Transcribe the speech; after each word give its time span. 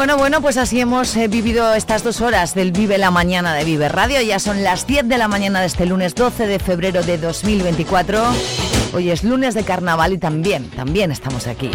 Bueno, 0.00 0.16
bueno, 0.16 0.40
pues 0.40 0.56
así 0.56 0.80
hemos 0.80 1.14
eh, 1.14 1.28
vivido 1.28 1.74
estas 1.74 2.02
dos 2.02 2.22
horas 2.22 2.54
del 2.54 2.72
Vive 2.72 2.96
la 2.96 3.10
Mañana 3.10 3.52
de 3.52 3.64
Vive 3.64 3.90
Radio. 3.90 4.22
Ya 4.22 4.38
son 4.38 4.62
las 4.62 4.86
10 4.86 5.08
de 5.08 5.18
la 5.18 5.28
mañana 5.28 5.60
de 5.60 5.66
este 5.66 5.84
lunes 5.84 6.14
12 6.14 6.46
de 6.46 6.58
febrero 6.58 7.02
de 7.02 7.18
2024. 7.18 8.18
Hoy 8.94 9.10
es 9.10 9.24
lunes 9.24 9.52
de 9.52 9.62
carnaval 9.62 10.14
y 10.14 10.18
también, 10.18 10.70
también 10.70 11.12
estamos 11.12 11.46
aquí. 11.46 11.70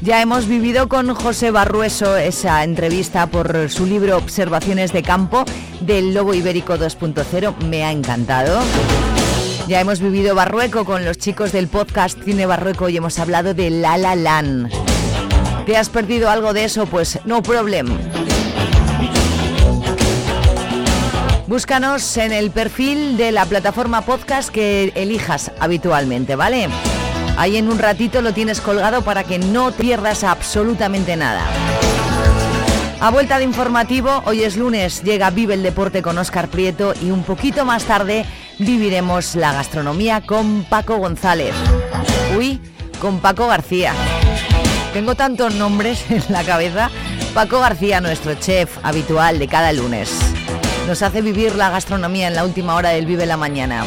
Ya 0.00 0.22
hemos 0.22 0.48
vivido 0.48 0.88
con 0.88 1.14
José 1.14 1.50
Barrueso 1.50 2.16
esa 2.16 2.64
entrevista 2.64 3.26
por 3.26 3.68
su 3.68 3.84
libro 3.84 4.16
Observaciones 4.16 4.94
de 4.94 5.02
Campo 5.02 5.44
del 5.80 6.14
Lobo 6.14 6.32
Ibérico 6.32 6.78
2.0. 6.78 7.54
Me 7.66 7.84
ha 7.84 7.92
encantado. 7.92 8.62
Ya 9.68 9.78
hemos 9.78 10.00
vivido 10.00 10.34
Barrueco 10.34 10.86
con 10.86 11.04
los 11.04 11.18
chicos 11.18 11.52
del 11.52 11.68
podcast 11.68 12.18
Cine 12.24 12.46
Barrueco 12.46 12.88
y 12.88 12.96
hemos 12.96 13.18
hablado 13.18 13.52
de 13.52 13.68
La 13.68 13.98
La 13.98 14.16
Land. 14.16 14.85
¿Te 15.66 15.76
has 15.76 15.88
perdido 15.88 16.30
algo 16.30 16.52
de 16.52 16.62
eso? 16.62 16.86
Pues 16.86 17.18
no 17.24 17.42
problem. 17.42 17.88
Búscanos 21.48 22.16
en 22.18 22.32
el 22.32 22.52
perfil 22.52 23.16
de 23.16 23.32
la 23.32 23.44
plataforma 23.46 24.02
podcast 24.02 24.48
que 24.50 24.92
elijas 24.94 25.50
habitualmente, 25.58 26.36
¿vale? 26.36 26.68
Ahí 27.36 27.56
en 27.56 27.68
un 27.68 27.80
ratito 27.80 28.22
lo 28.22 28.32
tienes 28.32 28.60
colgado 28.60 29.02
para 29.02 29.24
que 29.24 29.40
no 29.40 29.72
pierdas 29.72 30.22
absolutamente 30.22 31.16
nada. 31.16 31.42
A 33.00 33.10
vuelta 33.10 33.38
de 33.38 33.44
informativo, 33.44 34.22
hoy 34.24 34.44
es 34.44 34.56
lunes, 34.56 35.02
llega 35.02 35.30
Vive 35.30 35.54
el 35.54 35.64
Deporte 35.64 36.00
con 36.00 36.16
Óscar 36.16 36.48
Prieto 36.48 36.94
y 37.02 37.10
un 37.10 37.24
poquito 37.24 37.64
más 37.64 37.84
tarde 37.84 38.24
viviremos 38.60 39.34
la 39.34 39.52
gastronomía 39.52 40.20
con 40.20 40.62
Paco 40.62 40.96
González. 40.98 41.54
Uy, 42.38 42.60
con 43.00 43.18
Paco 43.18 43.48
García. 43.48 43.92
Tengo 44.96 45.14
tantos 45.14 45.54
nombres 45.56 46.02
en 46.10 46.24
la 46.30 46.42
cabeza. 46.42 46.90
Paco 47.34 47.60
García, 47.60 48.00
nuestro 48.00 48.32
chef 48.36 48.78
habitual 48.82 49.38
de 49.38 49.46
cada 49.46 49.74
lunes. 49.74 50.10
Nos 50.86 51.02
hace 51.02 51.20
vivir 51.20 51.54
la 51.54 51.68
gastronomía 51.68 52.28
en 52.28 52.34
la 52.34 52.46
última 52.46 52.76
hora 52.76 52.88
del 52.88 53.04
Vive 53.04 53.26
la 53.26 53.36
Mañana. 53.36 53.84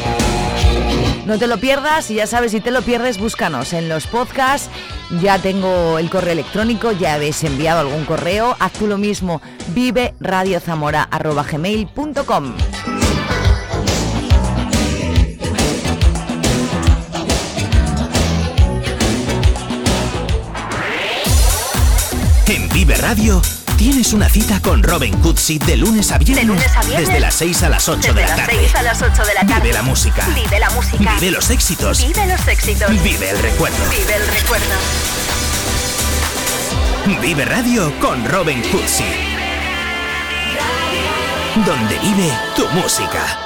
No 1.26 1.36
te 1.36 1.48
lo 1.48 1.58
pierdas 1.58 2.12
y 2.12 2.14
ya 2.14 2.28
sabes, 2.28 2.52
si 2.52 2.60
te 2.60 2.70
lo 2.70 2.82
pierdes, 2.82 3.18
búscanos 3.18 3.72
en 3.72 3.88
los 3.88 4.06
podcasts. 4.06 4.70
Ya 5.20 5.40
tengo 5.40 5.98
el 5.98 6.10
correo 6.10 6.30
electrónico, 6.30 6.92
ya 6.92 7.14
habéis 7.14 7.42
enviado 7.42 7.80
algún 7.80 8.04
correo. 8.04 8.54
Haz 8.60 8.74
tú 8.74 8.86
lo 8.86 8.96
mismo, 8.96 9.42
vive 9.74 10.14
radiozamora.gmail.com. 10.20 12.54
Vive 22.90 23.02
Radio 23.02 23.40
tienes 23.76 24.12
una 24.12 24.28
cita 24.28 24.60
con 24.60 24.82
Robin 24.82 25.16
Cutsi 25.18 25.60
de 25.60 25.76
lunes 25.76 26.10
a 26.10 26.18
viernes. 26.18 26.44
De 26.44 26.44
lunes 26.44 26.76
a 26.76 26.82
viernes. 26.82 27.06
Desde 27.06 27.20
las 27.20 27.36
6 27.36 27.62
a 27.62 27.68
las 27.68 27.88
8 27.88 28.00
Desde 28.00 28.14
de 28.14 28.22
la 28.22 28.26
las 28.26 28.36
tarde. 28.36 28.56
6 28.58 28.74
a 28.74 28.82
las 28.82 29.00
8 29.00 29.26
de 29.26 29.34
la 29.34 29.46
tarde. 29.46 29.60
Vive 29.60 29.74
la 29.74 29.82
música. 29.82 30.26
Vive 30.34 30.58
la 30.58 30.70
música. 30.70 31.14
Vive 31.14 31.30
los 31.30 31.50
éxitos. 31.50 32.04
Vive 32.04 32.26
los 32.26 32.48
éxitos. 32.48 32.90
Vive 32.90 33.30
el 33.30 33.38
recuerdo. 33.38 33.76
Vive 33.90 34.16
el 34.16 34.26
recuerdo. 34.26 34.74
Vive 37.22 37.44
Radio 37.44 37.96
con 38.00 38.24
Robin 38.24 38.60
Cutsi. 38.62 39.04
Donde 41.64 41.96
vive 41.96 42.32
tu 42.56 42.66
música. 42.70 43.38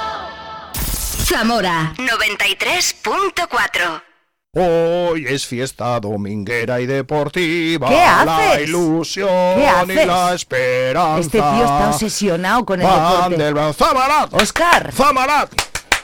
Zamora 1.23 1.93
93.4. 1.97 4.14
Hoy 4.57 5.25
es 5.27 5.45
fiesta 5.45 5.99
dominguera 5.99 6.79
y 6.79 6.85
deportiva. 6.85 7.89
¿Qué 7.89 7.95
La 7.95 8.21
haces? 8.51 8.69
ilusión 8.69 9.27
¿Qué 9.57 9.67
haces? 9.67 10.03
y 10.03 10.07
la 10.07 10.33
esperanza. 10.33 11.19
Este 11.19 11.37
tío 11.39 11.63
está 11.65 11.89
obsesionado 11.89 12.65
con 12.65 12.79
el 12.81 12.87
Van 12.87 13.31
deporte. 13.31 13.43
del 13.63 13.73
Zamarat. 13.73 14.33
Oscar, 14.33 14.91
Zamarat. 14.93 15.49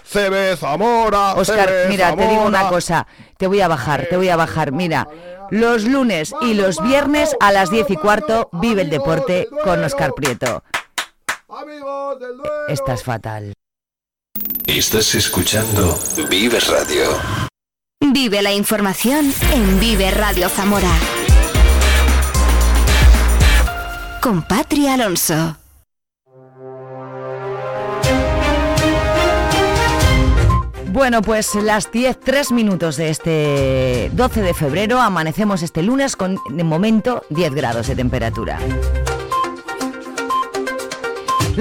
CB 0.04 0.58
Zamora. 0.58 1.34
Oscar, 1.36 1.70
CB 1.70 1.88
mira, 1.90 2.14
te 2.14 2.28
digo 2.28 2.44
una 2.44 2.68
cosa. 2.68 3.08
Te 3.38 3.48
voy 3.48 3.62
a 3.62 3.70
bajar, 3.70 4.08
te 4.10 4.18
voy 4.18 4.28
a 4.28 4.36
bajar. 4.36 4.74
Mira, 4.74 5.08
los 5.50 5.86
lunes 5.86 6.34
y 6.42 6.54
los 6.54 6.84
viernes 6.84 7.38
a 7.40 7.54
las 7.54 7.70
10 7.72 7.90
y 7.92 7.96
cuarto 7.96 8.50
vive 8.52 8.82
el 8.82 8.90
deporte 8.90 9.48
con 9.64 9.82
Oscar 9.82 10.12
Prieto. 10.14 10.62
Amigos 11.48 12.20
del 12.20 12.36
Duero. 12.36 12.68
Estás 12.68 13.02
fatal. 13.04 13.54
Estás 14.68 15.16
escuchando 15.16 15.98
Vive 16.30 16.60
Radio. 16.60 17.51
Vive 18.02 18.42
la 18.42 18.52
información 18.52 19.32
en 19.54 19.80
Vive 19.80 20.10
Radio 20.12 20.50
Zamora. 20.50 20.92
Con 24.22 24.42
Patria 24.42 24.96
Alonso. 24.96 25.56
Bueno, 30.92 31.22
pues 31.22 31.56
las 31.56 31.90
10, 31.92 32.20
3 32.20 32.52
minutos 32.52 32.98
de 32.98 33.10
este 33.10 34.12
12 34.14 34.42
de 34.42 34.54
febrero 34.54 35.00
amanecemos 35.00 35.62
este 35.62 35.84
lunes 35.84 36.18
con 36.18 36.38
de 36.50 36.64
momento 36.64 37.24
10 37.30 37.54
grados 37.54 37.88
de 37.88 37.96
temperatura. 37.96 38.60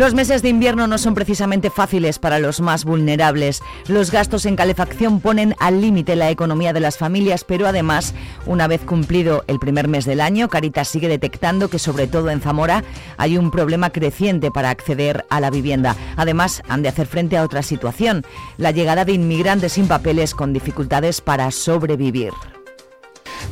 Los 0.00 0.14
meses 0.14 0.40
de 0.40 0.48
invierno 0.48 0.86
no 0.86 0.96
son 0.96 1.14
precisamente 1.14 1.68
fáciles 1.68 2.18
para 2.18 2.38
los 2.38 2.62
más 2.62 2.86
vulnerables. 2.86 3.62
Los 3.86 4.10
gastos 4.10 4.46
en 4.46 4.56
calefacción 4.56 5.20
ponen 5.20 5.54
al 5.60 5.82
límite 5.82 6.16
la 6.16 6.30
economía 6.30 6.72
de 6.72 6.80
las 6.80 6.96
familias, 6.96 7.44
pero 7.44 7.66
además, 7.66 8.14
una 8.46 8.66
vez 8.66 8.80
cumplido 8.80 9.44
el 9.46 9.58
primer 9.58 9.88
mes 9.88 10.06
del 10.06 10.22
año, 10.22 10.48
Caritas 10.48 10.88
sigue 10.88 11.06
detectando 11.06 11.68
que 11.68 11.78
sobre 11.78 12.06
todo 12.06 12.30
en 12.30 12.40
Zamora 12.40 12.82
hay 13.18 13.36
un 13.36 13.50
problema 13.50 13.90
creciente 13.90 14.50
para 14.50 14.70
acceder 14.70 15.26
a 15.28 15.38
la 15.38 15.50
vivienda. 15.50 15.94
Además, 16.16 16.62
han 16.66 16.80
de 16.80 16.88
hacer 16.88 17.06
frente 17.06 17.36
a 17.36 17.44
otra 17.44 17.62
situación, 17.62 18.24
la 18.56 18.70
llegada 18.70 19.04
de 19.04 19.12
inmigrantes 19.12 19.72
sin 19.72 19.86
papeles 19.86 20.34
con 20.34 20.54
dificultades 20.54 21.20
para 21.20 21.50
sobrevivir. 21.50 22.32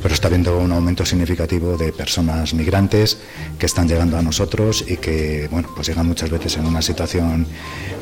Pero 0.01 0.13
está 0.13 0.27
habiendo 0.27 0.57
un 0.57 0.71
aumento 0.71 1.05
significativo 1.05 1.77
de 1.77 1.91
personas 1.91 2.53
migrantes 2.53 3.17
que 3.57 3.65
están 3.65 3.87
llegando 3.87 4.17
a 4.17 4.21
nosotros 4.21 4.83
y 4.87 4.97
que 4.97 5.47
bueno 5.51 5.69
pues 5.75 5.87
llegan 5.87 6.07
muchas 6.07 6.29
veces 6.29 6.57
en 6.57 6.65
una 6.65 6.81
situación 6.81 7.45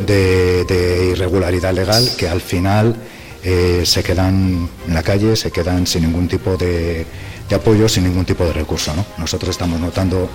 de, 0.06 1.12
irregularidad 1.14 1.74
legal 1.74 2.10
que 2.18 2.28
al 2.28 2.42
final 2.42 2.96
eh, 3.44 3.84
se 3.86 4.04
quedan 4.04 4.70
en 4.88 4.94
la 4.94 5.04
calle, 5.04 5.36
se 5.36 5.52
quedan 5.52 5.88
sin 5.88 6.04
ningún 6.04 6.28
tipo 6.28 6.58
de, 6.58 7.06
de 7.50 7.56
apoyo, 7.56 7.88
sin 7.88 8.04
ningún 8.04 8.26
tipo 8.26 8.44
de 8.46 8.54
recurso. 8.54 8.94
¿no? 8.96 9.06
Nosotros 9.18 9.52
estamos 9.52 9.80
notando 9.80 10.30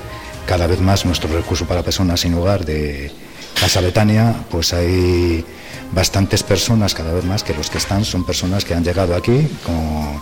cada 0.47 0.67
vez 0.67 0.81
más 0.81 1.05
nuestro 1.05 1.35
recurso 1.35 1.67
para 1.67 1.83
personas 1.83 2.21
sin 2.21 2.35
hogar 2.35 2.65
de 2.65 3.13
Casa 3.61 3.81
Betania, 3.81 4.35
pues 4.51 4.73
hay 4.73 5.45
bastantes 5.93 6.43
personas 6.43 6.95
cada 6.95 7.13
vez 7.13 7.25
más 7.25 7.43
que 7.43 7.55
los 7.55 7.71
que 7.71 7.79
están 7.79 8.05
son 8.05 8.25
personas 8.25 8.65
que 8.65 8.75
han 8.75 8.83
llegado 8.83 9.15
aquí 9.15 9.47
con 9.65 10.21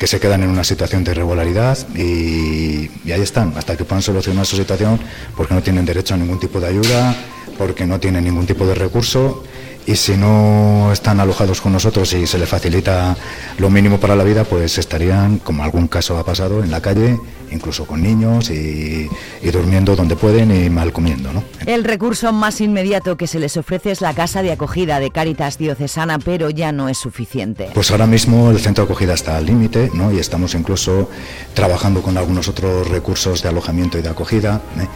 que 0.00 0.06
se 0.06 0.18
quedan 0.18 0.42
en 0.42 0.48
una 0.48 0.64
situación 0.64 1.04
de 1.04 1.10
irregularidad 1.10 1.76
y, 1.94 2.88
ahí 3.12 3.20
están, 3.20 3.52
hasta 3.54 3.76
que 3.76 3.84
puedan 3.84 4.00
solucionar 4.00 4.46
su 4.46 4.56
situación 4.56 4.98
porque 5.36 5.52
no 5.52 5.62
tienen 5.62 5.84
derecho 5.84 6.14
a 6.14 6.16
ningún 6.16 6.40
tipo 6.40 6.58
de 6.58 6.68
ayuda, 6.68 7.14
porque 7.58 7.86
no 7.86 8.00
tienen 8.00 8.24
ningún 8.24 8.46
tipo 8.46 8.66
de 8.66 8.74
recurso 8.74 9.44
y 9.86 9.96
si 9.96 10.16
no 10.16 10.92
están 10.92 11.20
alojados 11.20 11.60
con 11.60 11.72
nosotros 11.72 12.12
y 12.12 12.26
se 12.26 12.38
les 12.38 12.48
facilita 12.48 13.16
lo 13.58 13.70
mínimo 13.70 13.98
para 13.98 14.16
la 14.16 14.24
vida, 14.24 14.44
pues 14.44 14.78
estarían, 14.78 15.38
como 15.38 15.64
algún 15.64 15.88
caso 15.88 16.18
ha 16.18 16.24
pasado, 16.24 16.62
en 16.62 16.70
la 16.70 16.80
calle, 16.80 17.18
incluso 17.50 17.86
con 17.86 18.02
niños 18.02 18.50
y, 18.50 19.08
y 19.42 19.50
durmiendo 19.50 19.96
donde 19.96 20.16
pueden 20.16 20.54
y 20.54 20.70
mal 20.70 20.92
comiendo. 20.92 21.32
¿no? 21.32 21.42
El 21.66 21.84
recurso 21.84 22.32
más 22.32 22.60
inmediato 22.60 23.16
que 23.16 23.26
se 23.26 23.38
les 23.38 23.56
ofrece 23.56 23.90
es 23.90 24.00
la 24.00 24.14
casa 24.14 24.42
de 24.42 24.52
acogida 24.52 25.00
de 25.00 25.10
Cáritas 25.10 25.58
Diocesana, 25.58 26.18
pero 26.18 26.50
ya 26.50 26.72
no 26.72 26.88
es 26.88 26.98
suficiente. 26.98 27.70
Pues 27.74 27.90
ahora 27.90 28.06
mismo 28.06 28.50
el 28.50 28.60
centro 28.60 28.84
de 28.84 28.90
acogida 28.90 29.14
está 29.14 29.36
al 29.36 29.46
límite 29.46 29.90
¿no? 29.94 30.12
y 30.12 30.18
estamos 30.18 30.54
incluso 30.54 31.08
trabajando 31.54 32.02
con 32.02 32.16
algunos 32.16 32.48
otros 32.48 32.88
recursos 32.88 33.42
de 33.42 33.48
alojamiento 33.48 33.98
y 33.98 34.02
de 34.02 34.08
acogida. 34.08 34.60
¿eh? 34.78 34.86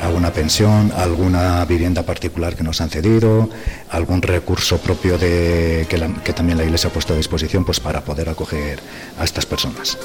Alguna 0.00 0.32
pensión, 0.32 0.92
alguna 0.96 1.64
vivienda 1.64 2.02
particular 2.02 2.54
que 2.56 2.62
nos 2.62 2.80
han 2.80 2.90
cedido, 2.90 3.48
algún 3.90 4.22
recurso 4.22 4.78
propio 4.78 5.18
de, 5.18 5.86
que, 5.88 6.32
también 6.32 6.58
la 6.58 6.64
Iglesia 6.64 6.90
ha 6.90 6.92
puesto 6.92 7.14
a 7.14 7.16
disposición 7.16 7.64
pues, 7.64 7.80
para 7.80 8.02
poder 8.02 8.28
acoger 8.28 8.80
a 9.18 9.24
estas 9.24 9.46
personas. 9.46 9.98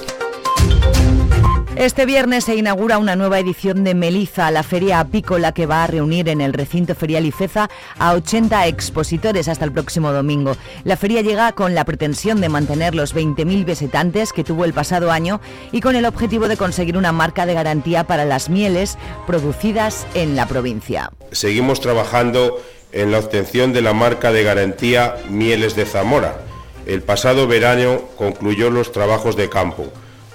Este 1.82 2.06
viernes 2.06 2.44
se 2.44 2.56
inaugura 2.56 3.00
una 3.00 3.16
nueva 3.16 3.40
edición 3.40 3.84
de 3.84 3.96
Meliza, 3.96 4.52
la 4.52 4.62
feria 4.62 5.00
apícola 5.00 5.52
que 5.52 5.66
va 5.66 5.84
a 5.84 5.88
reunir 5.88 6.30
en 6.30 6.40
el 6.40 6.54
recinto 6.54 6.94
ferial 6.94 7.26
Ifeza 7.26 7.72
a 7.98 8.14
80 8.14 8.68
expositores 8.68 9.48
hasta 9.48 9.66
el 9.66 9.72
próximo 9.72 10.12
domingo. 10.12 10.56
La 10.84 10.96
feria 10.96 11.22
llega 11.22 11.54
con 11.54 11.74
la 11.74 11.84
pretensión 11.84 12.40
de 12.40 12.50
mantener 12.50 12.94
los 12.94 13.16
20.000 13.16 13.66
visitantes 13.66 14.32
que 14.32 14.44
tuvo 14.44 14.66
el 14.66 14.74
pasado 14.74 15.12
año 15.12 15.42
y 15.72 15.82
con 15.82 15.96
el 15.96 16.06
objetivo 16.06 16.48
de 16.48 16.56
conseguir 16.56 16.98
una 16.98 17.14
marca 17.14 17.48
de 17.48 17.56
garantía 17.56 18.04
para 18.04 18.26
las 18.26 18.48
mieles 18.52 19.00
producidas 19.26 20.06
en 20.14 20.36
la 20.36 20.48
provincia. 20.48 21.10
Seguimos 21.32 21.82
trabajando 21.82 22.62
en 22.92 23.12
la 23.12 23.18
obtención 23.18 23.74
de 23.74 23.82
la 23.82 23.94
marca 23.94 24.32
de 24.32 24.44
garantía 24.44 25.16
Mieles 25.32 25.76
de 25.76 25.88
Zamora. 25.88 26.42
El 26.86 27.02
pasado 27.02 27.48
verano 27.48 28.02
concluyó 28.18 28.70
los 28.70 28.92
trabajos 28.92 29.36
de 29.36 29.50
campo 29.50 29.92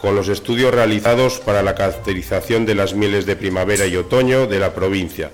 con 0.06 0.14
los 0.14 0.28
estudios 0.28 0.72
realizados 0.72 1.40
para 1.40 1.64
la 1.64 1.74
caracterización 1.74 2.64
de 2.64 2.76
las 2.76 2.94
mieles 2.94 3.26
de 3.26 3.34
primavera 3.34 3.86
y 3.86 3.96
otoño 3.96 4.46
de 4.46 4.60
la 4.60 4.72
provincia, 4.72 5.32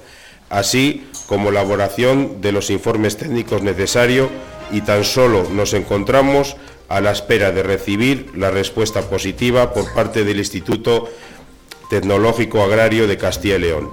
así 0.48 1.06
como 1.26 1.50
elaboración 1.50 2.40
de 2.40 2.52
los 2.52 2.70
informes 2.70 3.18
técnicos 3.18 3.62
necesarios 3.62 4.30
y 4.70 4.80
tan 4.80 5.04
solo 5.04 5.46
nos 5.52 5.74
encontramos 5.74 6.56
a 6.88 7.02
la 7.02 7.12
espera 7.12 7.52
de 7.52 7.62
recibir 7.62 8.30
la 8.34 8.50
respuesta 8.50 9.02
positiva 9.02 9.74
por 9.74 9.92
parte 9.92 10.24
del 10.24 10.38
Instituto 10.38 11.06
Tecnológico 11.90 12.62
Agrario 12.62 13.06
de 13.06 13.18
Castilla 13.18 13.56
y 13.56 13.60
León, 13.60 13.90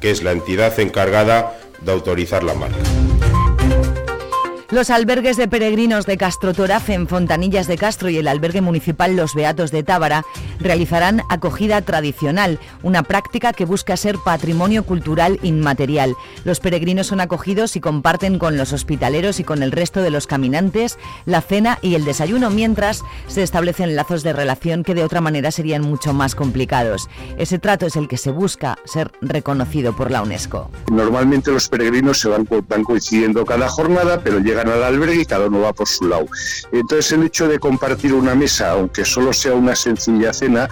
que 0.00 0.10
es 0.10 0.22
la 0.22 0.32
entidad 0.32 0.80
encargada 0.80 1.60
de 1.82 1.92
autorizar 1.92 2.42
la 2.42 2.54
marca. 2.54 2.78
Los 4.72 4.88
albergues 4.88 5.36
de 5.36 5.48
peregrinos 5.48 6.06
de 6.06 6.16
Castro 6.16 6.54
Torafe 6.54 6.94
en 6.94 7.06
Fontanillas 7.06 7.66
de 7.66 7.76
Castro 7.76 8.08
y 8.08 8.16
el 8.16 8.26
albergue 8.26 8.62
municipal 8.62 9.14
Los 9.14 9.34
Beatos 9.34 9.70
de 9.70 9.82
Tábara 9.82 10.24
realizarán 10.60 11.20
acogida 11.28 11.82
tradicional, 11.82 12.58
una 12.82 13.02
práctica 13.02 13.52
que 13.52 13.66
busca 13.66 13.98
ser 13.98 14.16
patrimonio 14.24 14.84
cultural 14.84 15.38
inmaterial. 15.42 16.14
Los 16.44 16.58
peregrinos 16.60 17.08
son 17.08 17.20
acogidos 17.20 17.76
y 17.76 17.80
comparten 17.80 18.38
con 18.38 18.56
los 18.56 18.72
hospitaleros 18.72 19.40
y 19.40 19.44
con 19.44 19.62
el 19.62 19.72
resto 19.72 20.00
de 20.00 20.10
los 20.10 20.26
caminantes 20.26 20.98
la 21.26 21.42
cena 21.42 21.78
y 21.82 21.94
el 21.94 22.06
desayuno, 22.06 22.48
mientras 22.48 23.04
se 23.26 23.42
establecen 23.42 23.94
lazos 23.94 24.22
de 24.22 24.32
relación 24.32 24.84
que 24.84 24.94
de 24.94 25.04
otra 25.04 25.20
manera 25.20 25.50
serían 25.50 25.82
mucho 25.82 26.14
más 26.14 26.34
complicados. 26.34 27.10
Ese 27.36 27.58
trato 27.58 27.84
es 27.84 27.96
el 27.96 28.08
que 28.08 28.16
se 28.16 28.30
busca 28.30 28.78
ser 28.86 29.12
reconocido 29.20 29.94
por 29.94 30.10
la 30.10 30.22
UNESCO. 30.22 30.70
Normalmente 30.90 31.50
los 31.50 31.68
peregrinos 31.68 32.20
se 32.20 32.30
van 32.30 32.46
coincidiendo 32.84 33.44
cada 33.44 33.68
jornada, 33.68 34.22
pero 34.24 34.38
llegan 34.38 34.61
al 34.68 34.82
albergue 34.82 35.22
y 35.22 35.24
cada 35.24 35.46
uno 35.46 35.60
va 35.60 35.72
por 35.72 35.88
su 35.88 36.06
lado. 36.06 36.26
Entonces 36.72 37.12
el 37.12 37.24
hecho 37.24 37.48
de 37.48 37.58
compartir 37.58 38.14
una 38.14 38.34
mesa, 38.34 38.72
aunque 38.72 39.04
solo 39.04 39.32
sea 39.32 39.54
una 39.54 39.74
sencilla 39.74 40.32
cena, 40.32 40.68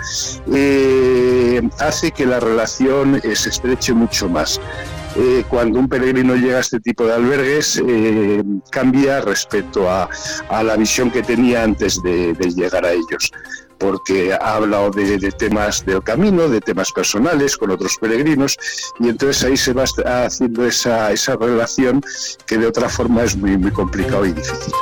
eh, 0.53 1.61
hace 1.79 2.11
que 2.11 2.27
la 2.27 2.41
relación 2.41 3.21
eh, 3.23 3.37
se 3.37 3.51
estreche 3.51 3.93
mucho 3.93 4.29
más. 4.29 4.61
Eh, 5.17 5.45
cuando 5.49 5.81
un 5.81 5.89
peregrino 5.89 6.37
llega 6.37 6.59
a 6.59 6.61
este 6.61 6.79
tipo 6.79 7.05
de 7.05 7.15
albergues 7.15 7.83
cambia 8.71 9.21
respecto 9.21 9.91
a, 9.91 10.09
la 10.63 10.77
visión 10.77 11.11
que 11.11 11.23
tenía 11.23 11.65
antes 11.65 12.01
de, 12.03 12.33
llegar 12.55 12.85
a 12.85 12.93
ellos 12.93 13.33
porque 13.81 14.33
ha 14.35 14.55
hablado 14.57 14.91
de, 14.91 15.19
temas 15.33 15.85
del 15.85 16.03
camino, 16.03 16.49
de 16.49 16.61
temas 16.61 16.93
personales 16.93 17.57
con 17.57 17.71
otros 17.71 17.97
peregrinos, 18.01 18.57
y 19.01 19.09
entonces 19.09 19.43
ahí 19.43 19.57
se 19.57 19.73
va 19.73 19.85
haciendo 20.25 20.65
esa, 20.67 21.11
esa 21.11 21.35
relación 21.35 22.03
que 22.47 22.59
de 22.59 22.67
otra 22.67 22.89
forma 22.89 23.25
es 23.25 23.37
muy, 23.37 23.57
muy 23.57 23.73
complicado 23.73 24.27
y 24.27 24.33
difícil. 24.33 24.73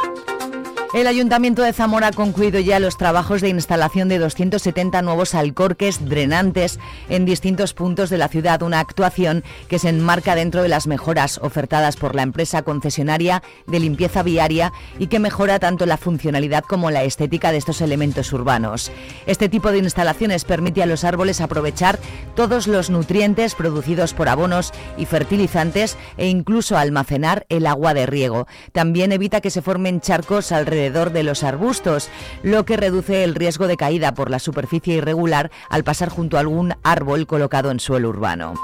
El 0.95 1.07
Ayuntamiento 1.07 1.63
de 1.63 1.75
Zamora 1.75 2.07
ha 2.07 2.13
concluido 2.13 2.61
ya 2.61 2.81
los 2.81 2.97
trabajos 2.97 3.43
de 3.43 3.51
instalación 3.51 4.09
de 4.09 4.19
270 4.19 5.03
nuevos 5.03 5.35
alcorques 5.35 6.09
drenantes 6.09 6.79
en 7.11 7.27
distintos 7.27 7.75
puntos 7.75 8.09
de 8.09 8.17
la 8.17 8.29
ciudad, 8.29 8.63
una 8.63 8.81
actuación 8.81 9.45
que 9.69 9.79
se 9.79 9.91
enmarca 9.91 10.35
dentro 10.35 10.63
de 10.63 10.71
las 10.71 10.87
mejoras 10.87 11.41
ofertadas 11.43 11.97
por 11.97 12.15
la 12.15 12.23
empresa 12.23 12.63
concesionaria 12.63 13.43
de 13.67 13.81
limpieza 13.81 14.23
viaria 14.23 14.73
y 14.99 15.09
que 15.09 15.19
mejora 15.19 15.59
tanto 15.59 15.85
la 15.85 15.99
funcionalidad 15.99 16.65
como 16.65 16.91
la 16.91 17.05
estética 17.05 17.53
de 17.53 17.59
estos 17.59 17.83
elementos 17.83 18.33
urbanos. 18.33 18.91
Este 19.27 19.51
tipo 19.51 19.71
de 19.71 19.79
instalaciones 19.79 20.47
permite 20.47 20.83
a 20.83 20.87
los 20.87 21.05
árboles 21.05 21.43
aprovechar 21.43 21.99
todos 22.35 22.67
los 22.67 22.89
nutrientes 22.89 23.55
producidos 23.55 24.15
por 24.15 24.31
abonos 24.31 24.73
y 24.97 25.05
fertilizantes 25.05 25.99
e 26.17 26.29
incluso 26.29 26.79
almacenar 26.79 27.45
el 27.51 27.67
agua 27.67 27.93
de 27.93 28.07
riego. 28.07 28.47
También 28.73 29.13
evita 29.13 29.43
que 29.43 29.51
se 29.51 29.61
formen 29.61 30.01
charcos 30.01 30.51
alrededor 30.51 30.78
alrededor 30.79 31.13
de 31.13 31.25
los 31.25 31.43
arbustos, 31.43 32.09
lo 32.43 32.65
que 32.65 32.77
reduce 32.77 33.25
el 33.25 33.35
riesgo 33.35 33.67
de 33.67 33.77
caída 33.77 34.15
por 34.15 34.31
la 34.31 34.39
superficie 34.39 34.95
irregular 34.95 35.51
al 35.69 35.83
pasar 35.83 36.09
junto 36.09 36.37
a 36.37 36.41
algún 36.41 36.75
árbol 36.85 37.27
colocado 37.27 37.71
en 37.71 37.81
suelo 37.81 38.09
urbano. 38.09 38.55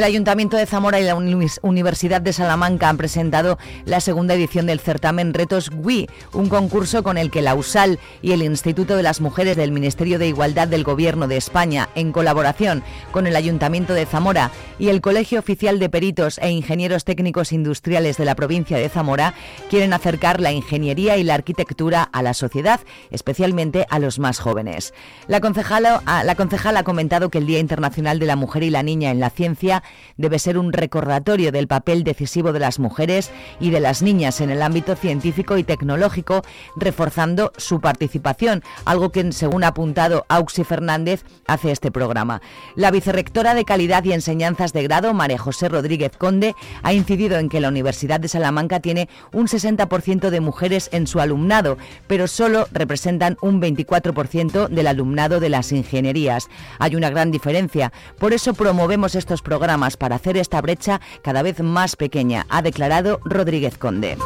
El 0.00 0.04
Ayuntamiento 0.04 0.56
de 0.56 0.64
Zamora 0.64 0.98
y 0.98 1.04
la 1.04 1.14
Universidad 1.14 2.22
de 2.22 2.32
Salamanca 2.32 2.88
han 2.88 2.96
presentado 2.96 3.58
la 3.84 4.00
segunda 4.00 4.32
edición 4.32 4.64
del 4.64 4.80
certamen 4.80 5.34
Retos 5.34 5.68
WI, 5.74 6.08
un 6.32 6.48
concurso 6.48 7.02
con 7.02 7.18
el 7.18 7.30
que 7.30 7.42
la 7.42 7.54
USAL 7.54 7.98
y 8.22 8.32
el 8.32 8.42
Instituto 8.42 8.96
de 8.96 9.02
las 9.02 9.20
Mujeres 9.20 9.58
del 9.58 9.72
Ministerio 9.72 10.18
de 10.18 10.26
Igualdad 10.26 10.68
del 10.68 10.84
Gobierno 10.84 11.28
de 11.28 11.36
España, 11.36 11.90
en 11.94 12.12
colaboración 12.12 12.82
con 13.10 13.26
el 13.26 13.36
Ayuntamiento 13.36 13.92
de 13.92 14.06
Zamora 14.06 14.50
y 14.78 14.88
el 14.88 15.02
Colegio 15.02 15.38
Oficial 15.38 15.78
de 15.78 15.90
Peritos 15.90 16.38
e 16.38 16.48
Ingenieros 16.48 17.04
Técnicos 17.04 17.52
Industriales 17.52 18.16
de 18.16 18.24
la 18.24 18.36
provincia 18.36 18.78
de 18.78 18.88
Zamora, 18.88 19.34
quieren 19.68 19.92
acercar 19.92 20.40
la 20.40 20.50
ingeniería 20.50 21.18
y 21.18 21.24
la 21.24 21.34
arquitectura 21.34 22.04
a 22.04 22.22
la 22.22 22.32
sociedad, 22.32 22.80
especialmente 23.10 23.84
a 23.90 23.98
los 23.98 24.18
más 24.18 24.38
jóvenes. 24.38 24.94
La 25.26 25.40
concejala, 25.40 26.02
ah, 26.06 26.24
la 26.24 26.36
concejala 26.36 26.80
ha 26.80 26.84
comentado 26.84 27.28
que 27.28 27.36
el 27.36 27.46
Día 27.46 27.58
Internacional 27.58 28.18
de 28.18 28.24
la 28.24 28.36
Mujer 28.36 28.62
y 28.62 28.70
la 28.70 28.82
Niña 28.82 29.10
en 29.10 29.20
la 29.20 29.28
Ciencia 29.28 29.82
debe 30.16 30.38
ser 30.38 30.58
un 30.58 30.72
recordatorio 30.72 31.52
del 31.52 31.68
papel 31.68 32.04
decisivo 32.04 32.52
de 32.52 32.60
las 32.60 32.78
mujeres 32.78 33.30
y 33.58 33.70
de 33.70 33.80
las 33.80 34.02
niñas 34.02 34.40
en 34.40 34.50
el 34.50 34.62
ámbito 34.62 34.96
científico 34.96 35.58
y 35.58 35.64
tecnológico, 35.64 36.42
reforzando 36.76 37.52
su 37.56 37.80
participación, 37.80 38.62
algo 38.84 39.10
que, 39.10 39.32
según 39.32 39.64
ha 39.64 39.68
apuntado 39.68 40.26
Auxi 40.28 40.64
Fernández, 40.64 41.24
hace 41.46 41.70
este 41.70 41.90
programa. 41.90 42.42
La 42.76 42.90
vicerrectora 42.90 43.54
de 43.54 43.64
Calidad 43.64 44.04
y 44.04 44.12
Enseñanzas 44.12 44.72
de 44.72 44.82
Grado, 44.82 45.14
María 45.14 45.38
José 45.38 45.68
Rodríguez 45.68 46.12
Conde, 46.16 46.54
ha 46.82 46.92
incidido 46.92 47.38
en 47.38 47.48
que 47.48 47.60
la 47.60 47.68
Universidad 47.68 48.20
de 48.20 48.28
Salamanca 48.28 48.80
tiene 48.80 49.08
un 49.32 49.46
60% 49.46 50.30
de 50.30 50.40
mujeres 50.40 50.88
en 50.92 51.06
su 51.06 51.20
alumnado, 51.20 51.78
pero 52.06 52.28
solo 52.28 52.66
representan 52.72 53.36
un 53.40 53.60
24% 53.60 54.68
del 54.68 54.86
alumnado 54.86 55.40
de 55.40 55.48
las 55.48 55.72
ingenierías. 55.72 56.48
Hay 56.78 56.96
una 56.96 57.10
gran 57.10 57.30
diferencia, 57.30 57.92
por 58.18 58.32
eso 58.32 58.54
promovemos 58.54 59.14
estos 59.14 59.42
programas 59.42 59.79
para 59.96 60.16
hacer 60.16 60.36
esta 60.36 60.60
brecha 60.60 61.00
cada 61.22 61.42
vez 61.42 61.60
más 61.60 61.96
pequeña, 61.96 62.46
ha 62.50 62.60
declarado 62.62 63.20
Rodríguez 63.24 63.78
Conde. 63.78 64.18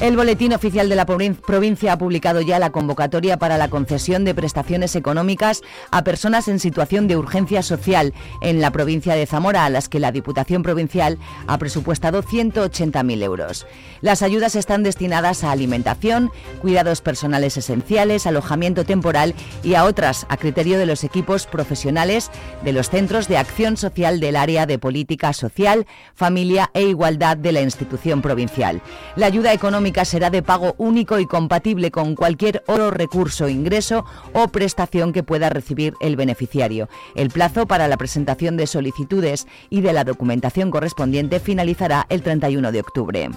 El 0.00 0.16
Boletín 0.16 0.54
Oficial 0.54 0.88
de 0.88 0.96
la 0.96 1.04
Provincia 1.04 1.92
ha 1.92 1.98
publicado 1.98 2.40
ya 2.40 2.58
la 2.58 2.70
convocatoria 2.72 3.36
para 3.36 3.58
la 3.58 3.68
concesión 3.68 4.24
de 4.24 4.34
prestaciones 4.34 4.96
económicas 4.96 5.60
a 5.90 6.04
personas 6.04 6.48
en 6.48 6.58
situación 6.58 7.06
de 7.06 7.18
urgencia 7.18 7.62
social 7.62 8.14
en 8.40 8.62
la 8.62 8.70
provincia 8.70 9.14
de 9.14 9.26
Zamora, 9.26 9.66
a 9.66 9.68
las 9.68 9.90
que 9.90 10.00
la 10.00 10.10
Diputación 10.10 10.62
Provincial 10.62 11.18
ha 11.46 11.58
presupuestado 11.58 12.22
180.000 12.22 13.22
euros. 13.22 13.66
Las 14.00 14.22
ayudas 14.22 14.56
están 14.56 14.84
destinadas 14.84 15.44
a 15.44 15.50
alimentación, 15.50 16.30
cuidados 16.62 17.02
personales 17.02 17.58
esenciales, 17.58 18.26
alojamiento 18.26 18.84
temporal 18.86 19.34
y 19.62 19.74
a 19.74 19.84
otras 19.84 20.24
a 20.30 20.38
criterio 20.38 20.78
de 20.78 20.86
los 20.86 21.04
equipos 21.04 21.46
profesionales 21.46 22.30
de 22.64 22.72
los 22.72 22.88
centros 22.88 23.28
de 23.28 23.36
acción 23.36 23.76
social 23.76 24.18
del 24.18 24.36
área 24.36 24.64
de 24.64 24.78
política 24.78 25.34
social, 25.34 25.86
familia 26.14 26.70
e 26.72 26.84
igualdad 26.84 27.36
de 27.36 27.52
la 27.52 27.60
institución 27.60 28.22
provincial. 28.22 28.80
La 29.14 29.26
ayuda 29.26 29.52
económica 29.52 29.89
será 30.04 30.30
de 30.30 30.42
pago 30.42 30.74
único 30.78 31.18
y 31.18 31.26
compatible 31.26 31.90
con 31.90 32.14
cualquier 32.14 32.62
oro, 32.66 32.90
recurso, 32.90 33.48
ingreso 33.48 34.04
o 34.32 34.48
prestación 34.48 35.12
que 35.12 35.22
pueda 35.22 35.48
recibir 35.48 35.94
el 36.00 36.16
beneficiario. 36.16 36.88
El 37.14 37.30
plazo 37.30 37.66
para 37.66 37.88
la 37.88 37.96
presentación 37.96 38.56
de 38.56 38.66
solicitudes 38.66 39.46
y 39.68 39.80
de 39.80 39.92
la 39.92 40.04
documentación 40.04 40.70
correspondiente 40.70 41.40
finalizará 41.40 42.06
el 42.08 42.22
31 42.22 42.72
de 42.72 42.80
octubre. 42.80 43.30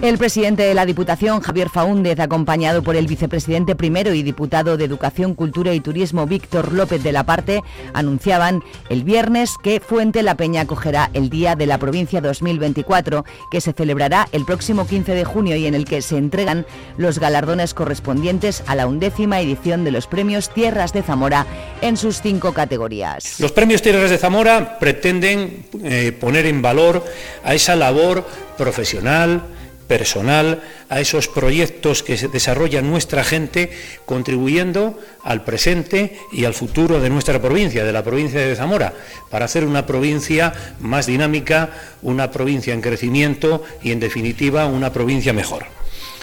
El 0.00 0.16
presidente 0.16 0.62
de 0.62 0.74
la 0.74 0.86
Diputación, 0.86 1.40
Javier 1.40 1.70
Faúndez, 1.70 2.20
acompañado 2.20 2.84
por 2.84 2.94
el 2.94 3.08
vicepresidente 3.08 3.74
primero 3.74 4.14
y 4.14 4.22
diputado 4.22 4.76
de 4.76 4.84
Educación, 4.84 5.34
Cultura 5.34 5.74
y 5.74 5.80
Turismo, 5.80 6.24
Víctor 6.24 6.72
López 6.72 7.02
de 7.02 7.10
la 7.10 7.24
Parte, 7.24 7.62
anunciaban 7.94 8.62
el 8.90 9.02
viernes 9.02 9.56
que 9.60 9.80
Fuente 9.80 10.22
La 10.22 10.36
Peña 10.36 10.60
acogerá 10.60 11.10
el 11.14 11.30
Día 11.30 11.56
de 11.56 11.66
la 11.66 11.78
Provincia 11.78 12.20
2024, 12.20 13.24
que 13.50 13.60
se 13.60 13.72
celebrará 13.72 14.28
el 14.30 14.44
próximo 14.44 14.86
15 14.86 15.14
de 15.14 15.24
junio 15.24 15.56
y 15.56 15.66
en 15.66 15.74
el 15.74 15.84
que 15.84 16.00
se 16.00 16.16
entregan 16.16 16.64
los 16.96 17.18
galardones 17.18 17.74
correspondientes 17.74 18.62
a 18.68 18.76
la 18.76 18.86
undécima 18.86 19.40
edición 19.40 19.82
de 19.82 19.90
los 19.90 20.06
premios 20.06 20.54
Tierras 20.54 20.92
de 20.92 21.02
Zamora 21.02 21.44
en 21.82 21.96
sus 21.96 22.22
cinco 22.22 22.52
categorías. 22.54 23.40
Los 23.40 23.50
premios 23.50 23.82
Tierras 23.82 24.10
de 24.10 24.18
Zamora 24.18 24.78
pretenden 24.78 25.64
eh, 25.82 26.12
poner 26.12 26.46
en 26.46 26.62
valor 26.62 27.04
a 27.42 27.54
esa 27.54 27.74
labor 27.74 28.24
profesional, 28.56 29.42
personal 29.88 30.62
a 30.88 31.00
esos 31.00 31.26
proyectos 31.26 32.02
que 32.02 32.16
se 32.16 32.28
desarrolla 32.28 32.82
nuestra 32.82 33.24
gente, 33.24 33.72
contribuyendo 34.04 34.98
al 35.24 35.42
presente 35.42 36.18
y 36.30 36.44
al 36.44 36.54
futuro 36.54 37.00
de 37.00 37.10
nuestra 37.10 37.40
provincia, 37.40 37.84
de 37.84 37.92
la 37.92 38.04
provincia 38.04 38.40
de 38.40 38.54
Zamora, 38.54 38.94
para 39.30 39.46
hacer 39.46 39.64
una 39.64 39.86
provincia 39.86 40.52
más 40.78 41.06
dinámica, 41.06 41.70
una 42.02 42.30
provincia 42.30 42.74
en 42.74 42.82
crecimiento 42.82 43.64
y, 43.82 43.90
en 43.90 44.00
definitiva, 44.00 44.66
una 44.66 44.92
provincia 44.92 45.32
mejor. 45.32 45.66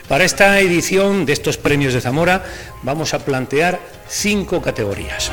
Para 0.08 0.24
esta 0.24 0.60
edición 0.60 1.26
de 1.26 1.34
estos 1.34 1.58
premios 1.58 1.94
de 1.94 2.02
Zamora 2.02 2.46
vamos 2.84 3.16
a 3.16 3.26
plantear 3.26 3.80
cinco 4.08 4.62
categorías. 4.62 5.32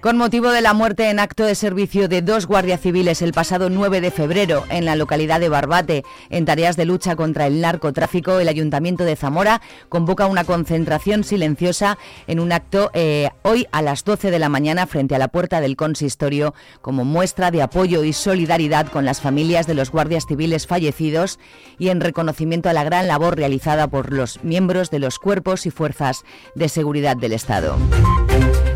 Con 0.00 0.18
motivo 0.18 0.50
de 0.50 0.60
la 0.60 0.74
muerte 0.74 1.10
en 1.10 1.18
acto 1.18 1.44
de 1.44 1.54
servicio 1.54 2.06
de 2.06 2.22
dos 2.22 2.46
guardias 2.46 2.80
civiles 2.80 3.22
el 3.22 3.32
pasado 3.32 3.70
9 3.70 4.00
de 4.00 4.10
febrero 4.10 4.64
en 4.68 4.84
la 4.84 4.94
localidad 4.94 5.40
de 5.40 5.48
Barbate, 5.48 6.04
en 6.30 6.44
tareas 6.44 6.76
de 6.76 6.84
lucha 6.84 7.16
contra 7.16 7.46
el 7.46 7.60
narcotráfico, 7.60 8.38
el 8.38 8.48
Ayuntamiento 8.48 9.04
de 9.04 9.16
Zamora 9.16 9.62
convoca 9.88 10.26
una 10.26 10.44
concentración 10.44 11.24
silenciosa 11.24 11.98
en 12.26 12.40
un 12.40 12.52
acto 12.52 12.90
eh, 12.92 13.30
hoy 13.42 13.66
a 13.72 13.82
las 13.82 14.04
12 14.04 14.30
de 14.30 14.38
la 14.38 14.48
mañana 14.48 14.86
frente 14.86 15.14
a 15.14 15.18
la 15.18 15.28
puerta 15.28 15.60
del 15.60 15.76
consistorio 15.76 16.54
como 16.82 17.04
muestra 17.04 17.50
de 17.50 17.62
apoyo 17.62 18.04
y 18.04 18.12
solidaridad 18.12 18.88
con 18.88 19.04
las 19.06 19.20
familias 19.20 19.66
de 19.66 19.74
los 19.74 19.90
guardias 19.90 20.26
civiles 20.28 20.66
fallecidos 20.66 21.38
y 21.78 21.88
en 21.88 22.00
reconocimiento 22.00 22.68
a 22.68 22.74
la 22.74 22.84
gran 22.84 23.08
labor 23.08 23.36
realizada 23.36 23.88
por 23.88 24.12
los 24.12 24.44
miembros 24.44 24.90
de 24.90 24.98
los 24.98 25.18
cuerpos 25.18 25.66
y 25.66 25.70
fuerzas 25.70 26.22
de 26.54 26.68
seguridad 26.68 27.16
del 27.16 27.32
Estado. 27.32 27.76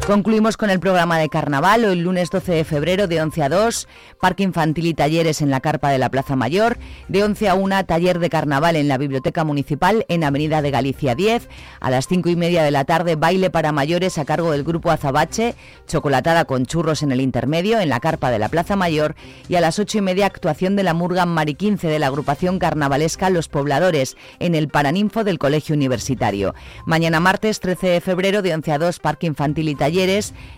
Concluimos 0.07 0.57
con 0.57 0.71
el 0.71 0.80
programa 0.80 1.19
de 1.19 1.28
carnaval, 1.28 1.85
hoy 1.85 1.95
lunes 1.95 2.30
12 2.30 2.52
de 2.52 2.64
febrero 2.64 3.07
de 3.07 3.23
11 3.23 3.42
a 3.45 3.49
2, 3.49 3.87
parque 4.19 4.42
infantil 4.42 4.87
y 4.87 4.95
talleres 4.95 5.40
en 5.40 5.50
la 5.50 5.61
carpa 5.61 5.90
de 5.90 5.99
la 5.99 6.09
Plaza 6.09 6.35
Mayor, 6.35 6.78
de 7.07 7.23
11 7.23 7.49
a 7.49 7.54
1, 7.54 7.85
taller 7.85 8.19
de 8.19 8.28
carnaval 8.28 8.75
en 8.75 8.88
la 8.88 8.99
Biblioteca 8.99 9.45
Municipal 9.45 10.07
en 10.09 10.25
Avenida 10.25 10.62
de 10.62 10.73
Galicia 10.73 11.14
10, 11.14 11.49
a 11.78 11.90
las 11.90 12.09
5 12.09 12.28
y 12.28 12.35
media 12.35 12.64
de 12.64 12.73
la 12.73 12.85
tarde, 12.85 13.14
baile 13.14 13.50
para 13.50 13.71
mayores 13.71 14.19
a 14.19 14.25
cargo 14.25 14.50
del 14.50 14.64
grupo 14.64 14.90
Azabache, 14.90 15.54
chocolatada 15.87 16.45
con 16.45 16.66
churros 16.66 17.04
en 17.04 17.12
el 17.12 17.21
intermedio 17.21 17.78
en 17.78 17.90
la 17.90 18.00
carpa 18.00 18.30
de 18.33 18.40
la 18.40 18.49
Plaza 18.49 18.75
Mayor 18.75 19.14
y 19.49 19.54
a 19.54 19.61
las 19.61 19.78
8 19.78 19.99
y 19.99 20.00
media 20.00 20.26
actuación 20.26 20.75
de 20.75 20.83
la 20.83 20.95
Murga 20.95 21.25
Mari 21.25 21.54
15 21.54 21.87
de 21.87 21.99
la 22.00 22.09
agrupación 22.09 22.59
carnavalesca 22.59 23.30
Los 23.30 23.49
Pobladores 23.49 24.16
en 24.40 24.57
el 24.57 24.69
Paraninfo 24.69 25.23
del 25.23 25.38
Colegio 25.38 25.76
Universitario. 25.76 26.54
Mañana 26.85 27.21
martes 27.21 27.61
13 27.61 27.87
de 27.87 28.00
febrero 28.00 28.42
de 28.42 28.54
11 28.54 28.73
a 28.73 28.78
2, 28.78 28.99
parque 28.99 29.28
infantil 29.28 29.69
y 29.69 29.76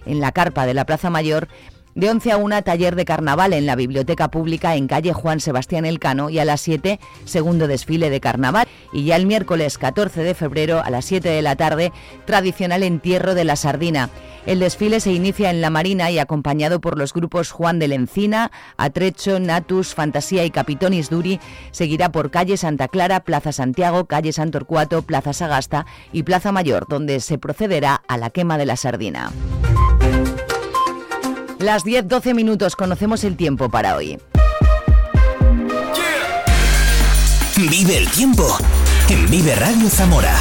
en 0.06 0.20
la 0.20 0.32
carpa 0.32 0.66
de 0.66 0.74
la 0.74 0.84
Plaza 0.84 1.10
Mayor 1.10 1.48
de 1.94 2.10
11 2.10 2.32
a 2.32 2.36
1, 2.36 2.62
taller 2.62 2.96
de 2.96 3.04
carnaval 3.04 3.52
en 3.52 3.66
la 3.66 3.76
Biblioteca 3.76 4.30
Pública 4.30 4.76
en 4.76 4.86
calle 4.86 5.12
Juan 5.12 5.40
Sebastián 5.40 5.84
Elcano 5.84 6.30
y 6.30 6.38
a 6.38 6.44
las 6.44 6.60
7, 6.60 6.98
segundo 7.24 7.68
desfile 7.68 8.10
de 8.10 8.20
carnaval. 8.20 8.66
Y 8.92 9.04
ya 9.04 9.16
el 9.16 9.26
miércoles 9.26 9.78
14 9.78 10.22
de 10.22 10.34
febrero 10.34 10.82
a 10.82 10.90
las 10.90 11.04
7 11.04 11.28
de 11.28 11.42
la 11.42 11.56
tarde, 11.56 11.92
tradicional 12.24 12.82
entierro 12.82 13.34
de 13.34 13.44
la 13.44 13.56
sardina. 13.56 14.10
El 14.44 14.58
desfile 14.58 14.98
se 14.98 15.12
inicia 15.12 15.50
en 15.50 15.60
la 15.60 15.70
Marina 15.70 16.10
y 16.10 16.18
acompañado 16.18 16.80
por 16.80 16.98
los 16.98 17.12
grupos 17.12 17.52
Juan 17.52 17.78
de 17.78 17.86
Lencina, 17.86 18.50
Atrecho, 18.76 19.38
Natus, 19.38 19.94
Fantasía 19.94 20.44
y 20.44 20.50
Capitonis 20.50 21.10
Duri, 21.10 21.38
seguirá 21.70 22.10
por 22.10 22.32
calle 22.32 22.56
Santa 22.56 22.88
Clara, 22.88 23.20
Plaza 23.20 23.52
Santiago, 23.52 24.06
calle 24.06 24.32
Santorcuato, 24.32 25.02
Plaza 25.02 25.32
Sagasta 25.32 25.86
y 26.12 26.24
Plaza 26.24 26.50
Mayor, 26.50 26.86
donde 26.88 27.20
se 27.20 27.38
procederá 27.38 28.02
a 28.08 28.18
la 28.18 28.30
quema 28.30 28.58
de 28.58 28.66
la 28.66 28.76
sardina. 28.76 29.30
Las 31.62 31.84
10-12 31.84 32.34
minutos 32.34 32.74
conocemos 32.74 33.22
el 33.22 33.36
tiempo 33.36 33.68
para 33.68 33.94
hoy. 33.94 34.18
Vive 37.56 37.98
el 37.98 38.08
tiempo 38.10 38.58
en 39.08 39.30
Vive 39.30 39.54
Radio 39.54 39.88
Zamora. 39.88 40.34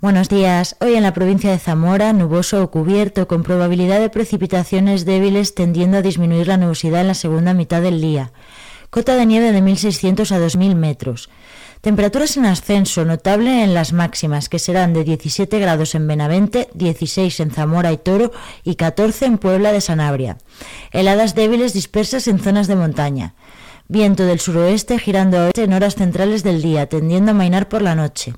Buenos 0.00 0.28
días. 0.28 0.74
Hoy 0.80 0.94
en 0.94 1.04
la 1.04 1.14
provincia 1.14 1.52
de 1.52 1.60
Zamora, 1.60 2.12
nuboso 2.12 2.60
o 2.60 2.70
cubierto, 2.72 3.28
con 3.28 3.44
probabilidad 3.44 4.00
de 4.00 4.10
precipitaciones 4.10 5.04
débiles 5.04 5.54
tendiendo 5.54 5.98
a 5.98 6.02
disminuir 6.02 6.48
la 6.48 6.56
nubosidad 6.56 7.02
en 7.02 7.06
la 7.06 7.14
segunda 7.14 7.54
mitad 7.54 7.82
del 7.82 8.00
día. 8.00 8.32
Cota 8.90 9.14
de 9.14 9.26
nieve 9.26 9.52
de 9.52 9.62
1.600 9.62 10.32
a 10.32 10.40
2.000 10.40 10.74
metros. 10.74 11.30
Temperaturas 11.86 12.36
en 12.36 12.46
ascenso 12.46 13.04
notable 13.04 13.62
en 13.62 13.72
las 13.72 13.92
máximas, 13.92 14.48
que 14.48 14.58
serán 14.58 14.92
de 14.92 15.04
17 15.04 15.56
grados 15.60 15.94
en 15.94 16.08
Benavente, 16.08 16.68
16 16.74 17.38
en 17.38 17.52
Zamora 17.52 17.92
y 17.92 17.96
Toro 17.96 18.32
y 18.64 18.74
14 18.74 19.26
en 19.26 19.38
Puebla 19.38 19.70
de 19.70 19.80
Sanabria. 19.80 20.36
Heladas 20.90 21.36
débiles 21.36 21.74
dispersas 21.74 22.26
en 22.26 22.40
zonas 22.40 22.66
de 22.66 22.74
montaña. 22.74 23.36
Viento 23.86 24.24
del 24.24 24.40
suroeste 24.40 24.98
girando 24.98 25.38
a 25.38 25.44
oeste 25.44 25.62
en 25.62 25.74
horas 25.74 25.94
centrales 25.94 26.42
del 26.42 26.60
día, 26.60 26.88
tendiendo 26.88 27.30
a 27.30 27.34
mainar 27.34 27.68
por 27.68 27.82
la 27.82 27.94
noche. 27.94 28.34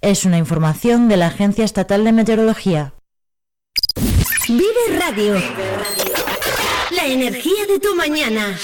Es 0.00 0.24
una 0.24 0.38
información 0.38 1.08
de 1.08 1.16
la 1.16 1.26
Agencia 1.26 1.64
Estatal 1.64 2.04
de 2.04 2.12
Meteorología. 2.12 2.94
Vive 4.46 5.00
Radio. 5.00 5.34
La 6.92 7.04
energía 7.04 7.66
de 7.66 7.80
tu 7.80 7.96
mañana. 7.96 8.56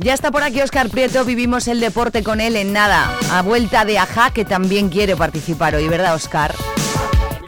Ya 0.00 0.14
está 0.14 0.30
por 0.30 0.44
aquí 0.44 0.60
Oscar 0.60 0.90
Prieto, 0.90 1.24
vivimos 1.24 1.66
el 1.66 1.80
deporte 1.80 2.22
con 2.22 2.40
él 2.40 2.54
en 2.54 2.72
nada. 2.72 3.12
A 3.32 3.42
vuelta 3.42 3.84
de 3.84 3.98
Aja, 3.98 4.30
que 4.30 4.44
también 4.44 4.90
quiere 4.90 5.16
participar 5.16 5.74
hoy, 5.74 5.88
¿verdad, 5.88 6.14
Oscar? 6.14 6.54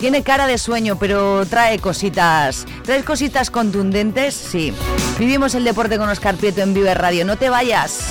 Tiene 0.00 0.24
cara 0.24 0.48
de 0.48 0.58
sueño, 0.58 0.98
pero 0.98 1.46
trae 1.46 1.78
cositas. 1.78 2.66
¿Traes 2.84 3.04
cositas 3.04 3.50
contundentes? 3.50 4.34
Sí. 4.34 4.74
Vivimos 5.18 5.54
el 5.54 5.62
deporte 5.62 5.96
con 5.96 6.08
Oscar 6.08 6.34
Prieto 6.36 6.62
en 6.62 6.74
Vive 6.74 6.92
Radio. 6.94 7.24
No 7.24 7.36
te 7.36 7.50
vayas. 7.50 8.08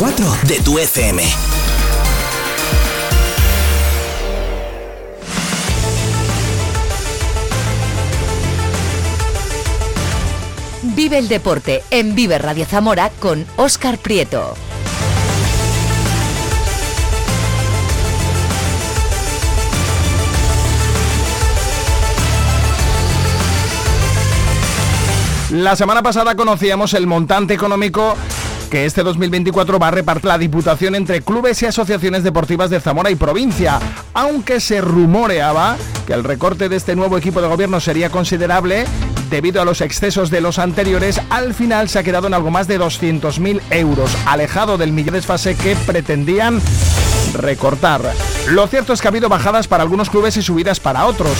93.4 0.00 0.42
de 0.48 0.60
tu 0.60 0.78
FM. 0.78 1.22
Vive 10.94 11.18
el 11.18 11.28
deporte 11.28 11.82
en 11.90 12.14
Vive 12.14 12.38
Radio 12.38 12.64
Zamora 12.64 13.10
con 13.20 13.44
Óscar 13.56 13.98
Prieto. 13.98 14.54
La 25.50 25.76
semana 25.76 26.02
pasada 26.02 26.36
conocíamos 26.36 26.94
el 26.94 27.06
montante 27.06 27.52
económico 27.52 28.16
que 28.70 28.86
este 28.86 29.02
2024 29.02 29.78
va 29.78 29.88
a 29.88 29.90
repartir 29.90 30.26
la 30.26 30.38
Diputación 30.38 30.94
entre 30.94 31.22
clubes 31.22 31.60
y 31.62 31.66
asociaciones 31.66 32.22
deportivas 32.22 32.70
de 32.70 32.80
Zamora 32.80 33.10
y 33.10 33.16
provincia, 33.16 33.80
aunque 34.14 34.60
se 34.60 34.80
rumoreaba 34.80 35.76
que 36.06 36.12
el 36.12 36.22
recorte 36.24 36.68
de 36.68 36.76
este 36.76 36.94
nuevo 36.94 37.18
equipo 37.18 37.42
de 37.42 37.48
gobierno 37.48 37.80
sería 37.80 38.10
considerable 38.10 38.84
debido 39.28 39.60
a 39.60 39.64
los 39.64 39.80
excesos 39.80 40.30
de 40.30 40.40
los 40.40 40.58
anteriores, 40.58 41.20
al 41.30 41.54
final 41.54 41.88
se 41.88 41.98
ha 41.98 42.02
quedado 42.02 42.26
en 42.26 42.34
algo 42.34 42.50
más 42.50 42.66
de 42.66 42.80
200.000 42.80 43.60
euros, 43.70 44.16
alejado 44.26 44.78
del 44.78 44.92
millón 44.92 45.14
de 45.14 45.54
que 45.56 45.76
pretendían 45.86 46.60
recortar. 47.34 48.02
Lo 48.48 48.66
cierto 48.66 48.92
es 48.92 49.00
que 49.00 49.08
ha 49.08 49.10
habido 49.10 49.28
bajadas 49.28 49.68
para 49.68 49.82
algunos 49.82 50.10
clubes 50.10 50.36
y 50.36 50.42
subidas 50.42 50.80
para 50.80 51.06
otros. 51.06 51.36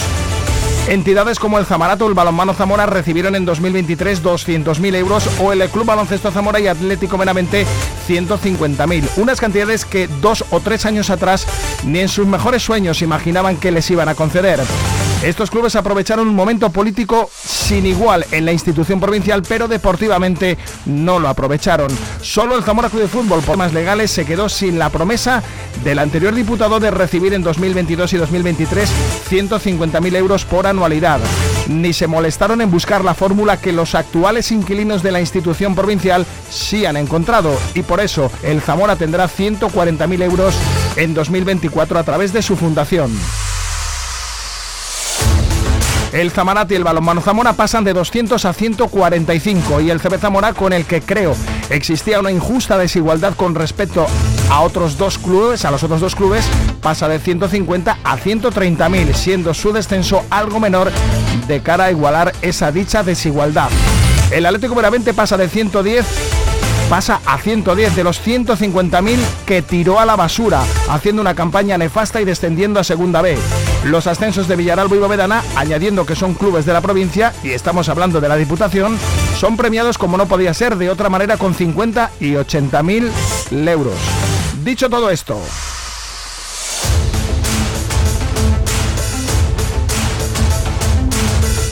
Entidades 0.89 1.39
como 1.39 1.59
el 1.59 1.67
Zamarato 1.67 2.09
el 2.09 2.15
Balonmano 2.15 2.55
Zamora 2.55 2.87
recibieron 2.87 3.35
en 3.35 3.45
2023 3.45 4.23
200.000 4.23 4.95
euros 4.97 5.29
o 5.39 5.53
el 5.53 5.69
Club 5.69 5.87
Baloncesto 5.87 6.31
Zamora 6.31 6.59
y 6.59 6.67
Atlético 6.67 7.17
Meramente 7.17 7.67
150.000. 8.09 9.09
Unas 9.17 9.41
cantidades 9.41 9.85
que 9.85 10.09
dos 10.21 10.45
o 10.51 10.61
tres 10.61 10.87
años 10.87 11.11
atrás 11.11 11.47
ni 11.85 12.01
en 12.01 12.09
sus 12.09 12.27
mejores 12.27 12.63
sueños 12.63 13.03
imaginaban 13.03 13.57
que 13.57 13.71
les 13.71 13.91
iban 13.91 14.09
a 14.09 14.15
conceder. 14.15 14.61
Estos 15.23 15.51
clubes 15.51 15.77
aprovecharon 15.77 16.27
un 16.27 16.35
momento 16.35 16.71
político 16.71 17.29
sin 17.35 17.85
igual 17.85 18.25
en 18.31 18.47
la 18.47 18.53
institución 18.53 19.01
provincial, 19.01 19.43
pero 19.47 19.69
deportivamente 19.69 20.57
no 20.87 21.19
lo 21.19 21.29
aprovecharon. 21.29 21.89
Solo 22.23 22.57
el 22.57 22.65
Zamora 22.65 22.89
Club 22.89 23.03
de 23.03 23.09
Fútbol, 23.09 23.43
por 23.43 23.59
más 23.59 23.75
legales, 23.75 24.11
se 24.11 24.25
quedó 24.25 24.49
sin 24.49 24.79
la 24.79 24.89
promesa 24.89 25.43
del 25.85 25.99
anterior 25.99 26.35
diputado 26.35 26.81
de 26.81 26.91
recibir 26.91 27.35
en 27.35 27.43
2022 27.43 28.15
y 28.15 28.17
2023 28.17 28.91
150.000 29.31 30.17
euros 30.17 30.47
por 30.47 30.67
anualidad. 30.67 31.21
Ni 31.69 31.93
se 31.93 32.07
molestaron 32.07 32.63
en 32.63 32.71
buscar 32.71 33.05
la 33.05 33.13
fórmula 33.13 33.59
que 33.59 33.73
los 33.73 33.95
actuales 33.95 34.51
inquilinos 34.51 35.03
de 35.03 35.13
la 35.13 35.21
institución 35.21 35.75
provincial 35.75 36.25
sí 36.49 36.87
han 36.87 36.97
encontrado 36.97 37.59
y 37.75 37.83
por 37.83 38.01
eso 38.01 38.33
el 38.43 38.63
Zamora 38.63 38.97
tendrá 38.97 39.29
140.000 39.29 40.23
euros 40.23 40.55
en 40.97 41.13
2024 41.13 41.99
a 41.99 42.05
través 42.05 42.33
de 42.33 42.41
su 42.41 42.57
fundación. 42.57 43.11
El 46.13 46.33
Zamarate 46.33 46.75
y 46.75 46.77
el 46.77 46.85
Balonmano 46.85 47.21
Zamora 47.21 47.53
pasan 47.53 47.85
de 47.85 47.93
200 47.93 48.45
a 48.45 48.53
145 48.53 49.81
y 49.81 49.91
el 49.91 50.01
CB 50.01 50.19
Zamora, 50.19 50.53
con 50.53 50.73
el 50.73 50.85
que 50.85 51.01
creo 51.01 51.37
existía 51.71 52.19
una 52.19 52.33
injusta 52.33 52.77
desigualdad 52.77 53.35
con 53.35 53.55
respecto 53.55 54.07
a 54.51 54.61
otros 54.61 54.99
dos 54.99 55.19
clubes, 55.19 55.65
a 55.65 55.71
los 55.71 55.85
otros 55.85 56.01
dos 56.01 56.17
clubes, 56.17 56.45
pasa 56.83 57.09
de 57.09 57.21
150 57.21 57.99
a 58.03 58.19
130.000, 58.19 59.15
siendo 59.15 59.55
su 59.55 59.73
descenso 59.73 60.25
algo 60.31 60.59
menor 60.59 60.91
de 61.47 61.61
cara 61.61 61.85
a 61.85 61.91
igualar 61.93 62.33
esa 62.43 62.73
dicha 62.73 63.05
desigualdad. 63.05 63.71
El 64.33 64.47
Atlético 64.47 64.75
Veramente 64.75 65.15
pasa 65.15 65.37
de 65.37 65.49
110 65.49 66.07
pasa 66.89 67.21
a 67.25 67.39
110 67.39 67.95
de 67.95 68.03
los 68.03 68.21
150.000 68.21 69.17
que 69.47 69.63
tiró 69.63 70.01
a 70.01 70.05
la 70.05 70.17
basura, 70.17 70.61
haciendo 70.89 71.23
una 71.23 71.37
campaña 71.37 71.79
nefasta 71.79 72.21
y 72.21 72.25
descendiendo 72.25 72.81
a 72.81 72.85
Segunda 72.85 73.23
B. 73.23 73.39
Los 73.85 74.07
ascensos 74.07 74.47
de 74.47 74.57
Villaralbo 74.57 74.95
y 74.95 74.99
Bovedana, 74.99 75.43
añadiendo 75.57 76.05
que 76.05 76.15
son 76.15 76.35
clubes 76.35 76.67
de 76.67 76.73
la 76.73 76.81
provincia, 76.81 77.33
y 77.43 77.51
estamos 77.51 77.89
hablando 77.89 78.21
de 78.21 78.29
la 78.29 78.37
Diputación, 78.37 78.99
son 79.39 79.57
premiados 79.57 79.97
como 79.97 80.17
no 80.17 80.27
podía 80.27 80.53
ser 80.53 80.77
de 80.77 80.91
otra 80.91 81.09
manera 81.09 81.39
con 81.39 81.55
50 81.55 82.11
y 82.21 82.33
80.000 82.33 83.69
euros. 83.69 83.97
Dicho 84.63 84.91
todo 84.91 85.11
esto, 85.11 85.41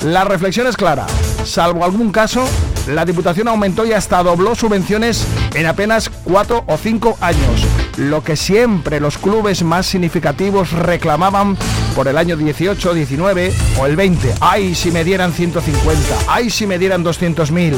La 0.05 0.25
reflexión 0.25 0.67
es 0.69 0.77
clara. 0.77 1.07
Salvo 1.45 1.85
algún 1.85 2.13
caso, 2.13 2.49
la 2.87 3.05
Diputación 3.05 3.49
aumentó 3.49 3.85
y 3.85 3.93
hasta 3.93 4.23
dobló 4.23 4.55
subvenciones 4.55 5.27
en 5.55 5.67
apenas 5.67 6.09
cuatro 6.09 6.65
o 6.67 6.77
cinco 6.77 7.19
años, 7.21 7.67
lo 7.99 8.23
que 8.23 8.37
siempre 8.37 9.01
los 9.01 9.19
clubes 9.19 9.65
más 9.65 9.87
significativos 9.87 10.73
reclamaban 10.73 11.57
por 11.97 12.07
el 12.07 12.17
año 12.17 12.37
18, 12.37 12.95
19 12.95 13.53
o 13.79 13.87
el 13.87 13.97
20. 13.97 14.35
¡Ay, 14.41 14.75
si 14.75 14.93
me 14.93 15.03
dieran 15.03 15.33
150! 15.33 16.01
¡Ay, 16.29 16.49
si 16.49 16.67
me 16.67 16.79
dieran 16.79 17.05
200.000! 17.05 17.75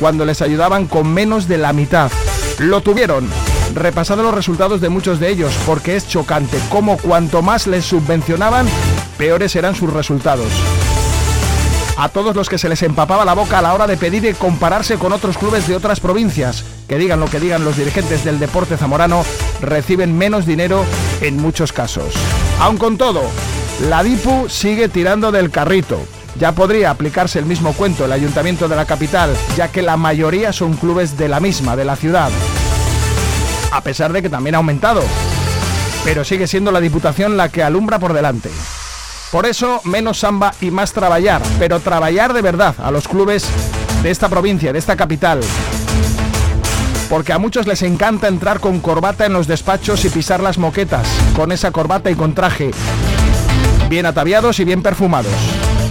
Cuando 0.00 0.24
les 0.24 0.42
ayudaban 0.42 0.86
con 0.86 1.12
menos 1.12 1.46
de 1.46 1.58
la 1.58 1.72
mitad. 1.72 2.10
Lo 2.58 2.80
tuvieron. 2.80 3.28
Repasado 3.74 4.22
los 4.22 4.34
resultados 4.34 4.80
de 4.80 4.88
muchos 4.88 5.20
de 5.20 5.30
ellos, 5.30 5.52
porque 5.64 5.96
es 5.96 6.08
chocante 6.08 6.58
cómo 6.68 6.96
cuanto 6.96 7.42
más 7.42 7.66
les 7.66 7.84
subvencionaban, 7.84 8.66
peores 9.16 9.54
eran 9.54 9.74
sus 9.74 9.92
resultados 9.92 10.50
a 11.96 12.08
todos 12.08 12.36
los 12.36 12.48
que 12.48 12.58
se 12.58 12.68
les 12.68 12.82
empapaba 12.82 13.24
la 13.24 13.34
boca 13.34 13.58
a 13.58 13.62
la 13.62 13.74
hora 13.74 13.86
de 13.86 13.96
pedir 13.96 14.24
y 14.24 14.34
compararse 14.34 14.96
con 14.98 15.12
otros 15.12 15.38
clubes 15.38 15.66
de 15.66 15.76
otras 15.76 16.00
provincias. 16.00 16.64
Que 16.88 16.98
digan 16.98 17.20
lo 17.20 17.26
que 17.26 17.40
digan 17.40 17.64
los 17.64 17.76
dirigentes 17.76 18.24
del 18.24 18.38
deporte 18.38 18.76
zamorano, 18.76 19.24
reciben 19.60 20.16
menos 20.16 20.46
dinero 20.46 20.84
en 21.20 21.36
muchos 21.36 21.72
casos. 21.72 22.14
Aun 22.60 22.76
con 22.76 22.98
todo, 22.98 23.22
la 23.88 24.02
DIPU 24.02 24.48
sigue 24.48 24.88
tirando 24.88 25.32
del 25.32 25.50
carrito. 25.50 25.98
Ya 26.38 26.52
podría 26.52 26.90
aplicarse 26.90 27.38
el 27.38 27.46
mismo 27.46 27.72
cuento 27.72 28.04
el 28.04 28.12
ayuntamiento 28.12 28.68
de 28.68 28.76
la 28.76 28.84
capital, 28.84 29.34
ya 29.56 29.68
que 29.68 29.80
la 29.80 29.96
mayoría 29.96 30.52
son 30.52 30.74
clubes 30.74 31.16
de 31.16 31.28
la 31.28 31.40
misma, 31.40 31.76
de 31.76 31.86
la 31.86 31.96
ciudad. 31.96 32.30
A 33.72 33.80
pesar 33.80 34.12
de 34.12 34.20
que 34.20 34.28
también 34.28 34.54
ha 34.54 34.58
aumentado. 34.58 35.02
Pero 36.04 36.24
sigue 36.24 36.46
siendo 36.46 36.70
la 36.70 36.80
Diputación 36.80 37.36
la 37.36 37.48
que 37.48 37.62
alumbra 37.62 37.98
por 37.98 38.12
delante. 38.12 38.50
Por 39.30 39.44
eso, 39.44 39.80
menos 39.84 40.20
samba 40.20 40.54
y 40.60 40.70
más 40.70 40.92
trabajar, 40.92 41.42
pero 41.58 41.80
trabajar 41.80 42.32
de 42.32 42.42
verdad 42.42 42.74
a 42.78 42.90
los 42.90 43.08
clubes 43.08 43.46
de 44.02 44.10
esta 44.10 44.28
provincia, 44.28 44.72
de 44.72 44.78
esta 44.78 44.96
capital. 44.96 45.40
Porque 47.10 47.32
a 47.32 47.38
muchos 47.38 47.66
les 47.66 47.82
encanta 47.82 48.28
entrar 48.28 48.60
con 48.60 48.80
corbata 48.80 49.26
en 49.26 49.32
los 49.32 49.46
despachos 49.46 50.04
y 50.04 50.10
pisar 50.10 50.40
las 50.40 50.58
moquetas, 50.58 51.06
con 51.34 51.52
esa 51.52 51.70
corbata 51.70 52.10
y 52.10 52.14
con 52.14 52.34
traje, 52.34 52.70
bien 53.88 54.06
ataviados 54.06 54.60
y 54.60 54.64
bien 54.64 54.82
perfumados, 54.82 55.32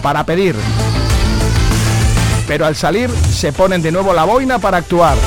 para 0.02 0.26
pedir. 0.26 0.56
Pero 2.48 2.66
al 2.66 2.76
salir 2.76 3.10
se 3.10 3.52
ponen 3.52 3.82
de 3.82 3.92
nuevo 3.92 4.14
la 4.14 4.24
boina 4.24 4.60
para 4.60 4.78
actuar. 4.78 5.18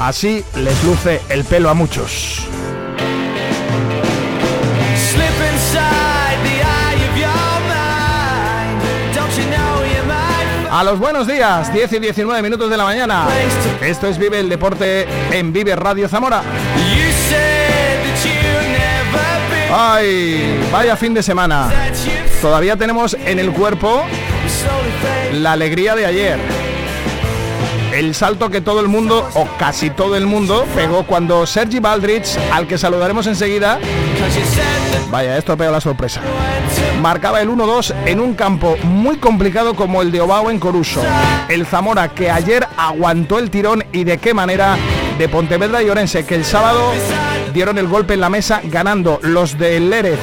Así 0.00 0.44
les 0.54 0.84
luce 0.84 1.22
el 1.28 1.44
pelo 1.44 1.70
a 1.70 1.74
muchos. 1.74 2.46
A 10.76 10.84
los 10.84 10.98
buenos 10.98 11.26
días, 11.26 11.72
10 11.72 11.94
y 11.94 11.98
19 12.00 12.42
minutos 12.42 12.68
de 12.68 12.76
la 12.76 12.84
mañana. 12.84 13.26
Esto 13.80 14.08
es 14.08 14.18
Vive 14.18 14.40
el 14.40 14.50
Deporte 14.50 15.06
en 15.30 15.50
Vive 15.50 15.74
Radio 15.74 16.06
Zamora. 16.06 16.42
Ay, 19.72 20.68
vaya 20.70 20.94
fin 20.94 21.14
de 21.14 21.22
semana. 21.22 21.72
Todavía 22.42 22.76
tenemos 22.76 23.14
en 23.14 23.38
el 23.38 23.52
cuerpo 23.52 24.04
la 25.32 25.52
alegría 25.52 25.94
de 25.94 26.04
ayer. 26.04 26.38
El 27.96 28.14
salto 28.14 28.50
que 28.50 28.60
todo 28.60 28.80
el 28.80 28.88
mundo, 28.88 29.26
o 29.32 29.48
casi 29.58 29.88
todo 29.88 30.16
el 30.16 30.26
mundo, 30.26 30.66
pegó 30.74 31.06
cuando 31.06 31.46
Sergi 31.46 31.78
Baldrich, 31.78 32.36
al 32.52 32.66
que 32.66 32.76
saludaremos 32.76 33.26
enseguida, 33.26 33.78
vaya, 35.10 35.38
esto 35.38 35.56
pega 35.56 35.70
la 35.70 35.80
sorpresa, 35.80 36.20
marcaba 37.00 37.40
el 37.40 37.48
1-2 37.48 37.94
en 38.04 38.20
un 38.20 38.34
campo 38.34 38.76
muy 38.82 39.16
complicado 39.16 39.74
como 39.74 40.02
el 40.02 40.12
de 40.12 40.20
Obao 40.20 40.50
en 40.50 40.58
Coruso. 40.58 41.02
El 41.48 41.64
Zamora 41.64 42.08
que 42.10 42.30
ayer 42.30 42.68
aguantó 42.76 43.38
el 43.38 43.48
tirón 43.48 43.82
y 43.92 44.04
de 44.04 44.18
qué 44.18 44.34
manera 44.34 44.76
de 45.16 45.30
Pontevedra 45.30 45.82
y 45.82 45.88
Orense, 45.88 46.26
que 46.26 46.34
el 46.34 46.44
sábado 46.44 46.92
dieron 47.54 47.78
el 47.78 47.88
golpe 47.88 48.12
en 48.12 48.20
la 48.20 48.28
mesa 48.28 48.60
ganando 48.64 49.20
los 49.22 49.56
de 49.56 49.80
Lérez, 49.80 50.20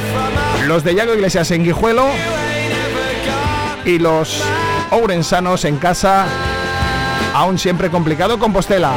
los 0.67 0.83
de 0.83 0.93
Yago 0.93 1.15
Iglesias 1.15 1.49
en 1.49 1.63
Guijuelo 1.63 2.05
y 3.83 3.97
los 3.97 4.43
ourensanos 4.91 5.65
en 5.65 5.77
casa 5.77 6.27
aún 7.33 7.57
siempre 7.57 7.89
complicado 7.89 8.39
Compostela. 8.39 8.93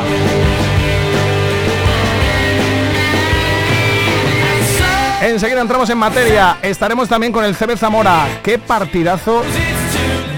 Enseguida 5.23 5.61
entramos 5.61 5.91
en 5.91 5.99
materia. 5.99 6.59
Estaremos 6.63 7.09
también 7.09 7.33
con 7.33 7.45
el 7.45 7.57
CB 7.57 7.77
Zamora. 7.77 8.29
Qué 8.43 8.59
partidazo 8.59 9.43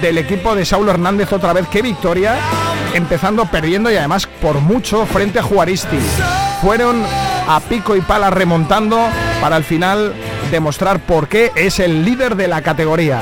del 0.00 0.18
equipo 0.18 0.54
de 0.54 0.64
Saulo 0.64 0.92
Hernández 0.92 1.32
otra 1.32 1.52
vez. 1.52 1.66
Qué 1.68 1.82
victoria. 1.82 2.36
empezando 2.94 3.44
perdiendo 3.44 3.90
y 3.92 3.96
además 3.96 4.26
por 4.40 4.60
mucho 4.60 5.04
frente 5.04 5.40
a 5.40 5.42
Juaristi. 5.42 5.98
Fueron 6.62 7.04
a 7.46 7.60
pico 7.60 7.96
y 7.96 8.00
pala 8.00 8.30
remontando 8.30 8.98
para 9.42 9.56
al 9.56 9.64
final 9.64 10.14
demostrar 10.50 10.98
por 11.00 11.28
qué 11.28 11.52
es 11.54 11.80
el 11.80 12.04
líder 12.04 12.34
de 12.34 12.48
la 12.48 12.62
categoría. 12.62 13.20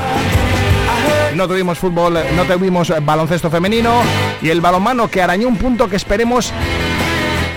No 1.37 1.47
tuvimos 1.47 1.79
fútbol, 1.79 2.19
no 2.35 2.45
tuvimos 2.45 2.91
baloncesto 3.03 3.51
femenino 3.51 4.01
y 4.41 4.49
el 4.49 4.63
balonmano 4.63 5.11
que 5.11 5.21
arañó 5.21 5.49
un 5.49 5.59
punto 5.59 5.87
que 5.87 5.97
esperemos 5.97 6.51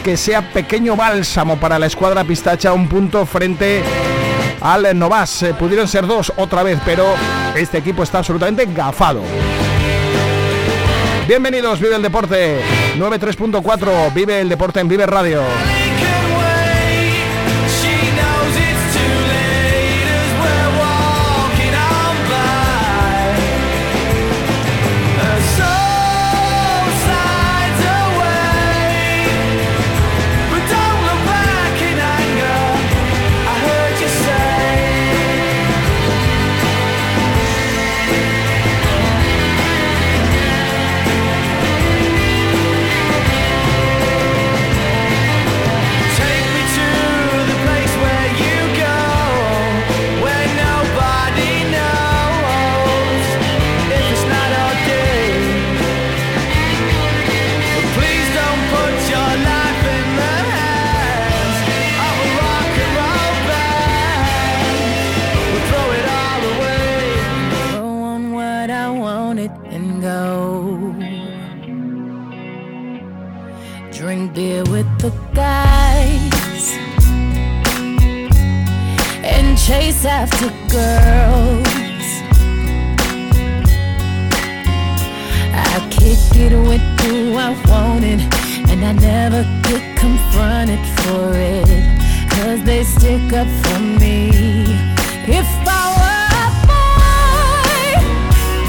que 0.04 0.18
sea 0.18 0.52
pequeño 0.52 0.98
bálsamo 0.98 1.56
para 1.56 1.80
la 1.80 1.86
escuadra 1.86 2.26
pistacha, 2.26 2.74
un 2.74 2.90
punto 2.90 3.26
frente 3.26 3.82
al 4.60 5.00
Novas. 5.00 5.44
Eh, 5.44 5.54
pudieron 5.54 5.88
ser 5.88 6.06
dos 6.06 6.34
otra 6.36 6.62
vez, 6.62 6.78
pero 6.84 7.06
este 7.56 7.78
equipo 7.78 8.04
está 8.04 8.18
absolutamente 8.18 8.66
gafado. 8.66 9.22
Bienvenidos, 11.26 11.80
Vive 11.80 11.96
el 11.96 12.02
Deporte 12.02 12.60
93.4, 12.98 14.14
Vive 14.14 14.42
el 14.42 14.50
Deporte 14.50 14.82
en 14.82 14.90
Vive 14.90 15.06
Radio. 15.06 15.42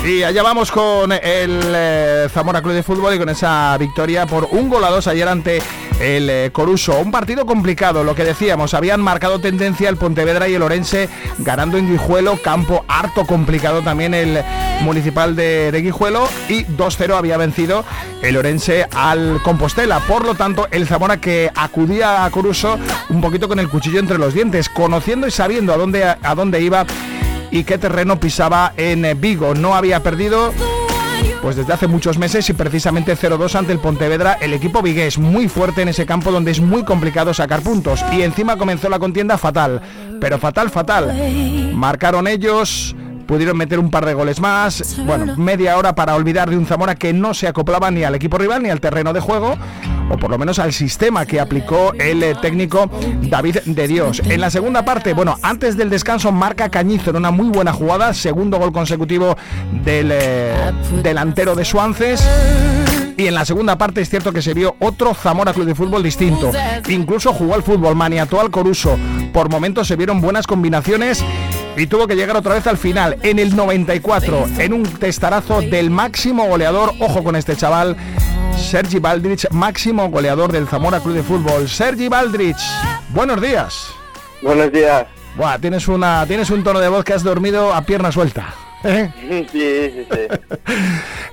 Y 0.04 0.24
allá 0.24 0.42
vamos 0.42 0.72
con 0.72 1.12
el 1.12 1.20
eh, 1.22 2.28
Zamora 2.32 2.60
Club 2.60 2.74
de 2.74 2.82
Fútbol 2.82 3.14
y 3.14 3.18
con 3.18 3.28
esa 3.28 3.76
victoria 3.78 4.26
por 4.26 4.48
un 4.50 4.68
gol 4.68 4.82
a 4.82 4.90
dos 4.90 5.06
ayer 5.06 5.28
ante 5.28 5.62
el 6.00 6.30
eh, 6.30 6.50
Coruso. 6.52 6.98
Un 6.98 7.10
partido 7.10 7.46
complicado, 7.46 8.02
lo 8.02 8.14
que 8.14 8.24
decíamos, 8.24 8.74
habían 8.74 9.00
marcado 9.00 9.38
tendencia 9.38 9.88
el 9.88 9.96
Pontevedra 9.96 10.48
y 10.48 10.54
el 10.54 10.62
Orense 10.62 11.08
ganando 11.38 11.76
en 11.76 11.90
Guijuelo, 11.90 12.38
campo 12.42 12.84
harto 12.88 13.26
complicado 13.26 13.82
también 13.82 14.14
el 14.14 14.42
municipal 14.82 15.36
de, 15.36 15.78
Guijuelo 15.82 16.28
y 16.48 16.64
2-0 16.64 17.14
había 17.14 17.36
vencido 17.36 17.84
el 18.22 18.36
Orense 18.36 18.86
al 18.92 19.40
Compostela. 19.42 20.00
Por 20.00 20.24
lo 20.24 20.34
tanto, 20.34 20.66
el 20.70 20.86
Zamora 20.86 21.20
que 21.20 21.50
acudía 21.54 22.24
a 22.24 22.30
Coruso 22.30 22.78
un 23.10 23.20
poquito 23.20 23.48
con 23.48 23.58
el 23.58 23.68
cuchillo 23.68 24.00
entre 24.00 24.18
los 24.18 24.34
dientes, 24.34 24.68
conociendo 24.68 25.26
y 25.26 25.30
sabiendo 25.30 25.74
a 25.74 25.76
dónde, 25.76 26.04
a 26.04 26.34
dónde 26.34 26.60
iba 26.62 26.86
y 27.50 27.64
qué 27.64 27.78
terreno 27.78 28.18
pisaba 28.18 28.72
en 28.76 29.20
Vigo. 29.20 29.54
No 29.54 29.74
había 29.74 30.02
perdido 30.02 30.52
pues 31.42 31.57
desde 31.57 31.72
hace 31.72 31.87
muchos 31.87 32.18
meses 32.18 32.48
y 32.50 32.53
precisamente 32.53 33.16
0-2 33.16 33.55
ante 33.55 33.72
el 33.72 33.79
Pontevedra, 33.79 34.35
el 34.40 34.53
equipo 34.53 34.83
vigués 34.83 35.18
muy 35.18 35.48
fuerte 35.48 35.83
en 35.83 35.88
ese 35.88 36.07
campo 36.07 36.31
donde 36.31 36.50
es 36.50 36.61
muy 36.61 36.85
complicado 36.85 37.33
sacar 37.33 37.62
puntos 37.62 38.05
y 38.12 38.22
encima 38.22 38.57
comenzó 38.57 38.88
la 38.88 38.98
contienda 38.98 39.38
fatal, 39.38 39.81
pero 40.20 40.38
fatal, 40.38 40.70
fatal. 40.70 41.72
Marcaron 41.74 42.26
ellos, 42.26 42.94
pudieron 43.30 43.56
meter 43.56 43.78
un 43.78 43.90
par 43.92 44.04
de 44.06 44.12
goles 44.12 44.40
más. 44.40 44.96
Bueno, 45.06 45.36
media 45.36 45.78
hora 45.78 45.94
para 45.94 46.16
olvidar 46.16 46.50
de 46.50 46.58
un 46.58 46.66
Zamora 46.66 46.96
que 46.96 47.12
no 47.12 47.32
se 47.32 47.46
acoplaba 47.46 47.88
ni 47.92 48.02
al 48.02 48.16
equipo 48.16 48.38
rival 48.38 48.60
ni 48.64 48.70
al 48.70 48.80
terreno 48.80 49.12
de 49.12 49.20
juego, 49.20 49.56
o 50.10 50.16
por 50.16 50.30
lo 50.30 50.36
menos 50.36 50.58
al 50.58 50.72
sistema 50.72 51.24
que 51.24 51.38
aplicó 51.38 51.92
el 51.94 52.24
eh, 52.24 52.34
técnico 52.42 52.90
David 53.22 53.58
de 53.66 53.86
Dios. 53.86 54.20
En 54.24 54.40
la 54.40 54.50
segunda 54.50 54.84
parte, 54.84 55.12
bueno, 55.12 55.36
antes 55.42 55.76
del 55.76 55.90
descanso 55.90 56.32
marca 56.32 56.70
Cañizo 56.70 57.10
en 57.10 57.16
una 57.16 57.30
muy 57.30 57.50
buena 57.50 57.72
jugada, 57.72 58.12
segundo 58.14 58.58
gol 58.58 58.72
consecutivo 58.72 59.36
del 59.84 60.10
eh, 60.12 60.72
delantero 61.00 61.54
de 61.54 61.64
Suances 61.64 62.28
y 63.16 63.28
en 63.28 63.34
la 63.34 63.44
segunda 63.44 63.78
parte 63.78 64.00
es 64.00 64.08
cierto 64.08 64.32
que 64.32 64.42
se 64.42 64.54
vio 64.54 64.74
otro 64.80 65.14
Zamora 65.14 65.52
Club 65.52 65.66
de 65.66 65.74
Fútbol 65.74 66.02
distinto. 66.02 66.50
Incluso 66.88 67.32
jugó 67.32 67.54
al 67.54 67.62
fútbol, 67.62 67.94
maniató 67.94 68.40
al 68.40 68.50
Coruso. 68.50 68.98
Por 69.32 69.50
momentos 69.50 69.86
se 69.86 69.94
vieron 69.94 70.20
buenas 70.20 70.46
combinaciones 70.46 71.22
y 71.80 71.86
tuvo 71.86 72.06
que 72.06 72.14
llegar 72.14 72.36
otra 72.36 72.54
vez 72.54 72.66
al 72.66 72.76
final, 72.76 73.16
en 73.22 73.38
el 73.38 73.56
94, 73.56 74.46
en 74.58 74.74
un 74.74 74.82
testarazo 74.82 75.62
del 75.62 75.88
máximo 75.88 76.46
goleador, 76.46 76.92
ojo 77.00 77.24
con 77.24 77.36
este 77.36 77.56
chaval, 77.56 77.96
Sergi 78.58 78.98
Baldrich, 78.98 79.48
máximo 79.50 80.10
goleador 80.10 80.52
del 80.52 80.68
Zamora 80.68 81.00
Club 81.00 81.14
de 81.14 81.22
Fútbol. 81.22 81.70
Sergi 81.70 82.08
Baldrich, 82.08 82.60
buenos 83.08 83.40
días. 83.40 83.86
Buenos 84.42 84.70
días. 84.70 85.06
Buah, 85.36 85.58
tienes, 85.58 85.88
una, 85.88 86.26
tienes 86.26 86.50
un 86.50 86.62
tono 86.62 86.80
de 86.80 86.88
voz 86.88 87.02
que 87.02 87.14
has 87.14 87.22
dormido 87.22 87.72
a 87.72 87.80
pierna 87.82 88.12
suelta. 88.12 88.54
¿Eh? 88.84 89.08
Sí, 89.20 89.46
sí, 89.52 90.06
sí. 90.10 90.74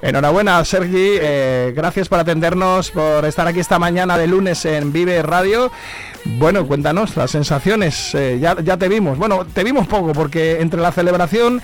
Enhorabuena, 0.01 0.63
Sergi. 0.65 1.17
Eh, 1.19 1.73
gracias 1.75 2.09
por 2.09 2.19
atendernos, 2.19 2.91
por 2.91 3.25
estar 3.25 3.47
aquí 3.47 3.59
esta 3.59 3.79
mañana 3.79 4.17
de 4.17 4.27
lunes 4.27 4.65
en 4.65 4.91
Vive 4.91 5.21
Radio. 5.21 5.71
Bueno, 6.25 6.67
cuéntanos 6.67 7.15
las 7.15 7.31
sensaciones. 7.31 8.13
Eh, 8.15 8.37
ya, 8.39 8.57
ya, 8.61 8.77
te 8.77 8.87
vimos. 8.87 9.17
Bueno, 9.17 9.45
te 9.45 9.63
vimos 9.63 9.87
poco 9.87 10.13
porque 10.13 10.59
entre 10.59 10.81
la 10.81 10.91
celebración 10.91 11.61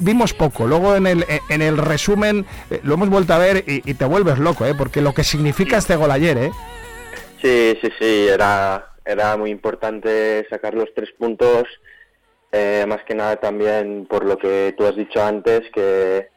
vimos 0.00 0.34
poco. 0.34 0.66
Luego 0.66 0.94
en 0.96 1.06
el, 1.06 1.24
en 1.48 1.62
el 1.62 1.76
resumen 1.76 2.46
lo 2.82 2.94
hemos 2.94 3.08
vuelto 3.08 3.34
a 3.34 3.38
ver 3.38 3.64
y, 3.66 3.94
te 3.94 4.04
vuelves 4.04 4.38
loco, 4.38 4.64
¿eh? 4.64 4.74
porque 4.76 5.00
lo 5.00 5.12
que 5.12 5.24
significa 5.24 5.78
este 5.78 5.96
gol 5.96 6.10
ayer. 6.10 6.38
¿eh? 6.38 6.50
Sí, 7.42 7.76
sí, 7.82 7.90
sí. 7.98 8.28
Era, 8.28 8.92
era 9.04 9.36
muy 9.36 9.50
importante 9.50 10.46
sacar 10.48 10.74
los 10.74 10.92
tres 10.94 11.10
puntos 11.18 11.64
eh, 12.52 12.84
más 12.88 13.02
que 13.04 13.14
nada 13.14 13.36
también 13.36 14.06
por 14.06 14.24
lo 14.24 14.38
que 14.38 14.74
tú 14.76 14.86
has 14.86 14.96
dicho 14.96 15.22
antes, 15.22 15.70
que 15.72 16.28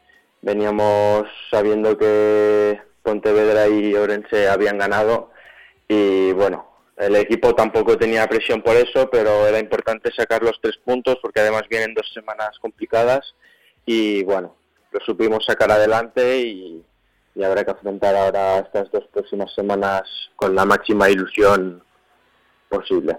veníamos 0.42 1.24
sabiendo 1.50 1.96
que 1.96 2.80
Pontevedra 3.02 3.68
y 3.68 3.94
Orense 3.94 4.48
habían 4.48 4.78
ganado 4.78 5.30
y 5.88 6.32
bueno, 6.32 6.66
el 6.96 7.16
equipo 7.16 7.54
tampoco 7.54 7.96
tenía 7.96 8.26
presión 8.28 8.62
por 8.62 8.76
eso, 8.76 9.08
pero 9.10 9.46
era 9.46 9.58
importante 9.58 10.12
sacar 10.12 10.42
los 10.42 10.60
tres 10.60 10.76
puntos 10.84 11.18
porque 11.22 11.40
además 11.40 11.62
vienen 11.68 11.94
dos 11.94 12.10
semanas 12.12 12.58
complicadas 12.60 13.34
y 13.86 14.22
bueno, 14.24 14.56
lo 14.90 15.00
supimos 15.00 15.44
sacar 15.44 15.70
adelante 15.70 16.38
y, 16.38 16.84
y 17.34 17.42
habrá 17.42 17.64
que 17.64 17.70
afrontar 17.70 18.14
ahora 18.14 18.58
estas 18.58 18.90
dos 18.90 19.04
próximas 19.12 19.52
semanas 19.54 20.02
con 20.36 20.54
la 20.54 20.64
máxima 20.64 21.08
ilusión 21.08 21.82
posible. 22.68 23.18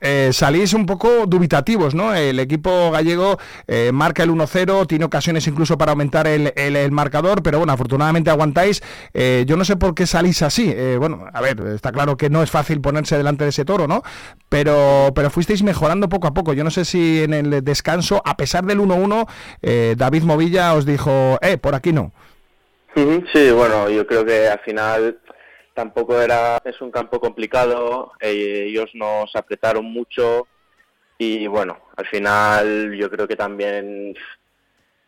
Eh, 0.00 0.30
salís 0.32 0.72
un 0.72 0.86
poco 0.86 1.26
dubitativos, 1.26 1.94
¿no? 1.94 2.14
El 2.14 2.40
equipo 2.40 2.90
gallego 2.90 3.38
eh, 3.66 3.90
marca 3.92 4.22
el 4.22 4.30
1-0, 4.30 4.86
tiene 4.86 5.04
ocasiones 5.04 5.46
incluso 5.46 5.76
para 5.76 5.92
aumentar 5.92 6.26
el, 6.26 6.90
marcador, 6.92 7.42
pero 7.42 7.58
bueno, 7.58 7.72
afortunadamente 7.72 8.30
aguantáis. 8.30 8.82
Eh, 9.12 9.44
yo 9.46 9.56
no 9.56 9.64
sé 9.64 9.76
por 9.76 9.94
qué 9.94 10.06
salís 10.06 10.42
así. 10.42 10.74
bueno, 10.98 11.26
a 11.32 11.40
ver, 11.40 11.60
está 11.74 11.92
claro 11.92 12.16
que 12.16 12.30
no 12.30 12.42
es 12.42 12.50
fácil 12.50 12.80
ponerse 12.80 13.16
delante 13.16 13.44
de 13.44 13.50
ese 13.50 13.64
toro, 13.64 13.86
¿no? 13.86 14.02
Pero, 14.48 15.12
pero 15.14 15.30
fuisteis 15.30 15.62
mejorando 15.62 16.08
poco 16.08 16.26
a 16.26 16.34
poco. 16.34 16.52
Yo 16.54 16.64
no 16.64 16.70
sé 16.70 16.84
si 16.84 17.22
en 17.22 17.34
el 17.34 17.62
descanso, 17.62 18.22
a 18.24 18.36
pesar 18.36 18.64
del 18.64 18.80
1-1, 18.80 19.96
David 19.96 20.22
Movilla 20.22 20.74
os 20.74 20.86
dijo, 20.86 21.38
eh, 21.42 21.58
por 21.58 21.74
aquí 21.74 21.92
no. 21.92 22.12
Sí, 22.94 23.50
bueno, 23.52 23.88
yo 23.88 24.06
creo 24.06 24.24
que 24.24 24.48
al 24.48 24.58
final 24.60 25.18
tampoco 25.74 26.20
era, 26.20 26.58
es 26.64 26.80
un 26.80 26.90
campo 26.90 27.20
complicado, 27.20 28.12
eh, 28.20 28.66
ellos 28.68 28.90
nos 28.94 29.34
apretaron 29.34 29.84
mucho 29.84 30.46
y 31.18 31.46
bueno, 31.46 31.78
al 31.96 32.06
final 32.06 32.94
yo 32.94 33.10
creo 33.10 33.28
que 33.28 33.36
también 33.36 34.14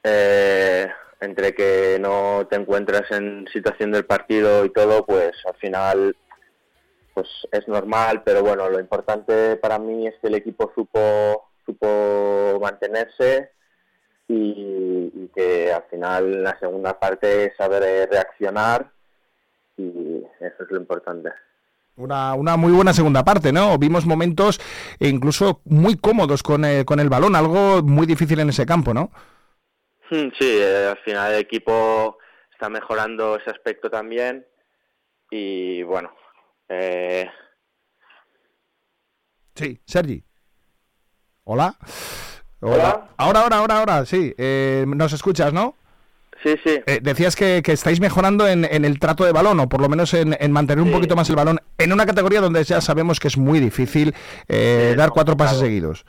eh, 0.03 0.89
entre 1.21 1.55
que 1.55 1.99
no 2.01 2.47
te 2.51 2.57
encuentras 2.57 3.11
en 3.11 3.47
situación 3.53 3.93
del 3.93 4.05
partido 4.05 4.65
y 4.65 4.71
todo, 4.71 5.07
pues 5.07 5.33
al 5.47 5.55
final 5.55 6.17
pues 7.15 7.29
es 7.51 7.69
normal, 7.69 8.23
pero 8.25 8.43
bueno, 8.43 8.69
lo 8.69 8.81
importante 8.81 9.57
para 9.57 9.79
mí 9.79 10.07
es 10.07 10.15
que 10.21 10.29
el 10.29 10.35
equipo 10.35 10.73
supo, 10.75 11.51
supo 11.65 12.59
mantenerse 12.61 13.51
y, 14.29 15.31
que 15.35 15.73
al 15.73 15.85
final 15.85 16.43
la 16.43 16.59
segunda 16.59 16.99
parte 16.99 17.55
saber 17.57 18.09
reaccionar 18.11 18.91
y 19.77 20.23
eso 20.41 20.63
es 20.63 20.71
lo 20.71 20.77
importante. 20.79 21.31
Una, 21.97 22.35
una, 22.35 22.57
muy 22.57 22.73
buena 22.73 22.95
segunda 22.95 23.23
parte, 23.23 23.53
¿no? 23.53 23.77
Vimos 23.79 24.07
momentos 24.07 24.61
incluso 24.99 25.61
muy 25.65 25.97
cómodos 25.97 26.43
con, 26.43 26.65
eh, 26.65 26.85
con 26.85 27.01
el 27.01 27.11
balón, 27.11 27.37
algo 27.37 27.83
muy 27.83 28.07
difícil 28.07 28.41
en 28.41 28.49
ese 28.49 28.65
campo, 28.65 28.95
¿no? 28.95 29.11
Hmm, 30.11 30.29
sí, 30.39 30.59
eh, 30.59 30.89
al 30.91 30.99
final 30.99 31.35
el 31.35 31.41
equipo 31.41 32.19
está 32.51 32.71
mejorando 32.71 33.37
ese 33.37 33.51
aspecto 33.51 33.91
también 33.91 34.47
y 35.31 35.83
bueno. 35.83 36.15
Eh... 36.69 37.29
Sí, 39.55 39.81
Sergi. 39.85 40.25
Hola. 41.45 41.77
Hola. 42.61 43.09
Ahora, 43.17 43.41
ahora, 43.41 43.57
ahora, 43.57 43.79
ahora, 43.79 44.07
sí. 44.07 44.35
Eh, 44.39 44.85
nos 44.87 45.13
escuchas, 45.13 45.53
¿no? 45.53 45.77
Sí, 46.43 46.57
sí. 46.65 46.81
Eh, 46.87 46.99
decías 47.03 47.37
que, 47.37 47.63
estáis 47.65 48.01
mejorando 48.01 48.49
en, 48.49 48.65
el 48.65 48.99
trato 48.99 49.25
de 49.25 49.33
balón, 49.33 49.61
o 49.61 49.69
por 49.69 49.81
lo 49.81 49.89
menos 49.89 50.13
en, 50.15 50.53
mantener 50.53 50.83
un 50.85 50.91
poquito 50.91 51.15
más 51.15 51.31
el 51.31 51.37
balón, 51.37 51.61
en 51.79 51.93
una 51.93 52.07
categoría 52.07 52.41
donde 52.41 52.65
ya 52.65 52.81
sabemos 52.81 53.21
que 53.21 53.29
es 53.29 53.37
muy 53.37 53.61
difícil 53.61 54.15
dar 54.49 55.11
cuatro 55.11 55.37
pases 55.37 55.59
seguidos. 55.59 56.05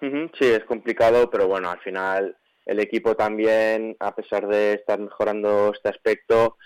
Sí, 0.00 0.46
es 0.46 0.64
complicado, 0.64 1.30
pero 1.30 1.46
bueno, 1.46 1.70
al 1.70 1.78
final 1.80 2.36
el 2.66 2.80
equipo 2.80 3.14
también, 3.14 3.96
a 4.00 4.14
pesar 4.14 4.46
de 4.46 4.74
estar 4.74 4.98
mejorando 4.98 5.72
este 5.74 5.88
aspecto, 5.88 6.56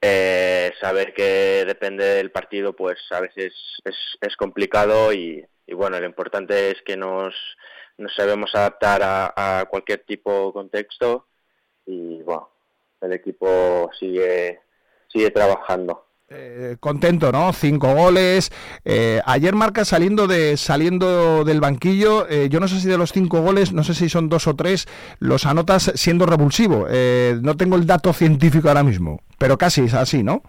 eh, 0.00 0.72
saber 0.80 1.12
que 1.14 1.64
depende 1.66 2.04
del 2.04 2.30
partido, 2.30 2.74
pues 2.74 2.98
a 3.10 3.20
veces 3.20 3.52
es, 3.84 3.96
es 4.20 4.36
complicado 4.36 5.12
y, 5.12 5.44
bueno, 5.72 6.00
lo 6.00 6.06
importante 6.06 6.70
es 6.70 6.82
que 6.82 6.96
nos, 6.96 7.34
nos 7.98 8.14
sabemos 8.14 8.50
adaptar 8.54 9.02
a, 9.02 9.60
a 9.60 9.64
cualquier 9.66 10.04
tipo 10.04 10.46
de 10.46 10.52
contexto 10.52 11.28
y 11.90 12.22
bueno, 12.22 12.48
el 13.00 13.12
equipo 13.12 13.90
sigue, 13.98 14.60
sigue 15.08 15.30
trabajando. 15.30 16.06
Eh, 16.32 16.76
contento, 16.78 17.32
¿no? 17.32 17.52
Cinco 17.52 17.92
goles. 17.92 18.52
Eh, 18.84 19.20
ayer 19.26 19.52
marca 19.56 19.84
saliendo 19.84 20.28
de 20.28 20.56
saliendo 20.56 21.42
del 21.44 21.60
banquillo. 21.60 22.28
Eh, 22.28 22.48
yo 22.48 22.60
no 22.60 22.68
sé 22.68 22.78
si 22.78 22.86
de 22.86 22.96
los 22.96 23.10
cinco 23.12 23.40
goles, 23.42 23.72
no 23.72 23.82
sé 23.82 23.94
si 23.94 24.08
son 24.08 24.28
dos 24.28 24.46
o 24.46 24.54
tres, 24.54 24.86
los 25.18 25.44
anotas 25.44 25.90
siendo 25.96 26.26
revulsivo. 26.26 26.86
no 27.42 27.56
tengo 27.56 27.74
el 27.74 27.86
dato 27.86 28.12
científico 28.12 28.68
ahora 28.68 28.84
mismo, 28.84 29.20
pero 29.38 29.58
casi 29.58 29.82
es 29.82 29.94
así, 29.94 30.22
¿no? 30.22 30.42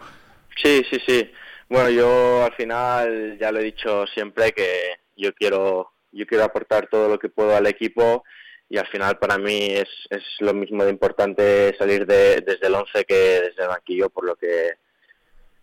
Sí, 0.55 0.83
sí, 0.87 0.99
sí. 1.07 1.31
Bueno, 1.67 1.89
yo 1.89 2.43
al 2.43 2.53
final 2.53 3.37
ya 3.39 3.51
lo 3.51 3.59
he 3.59 3.63
dicho 3.63 4.05
siempre 4.13 4.51
que 4.51 4.99
yo 5.17 5.33
quiero 5.33 5.91
yo 6.11 6.27
quiero 6.27 6.43
aportar 6.43 6.87
todo 6.87 7.07
lo 7.07 7.17
que 7.17 7.29
puedo 7.29 7.55
al 7.55 7.67
equipo 7.67 8.23
y 8.71 8.77
al 8.77 8.87
final 8.87 9.17
para 9.17 9.37
mí 9.37 9.65
es, 9.65 9.89
es 10.09 10.23
lo 10.39 10.53
mismo 10.53 10.85
de 10.85 10.91
importante 10.91 11.75
salir 11.77 12.05
de, 12.05 12.39
desde 12.39 12.67
el 12.67 12.75
11 12.75 13.03
que 13.03 13.15
desde 13.15 13.63
el 13.63 13.67
banquillo, 13.67 14.09
por 14.09 14.23
lo 14.23 14.35
que 14.37 14.75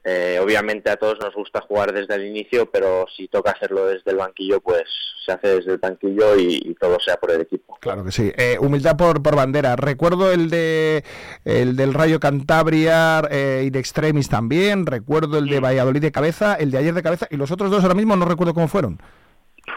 eh, 0.05 0.39
obviamente 0.43 0.91
a 0.91 0.97
todos 0.97 1.19
nos 1.19 1.35
gusta 1.35 1.63
jugar 1.63 1.95
desde 1.95 2.17
el 2.17 2.27
inicio, 2.27 2.71
pero 2.71 3.07
si 3.17 3.27
toca 3.29 3.53
hacerlo 3.53 3.87
desde 3.87 4.11
el 4.11 4.19
banquillo, 4.19 4.61
pues 4.61 4.85
se 5.25 5.33
hace 5.33 5.57
desde 5.57 5.73
el 5.73 5.79
banquillo 5.79 6.37
y, 6.37 6.77
todo 6.79 7.01
sea 7.01 7.17
por 7.17 7.31
el 7.31 7.41
equipo. 7.41 7.79
Claro 7.81 8.05
que 8.05 8.13
sí. 8.13 8.31
Eh, 8.37 8.59
humildad 8.61 8.99
por, 8.99 9.23
por 9.23 9.37
bandera. 9.37 9.75
Recuerdo 9.77 10.31
el 10.31 10.51
de 10.51 11.03
el 11.47 11.77
del 11.77 11.95
Rayo 11.95 12.21
Cantabria 12.21 13.23
eh, 13.31 13.63
y 13.65 13.71
de 13.71 13.79
Extremis 13.79 14.29
también. 14.29 14.85
Recuerdo 14.85 15.39
el 15.39 15.47
de 15.47 15.61
Valladolid 15.61 16.03
de 16.03 16.13
cabeza, 16.13 16.57
el 16.57 16.71
de 16.71 16.79
ayer 16.79 16.93
de 16.93 17.03
cabeza 17.03 17.27
y 17.31 17.39
los 17.39 17.51
otros 17.51 17.71
dos 17.71 17.83
ahora 17.83 17.95
mismo 17.95 18.17
no 18.17 18.27
recuerdo 18.27 18.53
cómo 18.53 18.69
fueron. 18.69 19.01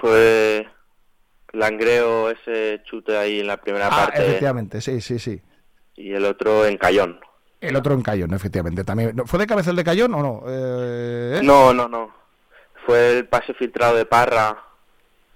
Fue 0.01 0.67
Langreo 1.53 2.29
ese 2.29 2.81
chute 2.85 3.17
ahí 3.17 3.39
en 3.41 3.47
la 3.47 3.57
primera 3.57 3.87
ah, 3.87 4.05
parte. 4.05 4.23
Efectivamente, 4.23 4.81
sí, 4.81 5.01
sí, 5.01 5.19
sí. 5.19 5.41
Y 5.95 6.13
el 6.13 6.25
otro 6.25 6.65
en 6.65 6.77
Cayón. 6.77 7.19
El 7.59 7.75
otro 7.75 7.93
en 7.93 8.01
Cayón, 8.01 8.33
efectivamente. 8.33 8.83
también 8.83 9.15
¿Fue 9.25 9.39
de 9.39 9.47
cabeza 9.47 9.69
el 9.69 9.75
de 9.75 9.83
Cayón 9.83 10.13
o 10.15 10.21
no? 10.21 10.43
Eh, 10.47 11.37
¿eh? 11.37 11.43
No, 11.43 11.73
no, 11.73 11.87
no. 11.87 12.11
Fue 12.85 13.19
el 13.19 13.27
pase 13.27 13.53
filtrado 13.53 13.95
de 13.95 14.05
Parra. 14.05 14.57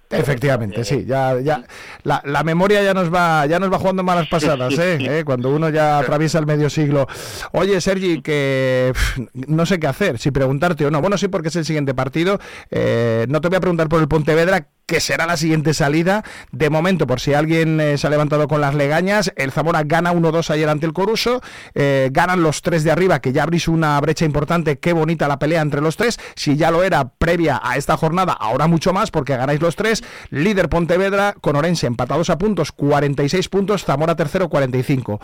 Efectivamente, 0.08 0.84
sí, 0.84 1.04
ya, 1.04 1.40
ya 1.40 1.64
la, 2.04 2.22
la, 2.24 2.44
memoria 2.44 2.80
ya 2.80 2.94
nos 2.94 3.12
va, 3.12 3.44
ya 3.46 3.58
nos 3.58 3.72
va 3.72 3.78
jugando 3.78 4.04
malas 4.04 4.28
pasadas, 4.28 4.78
¿eh? 4.78 4.98
¿eh? 5.00 5.24
Cuando 5.24 5.50
uno 5.50 5.68
ya 5.68 5.98
atraviesa 6.00 6.38
el 6.38 6.46
medio 6.46 6.70
siglo. 6.70 7.08
Oye, 7.52 7.80
Sergi, 7.80 8.22
que 8.22 8.92
no 9.34 9.66
sé 9.66 9.80
qué 9.80 9.88
hacer, 9.88 10.18
si 10.18 10.30
preguntarte 10.30 10.86
o 10.86 10.92
no. 10.92 11.00
Bueno, 11.00 11.18
sí, 11.18 11.26
porque 11.26 11.48
es 11.48 11.56
el 11.56 11.64
siguiente 11.64 11.92
partido. 11.92 12.38
no 12.70 13.40
te 13.40 13.48
voy 13.48 13.56
a 13.56 13.60
preguntar 13.60 13.88
por 13.88 14.00
el 14.00 14.06
Pontevedra, 14.06 14.68
que 14.86 15.00
será 15.00 15.26
la 15.26 15.36
siguiente 15.36 15.74
salida. 15.74 16.22
De 16.52 16.70
momento, 16.70 17.06
por 17.06 17.20
si 17.20 17.34
alguien 17.34 17.80
eh, 17.80 17.98
se 17.98 18.06
ha 18.06 18.10
levantado 18.10 18.48
con 18.48 18.60
las 18.60 18.74
legañas, 18.74 19.32
el 19.36 19.50
Zamora 19.50 19.82
gana 19.84 20.12
1-2 20.12 20.50
ayer 20.50 20.68
ante 20.68 20.86
el 20.86 20.92
Coruso, 20.92 21.42
eh, 21.74 22.08
ganan 22.12 22.42
los 22.42 22.62
tres 22.62 22.84
de 22.84 22.92
arriba, 22.92 23.20
que 23.20 23.32
ya 23.32 23.42
abrís 23.42 23.68
una 23.68 24.00
brecha 24.00 24.24
importante, 24.24 24.78
qué 24.78 24.92
bonita 24.92 25.28
la 25.28 25.38
pelea 25.38 25.60
entre 25.60 25.80
los 25.80 25.96
tres, 25.96 26.18
si 26.36 26.56
ya 26.56 26.70
lo 26.70 26.84
era 26.84 27.08
previa 27.08 27.60
a 27.62 27.76
esta 27.76 27.96
jornada, 27.96 28.32
ahora 28.32 28.68
mucho 28.68 28.92
más, 28.92 29.10
porque 29.10 29.36
ganáis 29.36 29.60
los 29.60 29.74
tres, 29.74 30.04
líder 30.30 30.68
Pontevedra 30.68 31.34
con 31.40 31.56
Orense 31.56 31.86
empatados 31.86 32.30
a 32.30 32.38
puntos, 32.38 32.70
46 32.72 33.48
puntos, 33.48 33.84
Zamora 33.84 34.14
tercero, 34.14 34.48
45. 34.48 35.20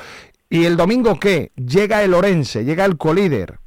¿Y 0.51 0.65
el 0.65 0.77
domingo 0.77 1.19
qué? 1.19 1.53
Llega 1.57 2.03
el 2.03 2.15
Orense, 2.15 2.65
llega 2.65 2.85
el 2.85 2.97
colíder. 2.97 3.59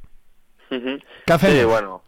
¿Qué 0.68 1.32
hacemos? 1.32 1.58
Sí, 1.58 1.64
bueno, 1.64 2.02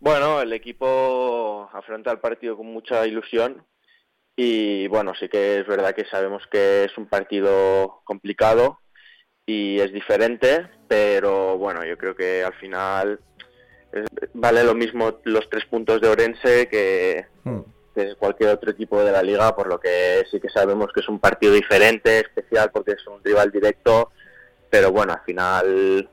bueno, 0.00 0.40
el 0.40 0.52
equipo 0.52 1.68
afronta 1.72 2.10
el 2.10 2.20
partido 2.20 2.56
con 2.56 2.66
mucha 2.66 3.06
ilusión 3.06 3.64
y 4.36 4.86
bueno, 4.88 5.14
sí 5.18 5.28
que 5.28 5.58
es 5.58 5.66
verdad 5.66 5.94
que 5.94 6.04
sabemos 6.04 6.46
que 6.50 6.84
es 6.84 6.96
un 6.96 7.06
partido 7.06 8.00
complicado 8.04 8.78
y 9.44 9.80
es 9.80 9.92
diferente, 9.92 10.68
pero 10.86 11.58
bueno, 11.58 11.84
yo 11.84 11.96
creo 11.98 12.14
que 12.14 12.44
al 12.44 12.54
final 12.54 13.20
vale 14.34 14.62
lo 14.62 14.74
mismo 14.74 15.18
los 15.24 15.48
tres 15.50 15.64
puntos 15.64 16.00
de 16.00 16.08
Orense 16.08 16.68
que, 16.68 17.26
hmm. 17.44 17.60
que, 17.94 18.14
cualquier 18.16 18.50
otro 18.50 18.70
equipo 18.70 19.02
de 19.02 19.10
la 19.10 19.22
liga, 19.22 19.56
por 19.56 19.66
lo 19.66 19.80
que 19.80 20.24
sí 20.30 20.38
que 20.38 20.50
sabemos 20.50 20.92
que 20.92 21.00
es 21.00 21.08
un 21.08 21.18
partido 21.18 21.54
diferente, 21.54 22.20
especial 22.20 22.70
porque 22.72 22.92
es 22.92 23.06
un 23.06 23.24
rival 23.24 23.50
directo, 23.50 24.12
pero 24.70 24.92
bueno, 24.92 25.14
al 25.14 25.22
final 25.22 26.08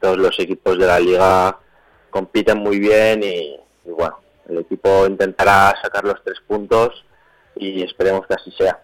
todos 0.00 0.16
los 0.16 0.38
equipos 0.40 0.78
de 0.78 0.86
la 0.86 0.98
liga 0.98 1.58
compiten 2.14 2.58
muy 2.58 2.78
bien 2.78 3.24
y, 3.24 3.56
bueno, 3.84 4.20
el 4.48 4.58
equipo 4.58 5.04
intentará 5.04 5.74
sacar 5.82 6.04
los 6.04 6.22
tres 6.22 6.38
puntos 6.46 7.04
y 7.56 7.82
esperemos 7.82 8.24
que 8.28 8.34
así 8.34 8.52
sea. 8.52 8.78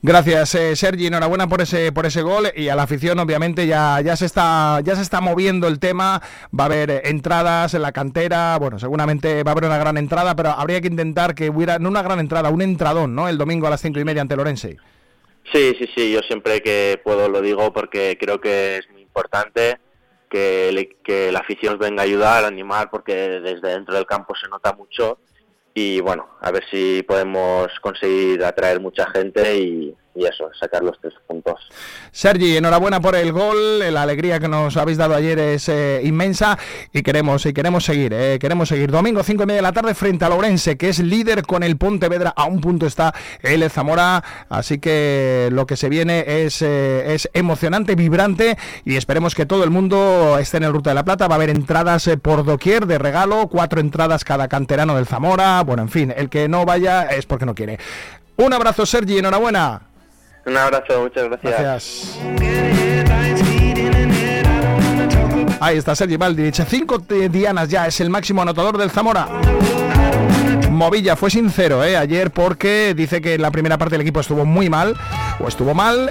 Gracias, 0.00 0.54
eh, 0.54 0.74
Sergi. 0.74 1.06
Enhorabuena 1.06 1.48
por 1.48 1.60
ese 1.60 1.92
por 1.92 2.06
ese 2.06 2.22
gol 2.22 2.48
y 2.54 2.68
a 2.68 2.76
la 2.76 2.84
afición, 2.84 3.18
obviamente 3.18 3.66
ya 3.66 4.00
ya 4.00 4.16
se 4.16 4.24
está 4.24 4.80
ya 4.82 4.96
se 4.96 5.02
está 5.02 5.20
moviendo 5.20 5.68
el 5.68 5.78
tema. 5.78 6.22
Va 6.58 6.64
a 6.64 6.66
haber 6.66 7.02
entradas 7.04 7.74
en 7.74 7.82
la 7.82 7.92
cantera. 7.92 8.56
Bueno, 8.58 8.78
seguramente 8.78 9.42
va 9.42 9.50
a 9.50 9.52
haber 9.52 9.64
una 9.64 9.78
gran 9.78 9.98
entrada, 9.98 10.34
pero 10.34 10.50
habría 10.50 10.80
que 10.80 10.88
intentar 10.88 11.34
que 11.34 11.50
hubiera 11.50 11.78
no 11.78 11.90
una 11.90 12.02
gran 12.02 12.20
entrada, 12.20 12.50
un 12.50 12.62
entradón, 12.62 13.14
¿no? 13.14 13.28
El 13.28 13.36
domingo 13.36 13.66
a 13.66 13.70
las 13.70 13.82
cinco 13.82 14.00
y 14.00 14.04
media 14.04 14.22
ante 14.22 14.36
Lorense. 14.36 14.78
Sí, 15.52 15.74
sí, 15.78 15.88
sí. 15.94 16.12
Yo 16.12 16.20
siempre 16.20 16.62
que 16.62 17.00
puedo 17.04 17.28
lo 17.28 17.42
digo 17.42 17.72
porque 17.72 18.16
creo 18.18 18.40
que 18.40 18.78
es 18.78 18.90
muy 18.90 19.02
importante 19.02 19.78
que, 20.28 20.96
que 21.02 21.32
la 21.32 21.40
afición 21.40 21.78
venga 21.78 22.02
a 22.02 22.06
ayudar, 22.06 22.44
a 22.44 22.48
animar, 22.48 22.90
porque 22.90 23.14
desde 23.14 23.68
dentro 23.68 23.94
del 23.94 24.06
campo 24.06 24.34
se 24.34 24.48
nota 24.48 24.72
mucho. 24.72 25.18
Y 25.74 26.00
bueno, 26.00 26.28
a 26.40 26.50
ver 26.50 26.64
si 26.70 27.02
podemos 27.02 27.68
conseguir 27.80 28.42
atraer 28.44 28.80
mucha 28.80 29.10
gente 29.10 29.58
y, 29.58 29.94
y 30.16 30.24
eso, 30.24 30.50
sacar 30.58 30.82
los 30.82 30.98
tres 30.98 31.12
puntos. 31.26 31.60
Sergi, 32.10 32.56
enhorabuena 32.56 33.00
por 33.00 33.14
el 33.14 33.32
gol, 33.32 33.80
la 33.92 34.02
alegría 34.02 34.40
que 34.40 34.48
nos 34.48 34.76
habéis 34.78 34.96
dado 34.96 35.14
ayer 35.14 35.38
es 35.38 35.68
eh, 35.68 36.00
inmensa 36.04 36.58
y 36.92 37.02
queremos, 37.02 37.44
y 37.44 37.52
queremos 37.52 37.84
seguir, 37.84 38.14
eh, 38.14 38.38
queremos 38.40 38.70
seguir. 38.70 38.90
Domingo 38.90 39.22
5 39.22 39.42
y 39.42 39.46
media 39.46 39.56
de 39.56 39.62
la 39.62 39.72
tarde 39.72 39.94
frente 39.94 40.24
a 40.24 40.30
Lorense, 40.30 40.78
que 40.78 40.88
es 40.88 41.00
líder 41.00 41.42
con 41.42 41.62
el 41.62 41.76
Pontevedra, 41.76 42.32
a 42.34 42.46
un 42.46 42.62
punto 42.62 42.86
está 42.86 43.14
el 43.42 43.68
Zamora, 43.70 44.24
así 44.48 44.78
que 44.78 45.50
lo 45.52 45.66
que 45.66 45.76
se 45.76 45.90
viene 45.90 46.24
es, 46.26 46.62
eh, 46.62 47.14
es 47.14 47.28
emocionante, 47.34 47.94
vibrante 47.94 48.56
y 48.86 48.96
esperemos 48.96 49.34
que 49.34 49.44
todo 49.44 49.64
el 49.64 49.70
mundo 49.70 50.38
esté 50.38 50.56
en 50.56 50.64
el 50.64 50.72
Ruta 50.72 50.90
de 50.90 50.94
la 50.94 51.04
Plata, 51.04 51.28
va 51.28 51.34
a 51.34 51.36
haber 51.36 51.50
entradas 51.50 52.08
por 52.22 52.44
doquier 52.44 52.86
de 52.86 52.96
regalo, 52.98 53.48
cuatro 53.48 53.80
entradas 53.80 54.24
cada 54.24 54.48
canterano 54.48 54.96
del 54.96 55.06
Zamora, 55.06 55.62
bueno, 55.62 55.82
en 55.82 55.90
fin, 55.90 56.14
el 56.16 56.30
que 56.30 56.48
no 56.48 56.64
vaya 56.64 57.02
es 57.02 57.26
porque 57.26 57.44
no 57.44 57.54
quiere. 57.54 57.78
Un 58.38 58.52
abrazo, 58.52 58.84
Sergi, 58.84 59.18
enhorabuena. 59.18 59.85
Un 60.46 60.56
abrazo, 60.56 61.02
muchas 61.02 61.24
gracias. 61.24 62.18
Ahí 65.58 65.78
está 65.78 65.96
Sergi 65.96 66.16
Valdich. 66.16 66.62
Cinco 66.68 66.98
dianas 66.98 67.68
ya, 67.68 67.86
es 67.86 68.00
el 68.00 68.10
máximo 68.10 68.42
anotador 68.42 68.78
del 68.78 68.90
Zamora. 68.90 69.28
Movilla 70.70 71.16
fue 71.16 71.30
sincero 71.30 71.82
¿eh? 71.82 71.96
ayer 71.96 72.30
porque 72.30 72.94
dice 72.94 73.20
que 73.20 73.34
en 73.34 73.42
la 73.42 73.50
primera 73.50 73.78
parte 73.78 73.94
del 73.94 74.02
equipo 74.02 74.20
estuvo 74.20 74.44
muy 74.44 74.68
mal, 74.68 74.94
o 75.40 75.48
estuvo 75.48 75.74
mal, 75.74 76.10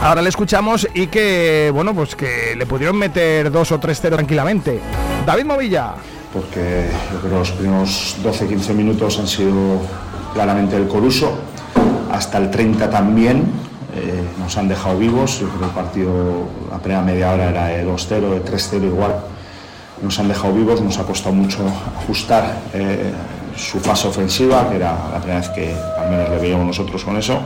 ahora 0.00 0.22
le 0.22 0.28
escuchamos 0.28 0.88
y 0.94 1.08
que, 1.08 1.70
bueno, 1.74 1.94
pues 1.94 2.14
que 2.14 2.54
le 2.56 2.66
pudieron 2.66 2.96
meter 2.96 3.50
dos 3.50 3.72
o 3.72 3.80
tres 3.80 4.00
ceros 4.00 4.16
tranquilamente. 4.16 4.80
David 5.26 5.44
Movilla. 5.44 5.94
Porque 6.32 6.88
yo 7.12 7.18
creo 7.18 7.30
que 7.30 7.38
los 7.38 7.50
primeros 7.50 8.16
12-15 8.22 8.74
minutos 8.74 9.18
han 9.18 9.26
sido 9.26 9.80
claramente 10.32 10.76
el 10.76 10.88
Coruso, 10.88 11.38
hasta 12.12 12.38
el 12.38 12.50
30 12.50 12.90
también, 12.90 13.44
eh, 13.94 14.22
nos 14.38 14.56
han 14.56 14.68
dejado 14.68 14.98
vivos, 14.98 15.40
yo 15.40 15.48
creo 15.48 15.60
que 15.60 15.66
el 15.66 15.70
partido, 15.70 16.48
la 16.70 16.78
primera 16.78 17.02
media 17.02 17.32
hora 17.32 17.50
era 17.50 17.66
de 17.66 17.86
2-0, 17.86 18.08
de 18.08 18.44
3-0 18.44 18.84
igual, 18.86 19.16
nos 20.02 20.18
han 20.18 20.28
dejado 20.28 20.54
vivos, 20.54 20.80
nos 20.80 20.98
ha 20.98 21.04
costado 21.04 21.34
mucho 21.34 21.58
ajustar 21.98 22.58
eh, 22.74 23.12
su 23.56 23.80
fase 23.80 24.08
ofensiva, 24.08 24.68
que 24.68 24.76
era 24.76 24.92
la 25.12 25.18
primera 25.18 25.40
vez 25.40 25.48
que 25.50 25.74
al 25.98 26.10
menos 26.10 26.30
le 26.30 26.38
veíamos 26.38 26.66
nosotros 26.66 27.04
con 27.04 27.16
eso, 27.16 27.40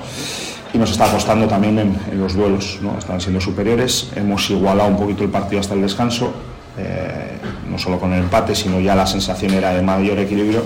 y 0.73 0.79
nos 0.79 0.91
está 0.91 1.11
costando 1.11 1.47
también 1.47 1.79
en, 1.79 2.21
los 2.21 2.35
duelos, 2.35 2.79
¿no? 2.83 2.99
están 2.99 3.21
siendo 3.21 3.41
superiores, 3.41 4.11
hemos 4.15 4.49
igualado 4.51 4.89
un 4.91 4.97
poquito 4.97 5.25
el 5.25 5.31
partido 5.31 5.61
hasta 5.61 5.75
el 5.75 5.83
descanso, 5.83 6.33
eh, 6.79 7.39
no 7.71 7.79
solo 7.79 7.99
con 7.99 8.13
el 8.13 8.23
empate, 8.23 8.55
sino 8.55 8.81
ya 8.81 8.95
la 8.95 9.07
sensación 9.07 9.55
era 9.55 9.73
de 9.73 9.83
mayor 9.83 10.19
equilibrio 10.19 10.63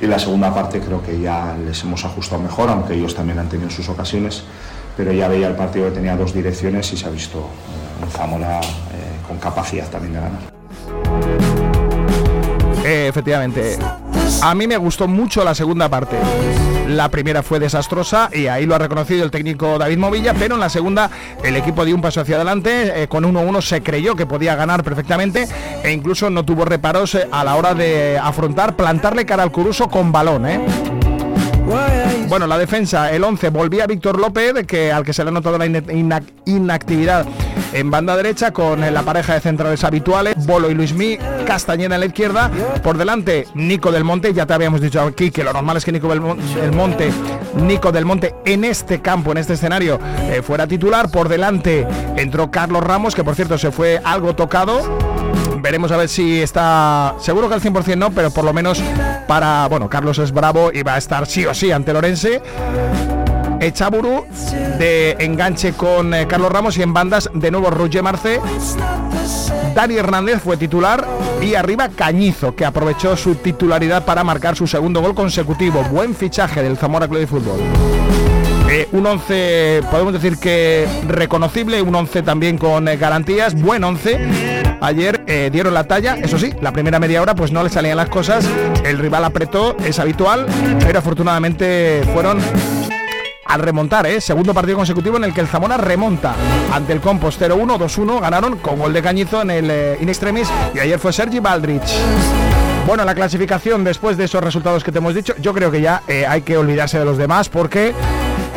y 0.00 0.06
la 0.06 0.18
segunda 0.18 0.54
parte 0.54 0.80
creo 0.80 1.02
que 1.02 1.20
ya 1.20 1.54
les 1.64 1.82
hemos 1.82 2.04
ajustado 2.04 2.42
mejor, 2.42 2.70
aunque 2.70 2.94
ellos 2.94 3.14
también 3.14 3.38
han 3.38 3.48
tenido 3.48 3.70
sus 3.70 3.88
ocasiones, 3.88 4.44
pero 4.96 5.12
ya 5.12 5.28
veía 5.28 5.48
el 5.48 5.56
partido 5.56 5.86
que 5.86 5.92
tenía 5.92 6.16
dos 6.16 6.32
direcciones 6.32 6.92
y 6.92 6.96
se 6.96 7.06
ha 7.06 7.10
visto 7.10 7.38
eh, 7.38 8.04
un 8.04 8.10
Zamora 8.10 8.60
eh, 8.60 8.64
con 9.26 9.38
capacidad 9.38 9.88
también 9.88 10.14
de 10.14 10.20
ganar. 10.20 10.40
efectivamente, 12.84 13.78
a 14.42 14.54
mí 14.54 14.66
me 14.66 14.76
gustó 14.76 15.06
mucho 15.06 15.44
la 15.44 15.54
segunda 15.54 15.88
parte. 15.88 16.16
La 16.90 17.08
primera 17.08 17.44
fue 17.44 17.60
desastrosa 17.60 18.30
y 18.32 18.48
ahí 18.48 18.66
lo 18.66 18.74
ha 18.74 18.78
reconocido 18.78 19.22
el 19.22 19.30
técnico 19.30 19.78
David 19.78 19.98
Movilla, 19.98 20.34
pero 20.34 20.56
en 20.56 20.60
la 20.60 20.68
segunda 20.68 21.08
el 21.44 21.56
equipo 21.56 21.84
dio 21.84 21.94
un 21.94 22.02
paso 22.02 22.20
hacia 22.20 22.34
adelante, 22.34 23.02
eh, 23.02 23.06
con 23.06 23.22
1-1 23.24 23.62
se 23.62 23.80
creyó 23.80 24.16
que 24.16 24.26
podía 24.26 24.56
ganar 24.56 24.82
perfectamente 24.82 25.46
e 25.84 25.92
incluso 25.92 26.30
no 26.30 26.44
tuvo 26.44 26.64
reparos 26.64 27.14
eh, 27.14 27.28
a 27.30 27.44
la 27.44 27.54
hora 27.54 27.74
de 27.74 28.18
afrontar, 28.18 28.74
plantarle 28.74 29.24
cara 29.24 29.44
al 29.44 29.52
Curuso 29.52 29.88
con 29.88 30.10
balón. 30.10 30.46
¿eh? 30.46 30.60
Bueno, 32.30 32.46
la 32.46 32.58
defensa, 32.58 33.10
el 33.10 33.24
11, 33.24 33.48
volvía 33.50 33.88
Víctor 33.88 34.16
López, 34.20 34.64
que 34.64 34.92
al 34.92 35.04
que 35.04 35.12
se 35.12 35.24
le 35.24 35.30
ha 35.30 35.32
notado 35.32 35.58
la 35.58 35.66
inactividad 36.46 37.26
en 37.72 37.90
banda 37.90 38.16
derecha 38.16 38.52
con 38.52 38.80
la 38.80 39.02
pareja 39.02 39.34
de 39.34 39.40
centrales 39.40 39.82
habituales, 39.82 40.36
Bolo 40.46 40.70
y 40.70 40.74
Luismí, 40.74 41.18
Castañeda 41.44 41.96
en 41.96 42.00
la 42.00 42.06
izquierda, 42.06 42.48
por 42.84 42.96
delante 42.98 43.48
Nico 43.54 43.90
del 43.90 44.04
Monte, 44.04 44.32
ya 44.32 44.46
te 44.46 44.54
habíamos 44.54 44.80
dicho 44.80 45.00
aquí 45.00 45.32
que 45.32 45.42
lo 45.42 45.52
normal 45.52 45.78
es 45.78 45.84
que 45.84 45.90
Nico 45.90 46.06
del 46.06 46.20
Monte, 46.20 47.10
Nico 47.56 47.90
del 47.90 48.04
Monte 48.04 48.32
en 48.44 48.62
este 48.62 49.00
campo, 49.02 49.32
en 49.32 49.38
este 49.38 49.54
escenario, 49.54 49.98
eh, 50.30 50.40
fuera 50.40 50.68
titular, 50.68 51.10
por 51.10 51.28
delante 51.28 51.84
entró 52.16 52.48
Carlos 52.52 52.84
Ramos, 52.84 53.16
que 53.16 53.24
por 53.24 53.34
cierto 53.34 53.58
se 53.58 53.72
fue 53.72 54.00
algo 54.04 54.36
tocado, 54.36 55.09
veremos 55.60 55.92
a 55.92 55.96
ver 55.96 56.08
si 56.08 56.40
está 56.40 57.14
seguro 57.20 57.48
que 57.48 57.54
al 57.54 57.60
100% 57.60 57.96
no, 57.96 58.10
pero 58.10 58.30
por 58.30 58.44
lo 58.44 58.52
menos 58.52 58.82
para, 59.26 59.66
bueno, 59.68 59.88
Carlos 59.88 60.18
es 60.18 60.32
bravo 60.32 60.70
y 60.72 60.82
va 60.82 60.94
a 60.94 60.98
estar 60.98 61.26
sí 61.26 61.46
o 61.46 61.54
sí 61.54 61.70
ante 61.70 61.92
Lorense. 61.92 62.42
Echaburu 63.60 64.24
de 64.78 65.16
enganche 65.18 65.74
con 65.74 66.14
eh, 66.14 66.26
Carlos 66.26 66.50
Ramos 66.50 66.78
y 66.78 66.82
en 66.82 66.94
bandas 66.94 67.28
de 67.34 67.50
nuevo 67.50 67.70
Roger 67.70 68.02
Marce. 68.02 68.40
Dani 69.74 69.96
Hernández 69.96 70.40
fue 70.42 70.56
titular 70.56 71.06
y 71.42 71.54
arriba 71.54 71.88
Cañizo, 71.88 72.54
que 72.56 72.64
aprovechó 72.64 73.16
su 73.16 73.36
titularidad 73.36 74.04
para 74.04 74.24
marcar 74.24 74.56
su 74.56 74.66
segundo 74.66 75.00
gol 75.00 75.14
consecutivo. 75.14 75.84
Buen 75.84 76.14
fichaje 76.14 76.62
del 76.62 76.76
Zamora 76.76 77.06
Club 77.06 77.20
de 77.20 77.26
Fútbol. 77.26 77.60
Eh, 78.70 78.88
un 78.92 79.04
11, 79.04 79.82
podemos 79.90 80.12
decir 80.12 80.38
que 80.38 80.86
reconocible, 81.08 81.82
un 81.82 81.94
11 81.94 82.22
también 82.22 82.56
con 82.56 82.86
eh, 82.86 82.96
garantías, 82.96 83.60
buen 83.60 83.82
11. 83.82 84.78
Ayer 84.80 85.50
dieron 85.52 85.74
la 85.74 85.84
talla, 85.84 86.14
eso 86.14 86.38
sí, 86.38 86.54
la 86.62 86.72
primera 86.72 86.98
media 86.98 87.20
hora 87.20 87.34
pues 87.34 87.52
no 87.52 87.62
le 87.62 87.68
salían 87.68 87.98
las 87.98 88.08
cosas, 88.08 88.48
el 88.82 88.98
rival 88.98 89.24
apretó, 89.24 89.76
es 89.84 89.98
habitual, 89.98 90.46
pero 90.80 91.00
afortunadamente 91.00 92.02
fueron 92.14 92.40
al 93.50 93.60
remontar, 93.60 94.06
¿eh? 94.06 94.20
Segundo 94.20 94.54
partido 94.54 94.76
consecutivo 94.76 95.16
en 95.16 95.24
el 95.24 95.34
que 95.34 95.40
el 95.40 95.48
Zamora 95.48 95.76
remonta 95.76 96.34
ante 96.72 96.92
el 96.92 97.00
Compost 97.00 97.42
0-1, 97.42 97.78
2-1, 97.78 98.20
ganaron 98.20 98.58
con 98.58 98.78
gol 98.78 98.92
de 98.92 99.02
Cañizo 99.02 99.42
en 99.42 99.50
el 99.50 99.70
eh, 99.70 99.98
In 100.00 100.08
Extremis 100.08 100.48
y 100.72 100.78
ayer 100.78 101.00
fue 101.00 101.12
Sergi 101.12 101.40
Baldrich. 101.40 101.90
Bueno, 102.86 103.04
la 103.04 103.14
clasificación 103.14 103.82
después 103.82 104.16
de 104.16 104.24
esos 104.24 104.42
resultados 104.42 104.84
que 104.84 104.92
te 104.92 104.98
hemos 104.98 105.16
dicho, 105.16 105.34
yo 105.40 105.52
creo 105.52 105.72
que 105.72 105.80
ya 105.80 106.02
eh, 106.06 106.26
hay 106.26 106.42
que 106.42 106.56
olvidarse 106.56 107.00
de 107.00 107.04
los 107.04 107.18
demás 107.18 107.48
porque 107.48 107.92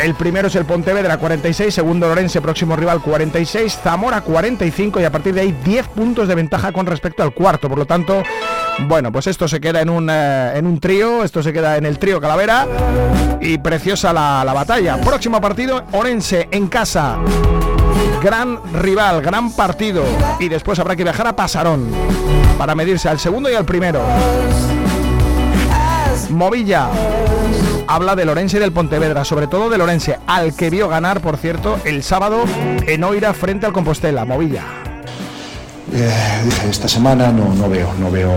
el 0.02 0.16
primero 0.16 0.48
es 0.48 0.56
el 0.56 0.66
Pontevedra 0.66 1.18
46, 1.18 1.74
segundo 1.74 2.08
Lorense, 2.08 2.42
próximo 2.42 2.76
rival 2.76 3.02
46, 3.02 3.80
Zamora 3.82 4.22
45 4.22 5.00
y 5.00 5.04
a 5.04 5.12
partir 5.12 5.34
de 5.34 5.42
ahí 5.42 5.52
10 5.64 5.88
puntos 5.90 6.28
de 6.28 6.36
ventaja 6.36 6.72
con 6.72 6.86
respecto 6.86 7.24
al 7.24 7.34
cuarto. 7.34 7.70
Por 7.70 7.78
lo 7.78 7.86
tanto, 7.86 8.24
bueno, 8.88 9.12
pues 9.12 9.28
esto 9.28 9.48
se 9.48 9.62
queda 9.62 9.82
en 9.82 9.90
un, 9.90 10.10
eh, 10.10 10.54
en 10.56 10.68
un 10.68 10.80
trío, 10.80 11.24
esto 11.24 11.42
se 11.44 11.54
queda 11.54 11.78
en 11.78 11.86
el 11.86 12.00
trío 12.00 12.20
Calavera 12.20 12.68
y 13.40 13.58
preciosa 13.58 14.12
la, 14.12 14.44
la 14.44 14.54
batalla. 14.54 15.00
Próximo 15.00 15.40
partido, 15.40 15.84
Orense 15.92 16.48
en 16.52 16.68
casa. 16.68 17.18
Gran 18.22 18.60
rival, 18.74 19.22
gran 19.22 19.52
partido. 19.54 20.04
Y 20.40 20.50
después 20.50 20.80
habrá 20.80 20.96
que 20.96 21.04
viajar 21.04 21.28
a 21.28 21.36
Pasarón 21.36 21.90
para 22.58 22.76
medirse 22.76 23.10
al 23.10 23.20
segundo 23.20 23.50
y 23.50 23.56
al 23.56 23.66
primero. 23.66 24.02
Movilla 26.30 26.90
habla 27.88 28.16
de 28.16 28.26
Lorense 28.26 28.58
y 28.58 28.60
del 28.60 28.72
Pontevedra, 28.72 29.24
sobre 29.26 29.48
todo 29.48 29.70
de 29.70 29.78
Lorense, 29.78 30.20
al 30.28 30.56
que 30.56 30.70
vio 30.70 30.88
ganar, 30.88 31.22
por 31.22 31.38
cierto, 31.38 31.80
el 31.86 32.04
sábado 32.04 32.44
en 32.88 33.04
Oira 33.04 33.34
frente 33.34 33.66
al 33.66 33.74
Compostela. 33.74 34.26
Movilla. 34.26 34.83
Eh, 35.96 36.10
dije, 36.44 36.70
esta 36.70 36.88
semana 36.88 37.32
no, 37.32 37.54
no 37.54 37.70
veo, 37.70 37.94
no 38.00 38.10
veo, 38.10 38.32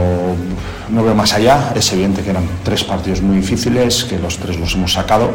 no 0.91 1.03
veo 1.03 1.15
más 1.15 1.33
allá. 1.33 1.73
Es 1.75 1.91
evidente 1.93 2.23
que 2.23 2.29
eran 2.29 2.47
tres 2.63 2.85
partidos 2.85 3.23
muy 3.23 3.39
difíciles, 3.39 4.05
que 4.05 4.19
los 4.19 4.37
tres 4.37 4.59
los 4.59 4.75
hemos 4.75 4.93
sacado, 4.93 5.31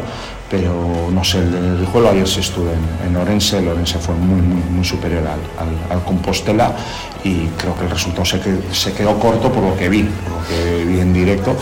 pero 0.48 1.10
no 1.12 1.24
sé, 1.24 1.38
el, 1.38 1.84
juego 1.90 2.10
ayer 2.10 2.28
se 2.28 2.38
estuvo 2.38 2.68
en, 3.04 3.16
Orense, 3.16 3.58
el 3.58 3.66
Orense 3.66 3.98
fue 3.98 4.14
muy, 4.14 4.40
muy, 4.40 4.84
superior 4.84 5.24
al, 5.26 5.96
al, 5.96 6.04
Compostela 6.04 6.76
y 7.24 7.46
creo 7.58 7.74
que 7.74 7.84
el 7.86 7.90
resultado 7.90 8.24
se, 8.24 8.38
se, 8.72 8.92
quedó 8.92 9.18
corto 9.18 9.50
por 9.50 9.64
lo 9.64 9.76
que 9.76 9.88
vi, 9.88 10.04
por 10.04 10.42
lo 10.42 10.46
que 10.46 10.84
vi 10.84 11.00
en 11.00 11.12
directo. 11.12 11.56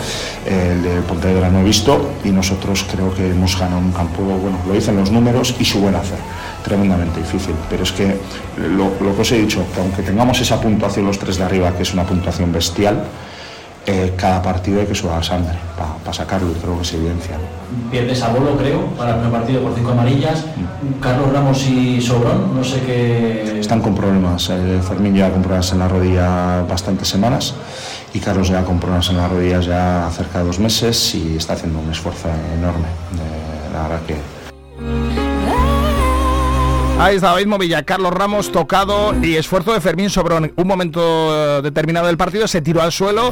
El 0.45 0.83
de 0.83 1.01
Pontevedra 1.01 1.49
no 1.49 1.61
he 1.61 1.63
visto 1.63 2.11
y 2.23 2.29
nosotros 2.29 2.85
creo 2.91 3.11
que 3.15 3.31
hemos 3.31 3.57
ganado 3.59 3.79
un 3.79 3.93
campo, 3.93 4.21
bueno, 4.21 4.59
lo 4.67 4.73
dicen 4.73 4.95
los 4.95 5.09
números 5.09 5.55
y 5.57 5.65
su 5.65 5.79
buen 5.79 5.95
hacer 5.95 6.19
tremendamente 6.63 7.19
difícil. 7.19 7.55
Pero 7.69 7.83
es 7.83 7.91
que 7.91 8.17
lo, 8.57 8.97
que 8.97 9.21
os 9.21 9.31
he 9.31 9.41
dicho, 9.41 9.65
que 9.73 9.81
aunque 9.81 10.01
tengamos 10.01 10.39
esa 10.39 10.59
puntuación 10.59 11.05
los 11.05 11.19
tres 11.19 11.37
de 11.37 11.43
arriba, 11.43 11.71
que 11.73 11.83
es 11.83 11.93
una 11.93 12.03
puntuación 12.03 12.51
bestial, 12.51 13.03
eh, 13.85 14.13
cada 14.15 14.41
partido 14.43 14.79
hay 14.79 14.85
que 14.85 14.93
sudar 14.93 15.23
sangre 15.23 15.57
para 15.75 16.13
sacarlo 16.13 16.51
y 16.51 16.53
creo 16.53 16.77
que 16.77 16.85
se 16.85 16.97
evidencia. 16.97 17.35
Pierdes 17.89 18.21
a 18.21 18.29
Bolo, 18.29 18.55
creo, 18.55 18.85
para 18.97 19.15
el 19.15 19.21
primer 19.21 19.39
partido 19.39 19.61
por 19.63 19.73
cinco 19.73 19.91
amarillas. 19.91 20.45
Carlos 21.01 21.33
Ramos 21.33 21.65
y 21.67 21.99
Sobrón, 21.99 22.55
no 22.55 22.63
sé 22.63 22.81
qué. 22.81 23.59
Están 23.59 23.81
con 23.81 23.95
problemas. 23.95 24.49
Eh, 24.51 24.79
Fermín 24.87 25.15
ya 25.15 25.31
con 25.31 25.41
problemas 25.41 25.71
en 25.71 25.79
la 25.79 25.87
rodilla 25.87 26.61
bastantes 26.69 27.07
semanas 27.07 27.55
y 28.13 28.19
Carlos 28.19 28.49
ya 28.49 28.63
con 28.63 28.79
problemas 28.79 29.09
en 29.09 29.17
las 29.17 29.31
rodillas 29.31 29.65
ya 29.65 30.09
cerca 30.11 30.39
de 30.39 30.45
dos 30.45 30.59
meses 30.59 31.15
y 31.15 31.37
está 31.37 31.53
haciendo 31.53 31.79
un 31.79 31.89
esfuerzo 31.89 32.27
enorme. 32.53 32.85
Eh, 32.85 33.73
la 33.73 33.83
verdad 33.83 34.01
que 34.05 34.15
Ahí 36.99 37.15
está 37.15 37.29
David 37.29 37.47
Movilla, 37.47 37.83
Carlos 37.83 38.13
Ramos 38.13 38.51
tocado 38.51 39.13
y 39.23 39.35
esfuerzo 39.35 39.73
de 39.73 39.81
Fermín 39.81 40.09
Sobrón. 40.09 40.53
Un 40.55 40.67
momento 40.67 41.57
eh, 41.57 41.61
determinado 41.61 42.07
del 42.07 42.17
partido 42.17 42.47
se 42.47 42.61
tiró 42.61 42.81
al 42.81 42.91
suelo 42.91 43.31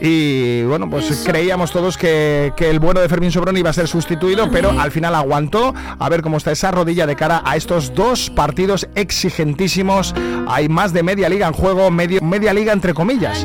y 0.00 0.62
bueno, 0.64 0.88
pues 0.88 1.22
creíamos 1.24 1.72
todos 1.72 1.96
que, 1.96 2.52
el 2.58 2.78
bueno 2.78 3.00
de 3.00 3.08
Fermín 3.08 3.32
Sobrón 3.32 3.56
iba 3.56 3.70
a 3.70 3.72
ser 3.72 3.88
sustituido, 3.88 4.50
pero 4.50 4.70
al 4.78 4.90
final 4.90 5.14
aguantó. 5.14 5.74
A 5.98 6.08
ver 6.08 6.22
cómo 6.22 6.36
está 6.36 6.52
esa 6.52 6.70
rodilla 6.70 7.06
de 7.06 7.16
cara 7.16 7.42
a 7.44 7.56
estos 7.56 7.94
dos 7.94 8.30
partidos 8.30 8.88
exigentísimos. 8.94 10.14
Hay 10.46 10.68
más 10.68 10.92
de 10.92 11.02
media 11.02 11.28
liga 11.28 11.48
en 11.48 11.52
juego, 11.52 11.90
medio, 11.90 12.20
media 12.22 12.52
liga 12.52 12.72
entre 12.72 12.94
comillas. 12.94 13.42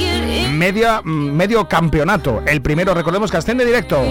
Media, 0.51 1.01
mm, 1.03 1.09
medio 1.09 1.67
campeonato. 1.67 2.43
El 2.45 2.61
primero, 2.61 2.93
recordemos 2.93 3.31
que 3.31 3.37
asciende 3.37 3.65
directo. 3.65 4.01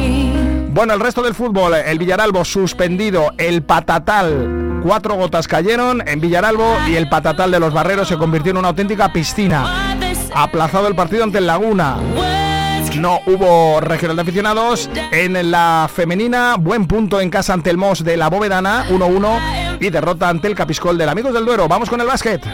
Bueno, 0.71 0.95
el 0.95 1.01
resto 1.01 1.23
del 1.23 1.35
fútbol, 1.35 1.75
el 1.75 1.99
Villaralbo 1.99 2.45
suspendido, 2.45 3.33
el 3.37 3.63
Patatal, 3.63 4.72
cuatro 4.83 5.15
gotas 5.15 5.49
cayeron 5.49 6.07
en 6.07 6.21
Villaralbo 6.21 6.77
y 6.89 6.97
el 6.97 7.09
Patatal 7.09 7.51
de 7.51 7.61
los 7.61 7.73
Barreros 7.73 8.09
se 8.09 8.17
convirtió 8.17 8.51
en 8.51 8.59
una 8.59 8.69
auténtica 8.69 9.13
piscina. 9.13 9.97
Aplazado 10.35 10.89
el 10.89 10.95
partido 10.95 11.25
ante 11.25 11.39
el 11.39 11.47
Laguna. 11.47 11.97
No 12.97 13.21
hubo 13.27 13.81
regional 13.81 14.17
de 14.17 14.23
aficionados. 14.23 14.91
En 15.13 15.51
la 15.51 15.89
femenina, 15.93 16.57
buen 16.59 16.87
punto 16.87 17.21
en 17.21 17.31
casa 17.31 17.55
ante 17.55 17.71
el 17.71 17.79
Mos 17.79 18.05
de 18.05 18.17
la 18.17 18.29
Bóvedana, 18.29 18.87
1-1 18.91 19.79
y 19.81 19.91
derrota 19.91 20.29
ante 20.29 20.49
el 20.49 20.55
Capiscol 20.55 20.99
del 20.99 21.09
Amigos 21.09 21.33
del 21.33 21.45
Duero. 21.45 21.69
Vamos 21.69 21.89
con 21.89 22.01
el 22.01 22.07
básquet. 22.07 22.45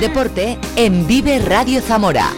Deporte 0.00 0.56
en 0.76 1.06
Vive 1.08 1.40
Radio 1.40 1.80
Zamora. 1.80 2.30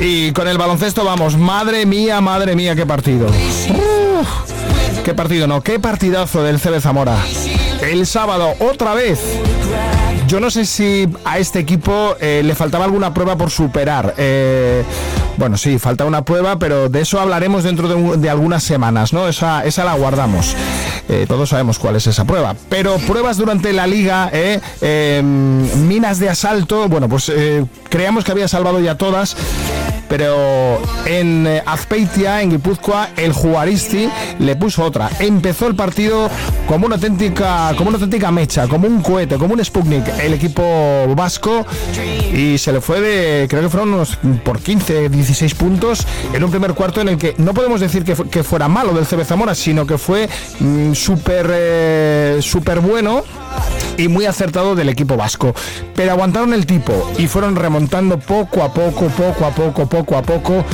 Y 0.00 0.32
con 0.32 0.48
el 0.48 0.58
baloncesto 0.58 1.04
vamos, 1.04 1.36
madre 1.36 1.86
mía, 1.86 2.20
madre 2.20 2.56
mía, 2.56 2.74
qué 2.74 2.84
partido. 2.86 3.28
qué 5.04 5.14
partido, 5.14 5.46
no, 5.46 5.60
qué 5.62 5.78
partidazo 5.78 6.42
del 6.42 6.58
CB 6.58 6.80
Zamora. 6.80 7.16
El 7.82 8.06
sábado, 8.06 8.54
otra 8.60 8.94
vez. 8.94 9.18
Yo 10.28 10.38
no 10.38 10.50
sé 10.50 10.64
si 10.64 11.08
a 11.24 11.38
este 11.38 11.58
equipo 11.58 12.14
eh, 12.20 12.42
le 12.44 12.54
faltaba 12.54 12.84
alguna 12.84 13.12
prueba 13.12 13.36
por 13.36 13.50
superar. 13.50 14.14
Eh, 14.16 14.84
bueno, 15.36 15.56
sí, 15.56 15.78
falta 15.78 16.04
una 16.04 16.24
prueba, 16.24 16.58
pero 16.58 16.88
de 16.88 17.00
eso 17.00 17.20
hablaremos 17.20 17.64
dentro 17.64 18.16
de, 18.16 18.30
algunas 18.30 18.62
semanas, 18.62 19.12
¿no? 19.12 19.26
Esa, 19.26 19.64
esa 19.64 19.84
la 19.84 19.94
guardamos. 19.94 20.54
Eh, 21.08 21.26
todos 21.26 21.48
sabemos 21.48 21.78
cuál 21.78 21.96
es 21.96 22.06
esa 22.06 22.24
prueba. 22.24 22.54
Pero 22.68 22.98
pruebas 22.98 23.36
durante 23.36 23.72
la 23.72 23.86
liga, 23.86 24.30
em, 24.32 25.88
minas 25.88 26.20
de 26.20 26.30
asalto, 26.30 26.88
bueno, 26.88 27.08
pues 27.08 27.30
creíamos 27.90 28.24
que 28.24 28.30
había 28.30 28.46
salvado 28.46 28.80
ya 28.80 28.96
todas 28.96 29.36
pero 30.12 30.78
en 31.06 31.46
eh, 31.46 31.62
Azpeitia, 31.64 32.42
en 32.42 32.50
Guipúzcoa, 32.50 33.08
el 33.16 33.32
Juaristi 33.32 34.10
le 34.40 34.56
puso 34.56 34.84
otra. 34.84 35.08
Empezó 35.18 35.66
el 35.68 35.74
partido 35.74 36.28
como 36.66 36.84
una 36.84 36.96
auténtica, 36.96 37.72
como 37.78 37.88
una 37.88 37.96
auténtica 37.96 38.30
mecha, 38.30 38.68
como 38.68 38.86
un 38.86 39.00
cohete, 39.00 39.38
como 39.38 39.54
un 39.54 39.64
Sputnik, 39.64 40.06
el 40.20 40.34
equipo 40.34 40.62
vasco 41.16 41.64
y 42.34 42.58
se 42.58 42.74
le 42.74 42.82
fue 42.82 43.00
de, 43.00 43.48
creo 43.48 43.62
que 43.62 43.70
fueron 43.70 43.94
unos 43.94 44.18
por 44.44 44.60
15, 44.60 45.08
16 45.08 45.54
puntos 45.54 46.06
en 46.34 46.44
un 46.44 46.50
primer 46.50 46.74
cuarto 46.74 47.00
en 47.00 47.08
el 47.08 47.16
que 47.16 47.34
no 47.38 47.54
podemos 47.54 47.80
decir 47.80 48.04
que, 48.04 48.42
fuera 48.44 48.68
malo 48.68 48.92
del 48.92 49.06
CB 49.06 49.24
Zamora, 49.24 49.54
sino 49.54 49.86
que 49.86 49.96
fue 49.96 50.28
mm, 50.60 50.92
súper 50.92 51.50
eh, 51.50 52.38
súper 52.42 52.80
bueno 52.80 53.24
y 53.96 54.08
muy 54.08 54.26
acertado 54.26 54.74
del 54.74 54.88
equipo 54.88 55.16
vasco. 55.16 55.54
Pero 55.94 56.12
aguantaron 56.12 56.52
el 56.52 56.66
tipo 56.66 57.10
y 57.18 57.26
fueron 57.26 57.56
remontando 57.56 58.18
poco 58.18 58.62
a 58.62 58.72
poco, 58.72 59.08
poco 59.08 59.44
a 59.44 59.50
poco, 59.50 59.86
poco 59.86 60.16
a 60.16 60.22
poco, 60.22 60.64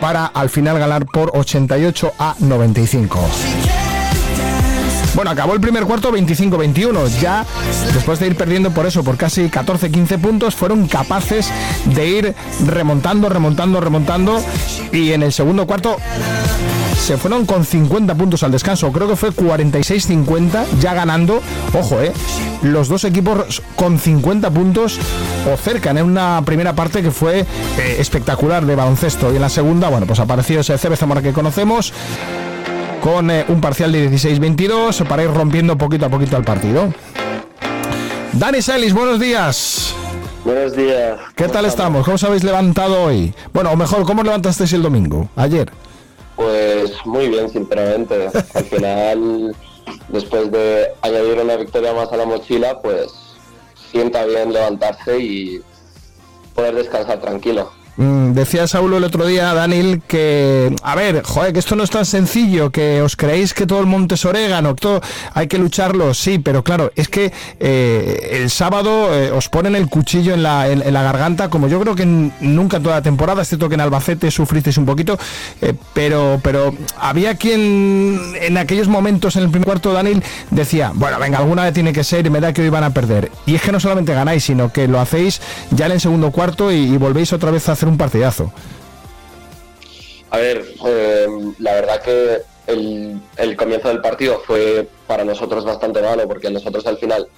para 0.00 0.26
al 0.26 0.50
final 0.50 0.78
ganar 0.78 1.06
por 1.06 1.30
88 1.34 2.12
a 2.18 2.34
95. 2.38 3.18
Bueno, 5.14 5.32
acabó 5.32 5.54
el 5.54 5.60
primer 5.60 5.84
cuarto 5.84 6.12
25-21. 6.12 7.08
Ya 7.20 7.44
después 7.92 8.20
de 8.20 8.28
ir 8.28 8.36
perdiendo 8.36 8.70
por 8.70 8.86
eso, 8.86 9.02
por 9.02 9.16
casi 9.16 9.48
14-15 9.48 10.20
puntos, 10.20 10.54
fueron 10.54 10.86
capaces 10.86 11.50
de 11.86 12.06
ir 12.06 12.34
remontando, 12.66 13.28
remontando, 13.28 13.80
remontando. 13.80 14.40
Y 14.92 15.12
en 15.12 15.24
el 15.24 15.32
segundo 15.32 15.66
cuarto 15.66 15.96
se 16.98 17.16
fueron 17.16 17.46
con 17.46 17.64
50 17.64 18.14
puntos 18.14 18.42
al 18.42 18.52
descanso. 18.52 18.92
Creo 18.92 19.08
que 19.08 19.16
fue 19.16 19.30
46-50, 19.30 20.64
ya 20.80 20.94
ganando. 20.94 21.40
Ojo, 21.72 22.00
eh. 22.00 22.12
Los 22.62 22.88
dos 22.88 23.04
equipos 23.04 23.62
con 23.76 23.98
50 23.98 24.50
puntos 24.50 24.98
o 25.50 25.56
cerca 25.56 25.90
en 25.90 26.02
una 26.02 26.42
primera 26.44 26.74
parte 26.74 27.02
que 27.02 27.10
fue 27.10 27.40
eh, 27.40 27.96
espectacular 27.98 28.66
de 28.66 28.74
baloncesto. 28.74 29.32
Y 29.32 29.36
en 29.36 29.42
la 29.42 29.48
segunda, 29.48 29.88
bueno, 29.88 30.06
pues 30.06 30.20
apareció 30.20 30.60
ese 30.60 30.76
CB 30.76 30.96
Zamora 30.96 31.22
que 31.22 31.32
conocemos 31.32 31.92
con 33.00 33.30
eh, 33.30 33.44
un 33.48 33.60
parcial 33.60 33.92
de 33.92 34.10
16-22 34.10 35.06
para 35.06 35.22
ir 35.22 35.30
rompiendo 35.30 35.78
poquito 35.78 36.06
a 36.06 36.08
poquito 36.08 36.36
el 36.36 36.44
partido. 36.44 36.92
Dani 38.32 38.60
Celis, 38.60 38.92
buenos 38.92 39.18
días. 39.18 39.94
Buenos 40.44 40.76
días. 40.76 41.18
¿Qué 41.34 41.48
tal 41.48 41.64
estamos? 41.64 42.04
¿Cómo 42.04 42.16
os 42.16 42.24
habéis 42.24 42.44
levantado 42.44 43.02
hoy? 43.02 43.34
Bueno, 43.52 43.70
o 43.70 43.76
mejor, 43.76 44.04
¿cómo 44.04 44.22
levantasteis 44.22 44.72
el 44.72 44.82
domingo? 44.82 45.28
Ayer. 45.36 45.70
Pues 46.38 47.04
muy 47.04 47.28
bien, 47.28 47.50
sinceramente. 47.50 48.30
Al 48.54 48.64
final, 48.64 49.56
después 50.06 50.52
de 50.52 50.92
añadir 51.02 51.40
una 51.40 51.56
victoria 51.56 51.92
más 51.92 52.12
a 52.12 52.16
la 52.16 52.26
mochila, 52.26 52.80
pues 52.80 53.10
sienta 53.90 54.24
bien 54.24 54.52
levantarse 54.52 55.18
y 55.18 55.60
poder 56.54 56.76
descansar 56.76 57.20
tranquilo. 57.20 57.72
Mm, 57.98 58.32
decía 58.32 58.68
Saulo 58.68 58.98
el 58.98 59.02
otro 59.04 59.26
día, 59.26 59.52
Daniel, 59.54 60.00
que, 60.06 60.72
a 60.84 60.94
ver, 60.94 61.24
joder, 61.24 61.52
que 61.52 61.58
esto 61.58 61.74
no 61.74 61.82
es 61.82 61.90
tan 61.90 62.06
sencillo, 62.06 62.70
que 62.70 63.02
os 63.02 63.16
creéis 63.16 63.54
que 63.54 63.66
todo 63.66 63.80
el 63.80 63.86
monte 63.86 64.14
es 64.14 64.24
orégano, 64.24 64.76
que 64.76 64.82
todo 64.82 65.00
hay 65.34 65.48
que 65.48 65.58
lucharlo, 65.58 66.14
sí, 66.14 66.38
pero 66.38 66.62
claro, 66.62 66.92
es 66.94 67.08
que 67.08 67.32
eh, 67.58 68.38
el 68.40 68.50
sábado 68.50 69.12
eh, 69.12 69.32
os 69.32 69.48
ponen 69.48 69.74
el 69.74 69.88
cuchillo 69.88 70.32
en 70.32 70.44
la, 70.44 70.68
en, 70.68 70.92
la 70.92 71.02
garganta, 71.02 71.50
como 71.50 71.66
yo 71.66 71.80
creo 71.80 71.96
que 71.96 72.06
nunca 72.06 72.76
en 72.76 72.84
toda 72.84 72.94
la 72.94 73.02
temporada, 73.02 73.42
excepto 73.42 73.68
que 73.68 73.74
en 73.74 73.80
Albacete 73.80 74.30
sufristeis 74.30 74.78
un 74.78 74.86
poquito, 74.86 75.18
eh, 75.60 75.74
pero, 75.92 76.38
pero 76.40 76.72
había 77.00 77.34
quien 77.34 78.20
en 78.40 78.58
aquellos 78.58 78.86
momentos 78.86 79.34
en 79.34 79.42
el 79.42 79.50
primer 79.50 79.66
cuarto, 79.66 79.92
Daniel, 79.92 80.22
decía, 80.52 80.92
bueno, 80.94 81.18
venga, 81.18 81.38
alguna 81.38 81.64
vez 81.64 81.74
tiene 81.74 81.92
que 81.92 82.04
ser 82.04 82.24
y 82.24 82.30
me 82.30 82.38
da 82.38 82.52
que 82.52 82.62
hoy 82.62 82.68
van 82.68 82.84
a 82.84 82.90
perder. 82.90 83.32
Y 83.44 83.56
es 83.56 83.62
que 83.62 83.72
no 83.72 83.80
solamente 83.80 84.14
ganáis, 84.14 84.44
sino 84.44 84.72
que 84.72 84.86
lo 84.86 85.00
hacéis 85.00 85.40
ya 85.72 85.86
en 85.86 85.92
el 85.92 86.00
segundo 86.00 86.30
cuarto 86.30 86.70
y 86.70 86.96
volvéis 86.96 87.32
otra 87.32 87.50
vez 87.50 87.68
a 87.68 87.72
hacer 87.72 87.87
un 87.88 87.98
partidazo. 87.98 88.52
A 90.30 90.38
ver, 90.38 90.64
eh, 90.86 91.26
la 91.58 91.72
verdad 91.72 92.02
que 92.02 92.42
el, 92.66 93.56
comienzo 93.56 93.88
del 93.88 94.00
partido 94.00 94.40
fue 94.46 94.86
para 95.06 95.24
nosotros 95.24 95.64
bastante 95.64 96.02
malo 96.02 96.28
porque 96.28 96.50
nosotros 96.50 96.86
al 96.86 96.98
final 96.98 97.28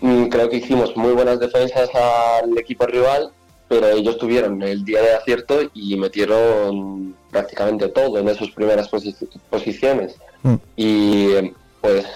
mm, 0.00 0.26
creo 0.26 0.48
que 0.48 0.56
hicimos 0.56 0.96
muy 0.96 1.12
buenas 1.12 1.40
defensas 1.40 1.90
al 1.94 2.56
equipo 2.56 2.86
rival, 2.86 3.32
pero 3.68 3.88
ellos 3.88 4.18
tuvieron 4.18 4.62
el 4.62 4.84
día 4.84 5.02
de 5.02 5.14
acierto 5.14 5.58
y 5.74 5.96
metieron 5.96 7.16
prácticamente 7.30 7.88
todo 7.88 8.18
en 8.18 8.28
esas 8.28 8.50
primeras 8.50 8.88
posiciones. 9.50 10.14
Mm. 10.42 10.54
Y 10.76 11.52
pues 11.80 12.06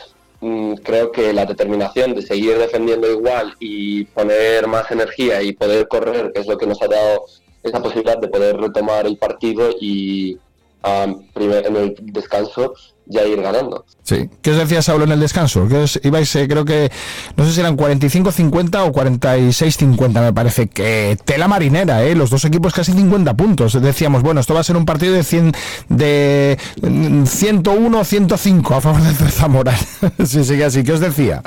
creo 0.83 1.13
que 1.13 1.33
la 1.33 1.47
determinación 1.47 2.15
de 2.15 2.23
seguir 2.23 2.59
defendiendo 2.59 3.11
igual 3.11 3.55
y 3.61 4.05
poner 4.05 4.67
más 4.67 4.91
energía 4.91 5.43
y 5.43 5.53
poder 5.53 5.89
correr, 5.89 6.33
es 6.35 6.47
lo 6.47 6.59
que 6.59 6.67
nos 6.67 6.81
ha 6.83 6.89
dado 6.89 7.25
esa 7.63 7.83
posibilidad 7.83 8.19
de 8.19 8.29
poder 8.29 8.57
retomar 8.57 9.07
el 9.07 9.17
partido 9.17 9.71
y 9.81 10.39
en 10.85 11.77
el 11.77 11.97
descanso 12.13 12.75
ya 13.07 13.25
ir 13.25 13.41
ganando. 13.41 13.85
Sí. 14.03 14.29
¿Qué 14.43 14.51
os 14.51 14.59
decía 14.59 14.83
Saulo 14.83 15.05
en 15.05 15.13
el 15.13 15.21
descanso? 15.21 15.69
Que 15.69 15.77
os 15.77 16.01
ibais, 16.03 16.35
eh, 16.37 16.47
creo 16.49 16.65
que, 16.65 16.91
no 17.37 17.45
sé 17.45 17.53
si 17.53 17.61
eran 17.61 17.77
45-50 17.77 18.87
o 18.87 18.93
46-50, 18.93 20.21
me 20.21 20.33
parece, 20.33 20.69
que 20.69 21.17
tela 21.25 21.49
marinera, 21.49 22.05
¿eh? 22.05 22.15
Los 22.15 22.31
dos 22.31 22.45
equipos 22.45 22.73
casi 22.73 22.93
50 22.93 23.35
puntos. 23.35 23.81
Decíamos, 23.81 24.23
bueno, 24.23 24.41
esto 24.41 24.55
va 24.55 24.61
a 24.61 24.65
ser 24.65 24.77
un 24.77 24.87
partido 24.87 25.15
de 25.15 25.23
100, 25.23 25.53
de 25.89 26.59
101-105 26.81 28.77
a 28.77 28.81
favor 28.81 29.03
de 29.03 29.31
Zamora. 29.31 29.77
sí, 30.25 30.45
sigue 30.45 30.65
así. 30.65 30.83
¿Qué 30.85 30.93
os 30.93 31.01
decía? 31.01 31.43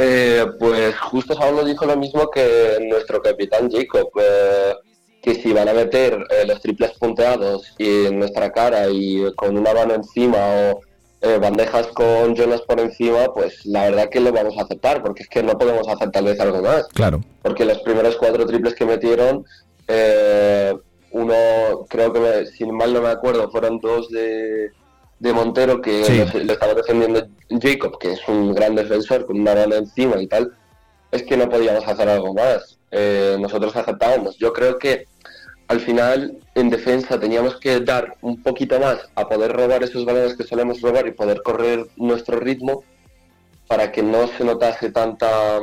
Eh, 0.00 0.46
pues 0.60 0.96
justo 0.96 1.34
Saulo 1.34 1.64
dijo 1.64 1.84
lo 1.84 1.96
mismo 1.96 2.30
que 2.30 2.78
nuestro 2.88 3.20
capitán 3.20 3.68
Jacob. 3.70 4.08
Eh, 4.20 4.74
que 5.22 5.34
si 5.34 5.52
van 5.52 5.68
a 5.68 5.72
meter 5.72 6.14
eh, 6.30 6.46
los 6.46 6.60
triples 6.60 6.92
punteados 6.92 7.74
y 7.78 8.06
en 8.06 8.18
nuestra 8.18 8.50
cara 8.52 8.88
y 8.88 9.32
con 9.34 9.56
una 9.56 9.74
mano 9.74 9.94
encima 9.94 10.38
o 10.38 10.80
eh, 11.20 11.38
bandejas 11.40 11.88
con 11.88 12.36
Jonas 12.36 12.62
por 12.62 12.78
encima, 12.78 13.32
pues 13.34 13.66
la 13.66 13.84
verdad 13.90 14.08
que 14.08 14.20
lo 14.20 14.32
vamos 14.32 14.56
a 14.56 14.62
aceptar, 14.62 15.02
porque 15.02 15.24
es 15.24 15.28
que 15.28 15.42
no 15.42 15.58
podemos 15.58 15.88
aceptarles 15.88 16.38
algo 16.38 16.62
más. 16.62 16.86
Claro. 16.94 17.22
Porque 17.42 17.64
los 17.64 17.78
primeros 17.80 18.16
cuatro 18.16 18.46
triples 18.46 18.74
que 18.74 18.84
metieron, 18.84 19.44
eh, 19.88 20.74
uno, 21.10 21.34
creo 21.88 22.12
que, 22.12 22.46
si 22.46 22.64
mal 22.66 22.92
no 22.92 23.02
me 23.02 23.08
acuerdo, 23.08 23.50
fueron 23.50 23.80
dos 23.80 24.08
de, 24.10 24.70
de 25.18 25.32
Montero 25.32 25.80
que 25.80 26.30
le 26.34 26.52
estaba 26.52 26.74
defendiendo 26.74 27.26
Jacob, 27.60 27.98
que 27.98 28.12
es 28.12 28.20
un 28.28 28.54
gran 28.54 28.76
defensor 28.76 29.26
con 29.26 29.40
una 29.40 29.56
mano 29.56 29.74
encima 29.74 30.22
y 30.22 30.28
tal. 30.28 30.52
Es 31.10 31.24
que 31.24 31.36
no 31.36 31.48
podíamos 31.48 31.84
hacer 31.88 32.08
algo 32.08 32.32
más. 32.32 32.77
Eh, 32.90 33.36
nosotros 33.40 33.76
aceptábamos. 33.76 34.36
Yo 34.36 34.52
creo 34.52 34.78
que 34.78 35.06
al 35.68 35.80
final 35.80 36.38
en 36.54 36.70
defensa 36.70 37.20
teníamos 37.20 37.56
que 37.60 37.80
dar 37.80 38.16
un 38.22 38.42
poquito 38.42 38.80
más 38.80 38.98
a 39.14 39.28
poder 39.28 39.52
robar 39.52 39.82
esos 39.82 40.04
balones 40.04 40.34
que 40.34 40.44
solemos 40.44 40.80
robar 40.80 41.06
y 41.06 41.12
poder 41.12 41.42
correr 41.42 41.86
nuestro 41.96 42.40
ritmo 42.40 42.84
para 43.66 43.92
que 43.92 44.02
no 44.02 44.26
se 44.28 44.44
notase 44.44 44.90
tanta 44.90 45.60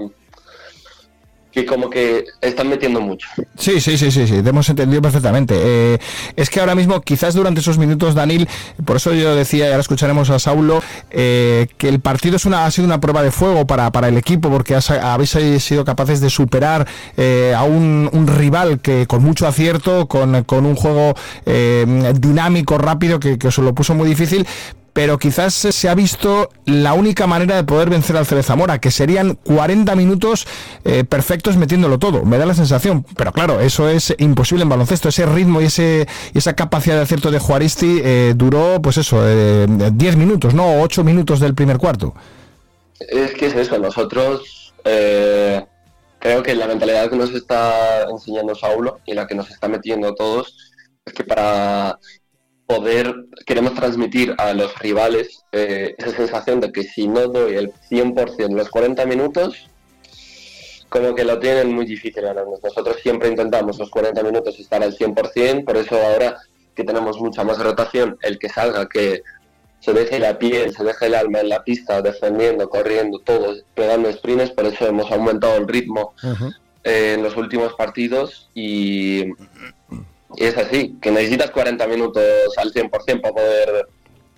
que 1.55 1.65
como 1.65 1.89
que 1.89 2.25
están 2.41 2.67
metiendo 2.67 2.99
mucho. 2.99 3.29
Sí, 3.57 3.79
sí, 3.79 3.97
sí, 3.97 4.11
sí, 4.11 4.27
sí, 4.27 4.41
hemos 4.45 4.67
entendido 4.67 5.01
perfectamente. 5.01 5.55
Eh, 5.57 5.97
es 6.35 6.49
que 6.49 6.59
ahora 6.59 6.75
mismo, 6.75 6.99
quizás 6.99 7.33
durante 7.33 7.61
esos 7.61 7.77
minutos, 7.77 8.13
Danil, 8.13 8.49
por 8.83 8.97
eso 8.97 9.13
yo 9.13 9.33
decía, 9.37 9.67
y 9.67 9.69
ahora 9.69 9.79
escucharemos 9.79 10.29
a 10.29 10.37
Saulo, 10.37 10.83
eh, 11.11 11.67
que 11.77 11.87
el 11.87 12.01
partido 12.01 12.35
es 12.35 12.43
una, 12.43 12.65
ha 12.65 12.71
sido 12.71 12.85
una 12.85 12.99
prueba 12.99 13.23
de 13.23 13.31
fuego 13.31 13.65
para, 13.65 13.89
para 13.93 14.09
el 14.09 14.17
equipo, 14.17 14.49
porque 14.49 14.77
habéis 15.01 15.29
sido 15.63 15.85
capaces 15.85 16.19
de 16.19 16.29
superar 16.29 16.85
eh, 17.15 17.53
a 17.55 17.63
un, 17.63 18.11
rival 18.27 18.81
que 18.81 19.07
con 19.07 19.23
mucho 19.23 19.47
acierto, 19.47 20.07
con, 20.07 20.35
un 20.35 20.75
juego 20.75 21.15
dinámico, 21.45 22.77
rápido, 22.77 23.19
que, 23.21 23.37
que 23.37 23.47
os 23.47 23.57
lo 23.59 23.73
puso 23.73 23.93
muy 23.93 24.09
difícil 24.09 24.45
pero 24.95 25.19
quizás 25.19 25.53
se 25.53 25.89
ha 25.89 25.93
visto 25.93 26.47
la 26.65 26.93
única 26.93 27.27
manera 27.27 27.57
de 27.57 27.65
poder 27.65 27.89
vencer 27.89 28.15
al 28.15 28.25
CB 28.25 28.43
Zamora, 28.43 28.79
que 28.79 28.91
serían 28.91 29.35
40 29.35 29.93
minutos 29.93 30.47
eh, 30.85 31.03
perfectos 31.03 31.57
metiéndolo 31.57 31.99
todo. 31.99 32.23
Me 32.23 32.37
da 32.37 32.45
la 32.45 32.53
sensación, 32.53 33.05
pero 33.17 33.33
claro, 33.33 33.59
eso 33.59 33.89
es 33.89 34.15
imposible 34.19 34.63
en 34.63 34.69
baloncesto. 34.69 35.09
Ese 35.09 35.25
ritmo 35.25 35.59
y, 35.59 35.65
ese, 35.65 36.07
esa 36.33 36.55
capacidad 36.55 36.95
de 36.95 37.01
acierto 37.01 37.29
de 37.29 37.39
Juaristi 37.39 37.99
eh, 38.05 38.33
duró, 38.37 38.81
pues 38.81 38.95
eso, 38.95 39.21
10 39.21 40.15
minutos, 40.15 40.53
¿no? 40.53 40.81
8 40.81 41.03
minutos 41.03 41.41
del 41.41 41.55
primer 41.55 41.77
cuarto. 41.77 42.15
Es 42.97 43.33
que 43.33 43.47
es 43.47 43.53
eso, 43.53 43.77
nosotros 43.77 44.73
creo 44.81 46.41
que 46.41 46.55
la 46.55 46.67
mentalidad 46.67 47.09
que 47.09 47.17
nos 47.17 47.31
está 47.31 48.03
enseñando 48.09 48.55
Saulo 48.55 49.01
y 49.05 49.13
la 49.13 49.27
que 49.27 49.35
nos 49.35 49.51
está 49.51 49.67
metiendo 49.67 50.15
todos 50.15 50.55
es 51.05 51.11
que 51.11 51.25
para 51.25 51.99
poder, 52.66 53.13
queremos 53.45 53.74
transmitir 53.76 54.36
a 54.38 54.53
los 54.53 54.78
rivales 54.80 55.45
eh, 55.51 55.95
esa 55.97 56.11
sensación 56.11 56.59
de 56.59 56.72
que 56.72 56.84
si 56.84 57.07
no 57.07 57.28
doy 57.28 57.55
el 57.55 57.72
100% 57.89 58.49
los 58.49 58.70
40 58.70 59.05
minutos, 59.05 59.70
como 60.89 61.13
que 61.13 61.26
lo 61.26 61.39
tienen 61.39 61.74
muy 61.74 61.86
difícil 61.86 62.24
Nosotros 62.63 62.97
siempre 63.01 63.30
intentamos 63.30 63.78
los 63.78 63.89
40 63.89 64.24
minutos 64.24 64.59
estar 64.59 64.82
al 64.82 64.95
100%, 64.95 65.66
por 65.66 65.78
eso 65.78 65.95
ahora 65.95 66.38
que 66.76 66.84
tenemos 66.84 67.20
mucha 67.20 67.43
más 67.43 67.59
rotación, 67.59 68.18
el 68.22 68.39
que 68.39 68.49
salga, 68.49 68.88
que 68.88 69.24
se 69.80 69.93
deje 69.93 70.20
la 70.20 70.39
piel, 70.39 70.76
se 70.76 70.84
deje 70.84 71.05
el 71.05 71.16
alma 71.16 71.41
en 71.41 71.49
la 71.49 71.63
pista, 71.63 72.01
defendiendo, 72.01 72.70
corriendo, 72.70 73.20
todo, 73.20 73.55
pegando 73.76 74.11
sprints, 74.11 74.51
por 74.51 74.66
eso 74.66 74.88
hemos 74.88 75.11
aumentado 75.11 75.57
el 75.57 75.68
ritmo 75.68 76.13
eh, 76.84 77.13
en 77.16 77.24
los 77.24 77.38
últimos 77.38 77.74
partidos 77.74 78.49
y, 78.53 79.26
es 80.38 80.57
así, 80.57 80.95
que 81.01 81.11
necesitas 81.11 81.51
40 81.51 81.88
minutos 81.88 82.23
al 82.57 82.71
100% 82.71 83.21
para 83.21 83.34
poder 83.34 83.88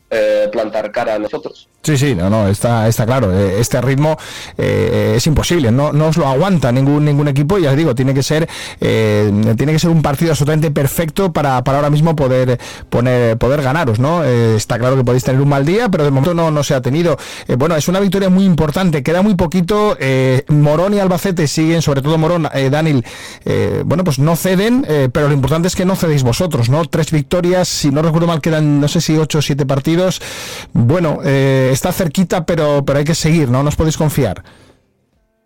eh, 0.10 0.47
plantar 0.53 0.89
cara 0.93 1.16
a 1.16 1.20
nosotros. 1.20 1.68
Sí, 1.84 1.97
sí, 1.97 2.16
no, 2.16 2.30
no, 2.30 2.47
está, 2.47 2.88
está 2.88 3.05
claro. 3.05 3.38
Eh, 3.38 3.60
este 3.60 3.82
ritmo 3.82 4.18
eh, 4.58 5.16
es 5.18 5.28
imposible, 5.28 5.70
no, 5.70 5.91
no 5.91 6.08
os 6.08 6.18
lo 6.18 6.28
aguanta 6.28 6.72
ningún 6.72 7.03
ningún 7.03 7.28
equipo. 7.28 7.58
Ya 7.58 7.72
os 7.72 7.78
digo, 7.78 7.93
tiene 7.93 8.14
que 8.14 8.24
ser 8.24 8.47
tiene 8.80 9.74
que 9.74 9.80
ser 9.80 9.89
un 9.89 10.01
partido 10.01 10.32
absolutamente 10.32 10.72
perfecto 10.72 11.34
para, 11.34 11.62
para 11.64 11.80
ahora 11.80 11.89
mismo 11.89 12.16
poder 12.16 12.58
poner 12.89 13.38
poder 13.38 13.62
ganaros, 13.62 13.99
¿no? 13.99 14.24
está 14.24 14.80
claro 14.80 14.95
que 14.95 15.03
podéis 15.03 15.26
tener 15.26 15.41
un 15.41 15.49
mal 15.49 15.66
día, 15.66 15.89
pero 15.89 16.05
de 16.05 16.12
momento 16.12 16.34
no, 16.34 16.51
no 16.51 16.64
se 16.64 16.74
ha 16.74 16.82
tenido. 16.82 17.18
bueno, 17.58 17.76
es 17.76 17.88
una 17.89 17.99
victoria 17.99 18.30
muy 18.30 18.45
importante, 18.45 19.03
queda 19.03 19.22
muy 19.22 19.36
poquito. 19.36 19.97
Morón 20.47 20.93
y 20.93 20.99
Albacete 20.99 21.47
siguen, 21.47 21.82
sobre 21.82 22.01
todo 22.01 22.18
Morón, 22.18 22.47
Daniel, 22.72 23.03
bueno, 23.86 24.03
pues 24.03 24.20
no 24.20 24.36
ceden, 24.36 24.86
pero 25.12 25.28
lo 25.28 25.34
importante 25.34 25.68
es 25.68 25.76
que 25.76 25.86
no 25.86 25.95
cedéis 25.95 26.24
vosotros, 26.24 26.70
¿no? 26.70 26.86
Tres 26.86 27.12
victorias, 27.12 27.68
si 27.68 27.91
no 27.91 28.01
recuerdo 28.01 28.28
mal, 28.28 28.41
quedan 28.41 28.80
no 28.80 28.88
sé 28.88 29.01
si 29.01 29.18
ocho 29.18 29.39
o 29.39 29.41
siete 29.41 29.66
partidos 29.66 29.97
bueno, 30.74 31.20
eh, 31.24 31.70
está 31.72 31.91
cerquita, 31.91 32.45
pero, 32.45 32.84
pero 32.86 33.00
hay 33.00 33.06
que 33.06 33.16
seguir, 33.16 33.50
¿no? 33.50 33.64
Nos 33.64 33.76
podéis 33.76 33.98
confiar. 33.98 34.43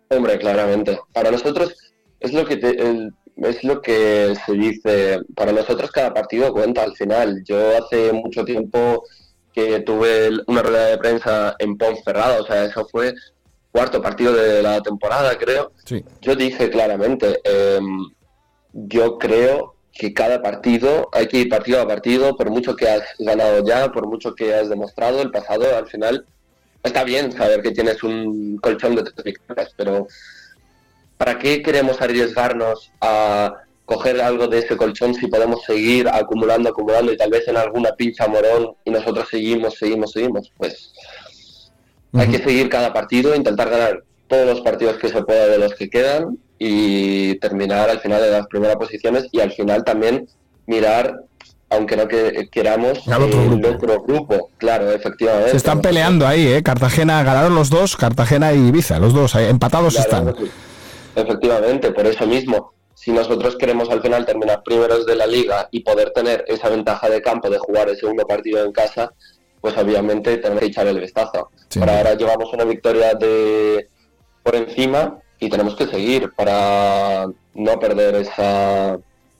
Hombre, 0.08 0.38
claramente. 0.38 0.98
Para 1.12 1.30
nosotros 1.30 1.74
es 2.20 2.32
lo 2.32 2.44
que 2.44 3.10
es 3.36 3.64
lo 3.64 3.80
que 3.80 4.34
se 4.44 4.52
dice. 4.52 5.20
Para 5.34 5.52
nosotros 5.52 5.90
cada 5.90 6.12
partido 6.12 6.52
cuenta 6.52 6.82
al 6.82 6.94
final. 6.94 7.42
Yo 7.44 7.78
hace 7.78 8.12
mucho 8.12 8.44
tiempo 8.44 9.04
que 9.52 9.80
tuve 9.80 10.30
una 10.46 10.62
rueda 10.62 10.86
de 10.86 10.98
prensa 10.98 11.54
en 11.58 11.76
Ponferrada, 11.76 12.40
o 12.40 12.46
sea, 12.46 12.64
eso 12.64 12.86
fue 12.90 13.12
cuarto 13.70 14.00
partido 14.00 14.32
de 14.34 14.62
la 14.62 14.80
temporada, 14.82 15.36
creo. 15.38 15.72
Yo 16.20 16.36
dije 16.36 16.70
claramente, 16.70 17.40
em, 17.44 18.10
yo 18.72 19.18
creo 19.18 19.71
que 19.92 20.14
cada 20.14 20.42
partido 20.42 21.08
hay 21.12 21.26
que 21.26 21.38
ir 21.38 21.48
partido 21.48 21.80
a 21.80 21.86
partido, 21.86 22.36
por 22.36 22.50
mucho 22.50 22.74
que 22.74 22.88
has 22.88 23.02
ganado 23.18 23.64
ya, 23.64 23.92
por 23.92 24.06
mucho 24.06 24.34
que 24.34 24.54
has 24.54 24.68
demostrado 24.68 25.20
el 25.20 25.30
pasado, 25.30 25.76
al 25.76 25.86
final 25.86 26.26
está 26.82 27.04
bien 27.04 27.32
saber 27.32 27.62
que 27.62 27.72
tienes 27.72 28.02
un 28.02 28.56
colchón 28.58 28.96
de 28.96 29.02
tres 29.02 29.24
victorias, 29.24 29.72
pero 29.76 30.06
¿para 31.16 31.38
qué 31.38 31.62
queremos 31.62 32.00
arriesgarnos 32.00 32.90
a 33.00 33.54
coger 33.84 34.20
algo 34.20 34.48
de 34.48 34.60
ese 34.60 34.76
colchón 34.76 35.14
si 35.14 35.26
podemos 35.26 35.62
seguir 35.64 36.08
acumulando, 36.08 36.70
acumulando 36.70 37.12
y 37.12 37.16
tal 37.16 37.30
vez 37.30 37.46
en 37.48 37.56
alguna 37.56 37.92
pincha 37.94 38.26
morón 38.26 38.74
y 38.84 38.90
nosotros 38.90 39.28
seguimos, 39.30 39.74
seguimos, 39.74 40.12
seguimos? 40.12 40.52
Pues 40.56 40.92
hay 42.14 42.28
que 42.28 42.38
seguir 42.38 42.68
cada 42.68 42.92
partido, 42.92 43.34
intentar 43.34 43.68
ganar 43.68 44.04
todos 44.26 44.46
los 44.46 44.60
partidos 44.62 44.96
que 44.96 45.08
se 45.08 45.22
pueda 45.22 45.46
de 45.46 45.58
los 45.58 45.74
que 45.74 45.90
quedan 45.90 46.38
y 46.64 47.34
terminar 47.40 47.90
al 47.90 47.98
final 47.98 48.22
de 48.22 48.30
las 48.30 48.46
primeras 48.46 48.76
posiciones 48.76 49.26
y 49.32 49.40
al 49.40 49.50
final 49.50 49.82
también 49.82 50.28
mirar 50.66 51.24
aunque 51.70 51.96
no 51.96 52.06
que, 52.06 52.48
queramos 52.52 53.04
el 53.08 53.14
otro, 53.14 54.02
grupo. 54.02 54.50
claro, 54.58 54.92
efectivamente. 54.92 55.50
Se 55.50 55.56
están 55.56 55.80
peleando 55.80 56.26
ahí, 56.26 56.46
¿eh? 56.46 56.62
Cartagena, 56.62 57.24
ganaron 57.24 57.54
los 57.54 57.70
dos, 57.70 57.96
Cartagena 57.96 58.52
y 58.52 58.68
Ibiza, 58.68 58.98
los 58.98 59.12
dos, 59.14 59.34
empatados 59.34 59.98
están. 59.98 60.34
Efectivamente, 61.16 61.90
por 61.90 62.06
eso 62.06 62.26
mismo, 62.26 62.74
si 62.94 63.10
nosotros 63.10 63.56
queremos 63.56 63.90
al 63.90 64.02
final 64.02 64.24
terminar 64.26 64.62
primeros 64.62 65.06
de 65.06 65.16
la 65.16 65.26
liga 65.26 65.68
y 65.72 65.80
poder 65.80 66.10
tener 66.10 66.44
esa 66.46 66.68
ventaja 66.68 67.08
de 67.08 67.22
campo 67.22 67.48
de 67.48 67.58
jugar 67.58 67.88
el 67.88 67.96
segundo 67.96 68.24
partido 68.24 68.62
en 68.64 68.70
casa, 68.70 69.10
pues 69.60 69.76
obviamente 69.78 70.36
tenemos 70.36 70.60
que 70.60 70.66
echar 70.66 70.86
el 70.86 71.00
vistazo. 71.00 71.50
Para 71.80 71.96
ahora 71.98 72.14
llevamos 72.14 72.52
una 72.52 72.64
victoria 72.64 73.14
de 73.14 73.88
por 74.42 74.54
encima 74.54 75.18
y 75.42 75.50
tenemos 75.50 75.74
que 75.74 75.88
seguir 75.88 76.32
para 76.36 77.26
no 77.54 77.80
perder 77.80 78.14
esa 78.14 78.96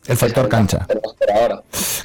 el 0.08 0.16
factor 0.16 0.48
cancha. 0.48 0.84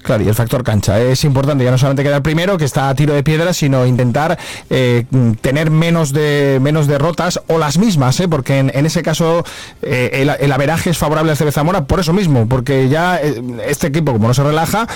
Claro, 0.04 0.24
y 0.24 0.28
el 0.28 0.36
factor 0.36 0.64
cancha 0.64 1.02
es 1.02 1.24
importante, 1.24 1.64
ya 1.64 1.72
no 1.72 1.80
solamente 1.80 2.04
quedar 2.04 2.22
primero, 2.22 2.56
que 2.56 2.66
está 2.66 2.90
a 2.90 2.96
tiro 2.96 3.16
de 3.16 3.24
piedra, 3.24 3.54
sino 3.54 3.88
intentar 3.88 4.38
eh, 4.70 5.06
tener 5.42 5.72
menos 5.72 6.14
de 6.14 6.60
menos 6.62 6.86
derrotas 6.86 7.42
o 7.48 7.58
las 7.58 7.80
mismas, 7.80 8.20
¿eh? 8.20 8.28
porque 8.28 8.60
en, 8.60 8.86
ese 8.86 9.02
caso 9.02 9.44
eh, 9.82 10.12
el, 10.14 10.30
el, 10.30 10.52
averaje 10.52 10.92
es 10.92 10.98
favorable 11.00 11.32
al 11.32 11.38
CB 11.38 11.52
Zamora 11.52 11.86
por 11.86 12.00
eso 12.00 12.14
mismo, 12.14 12.48
porque 12.48 12.88
ya 12.88 13.20
eh, 13.20 13.42
este 13.66 13.88
equipo 13.88 14.14
como 14.14 14.28
no 14.28 14.34
se 14.36 14.44
relaja 14.44 14.88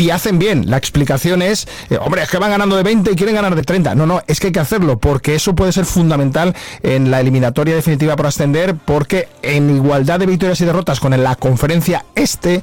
y 0.00 0.10
hacen 0.10 0.38
bien. 0.38 0.70
La 0.70 0.78
explicación 0.78 1.42
es, 1.42 1.68
eh, 1.90 1.98
hombre, 2.00 2.22
es 2.22 2.30
que 2.30 2.38
van 2.38 2.50
ganando 2.50 2.76
de 2.76 2.82
20 2.82 3.12
y 3.12 3.14
quieren 3.16 3.34
ganar 3.34 3.54
de 3.54 3.62
30. 3.62 3.94
No, 3.94 4.06
no, 4.06 4.22
es 4.26 4.40
que 4.40 4.48
hay 4.48 4.52
que 4.52 4.60
hacerlo 4.60 4.98
porque 4.98 5.34
eso 5.34 5.54
puede 5.54 5.72
ser 5.72 5.84
fundamental 5.84 6.54
en 6.82 7.10
la 7.10 7.20
eliminatoria 7.20 7.74
definitiva 7.74 8.16
por 8.16 8.26
ascender 8.26 8.74
porque 8.74 9.28
en 9.42 9.68
igualdad 9.74 10.18
de 10.18 10.26
victorias 10.26 10.60
y 10.60 10.64
derrotas 10.64 11.00
con 11.00 11.10
la 11.10 11.36
conferencia 11.36 12.04
este, 12.14 12.62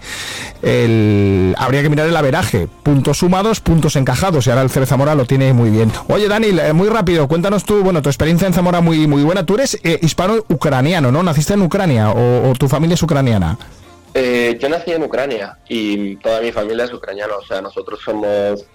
habría 1.58 1.84
que 1.84 1.90
mirar 1.90 2.08
el 2.08 2.18
averaje. 2.18 2.68
Puntos 2.84 3.20
sumados, 3.20 3.60
puntos 3.60 3.96
encajados 3.96 4.48
y 4.48 4.50
ahora 4.50 4.64
el 4.64 4.70
CB 4.70 4.86
Zamora 4.86 5.14
lo 5.14 5.26
tiene 5.26 5.54
muy 5.54 5.70
bien. 5.70 5.92
Oye, 6.08 6.28
Daniel, 6.28 6.60
eh, 6.60 6.74
muy 6.74 6.90
rápido, 6.90 7.28
cuéntanos 7.28 7.66
tú, 7.66 7.84
bueno, 7.84 8.02
tu 8.02 8.10
experiencia 8.10 8.48
en 8.48 8.54
Zamora 8.54 8.82
muy, 8.82 9.06
muy 9.06 9.24
buena. 9.24 9.46
Tú 9.46 9.56
eres 9.56 9.80
eh, 9.84 10.00
hispano-ucraniano, 10.02 11.12
¿no? 11.12 11.22
¿Naciste 11.22 11.54
en 11.54 11.62
Ucrania 11.62 12.12
o 12.12 12.54
tu 12.58 12.68
familia 12.68 12.96
es 12.96 13.04
ucraniana? 13.04 13.58
Eh, 14.20 14.57
yo 14.59 14.68
nací 14.68 14.91
en 14.91 15.03
Ucrania 15.03 15.59
y 15.70 16.15
toda 16.15 16.41
mi 16.41 16.51
familia 16.51 16.86
es 16.86 16.93
ucraniana, 16.93 17.36
o 17.36 17.45
sea, 17.45 17.61
nosotros 17.61 17.99
somos 18.03 18.65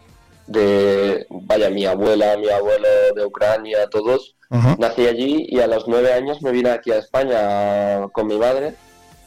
de, 0.46 1.26
vaya, 1.30 1.68
mi 1.68 1.84
abuela, 1.84 2.36
mi 2.36 2.48
abuelo 2.48 2.86
de 3.16 3.24
Ucrania, 3.24 3.88
todos. 3.90 4.36
Nací 4.78 5.04
allí 5.08 5.46
y 5.48 5.58
a 5.58 5.66
los 5.66 5.88
nueve 5.88 6.12
años 6.12 6.42
me 6.42 6.52
vine 6.52 6.70
aquí 6.70 6.92
a 6.92 6.98
España 6.98 8.06
con 8.12 8.28
mi 8.28 8.36
madre 8.36 8.74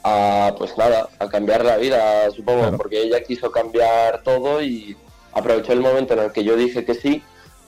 a, 0.04 0.56
pues 0.58 0.78
nada, 0.78 1.10
a 1.20 1.28
cambiar 1.28 1.66
la 1.66 1.76
vida, 1.76 2.32
supongo, 2.32 2.78
porque 2.78 3.02
ella 3.02 3.22
quiso 3.22 3.52
cambiar 3.52 4.22
todo 4.24 4.62
y 4.62 4.96
aprovechó 5.34 5.74
el 5.74 5.82
momento 5.82 6.14
en 6.14 6.20
el 6.20 6.32
que 6.32 6.46
yo 6.46 6.56
dije 6.56 6.86
que 6.86 6.94
sí, 6.94 7.24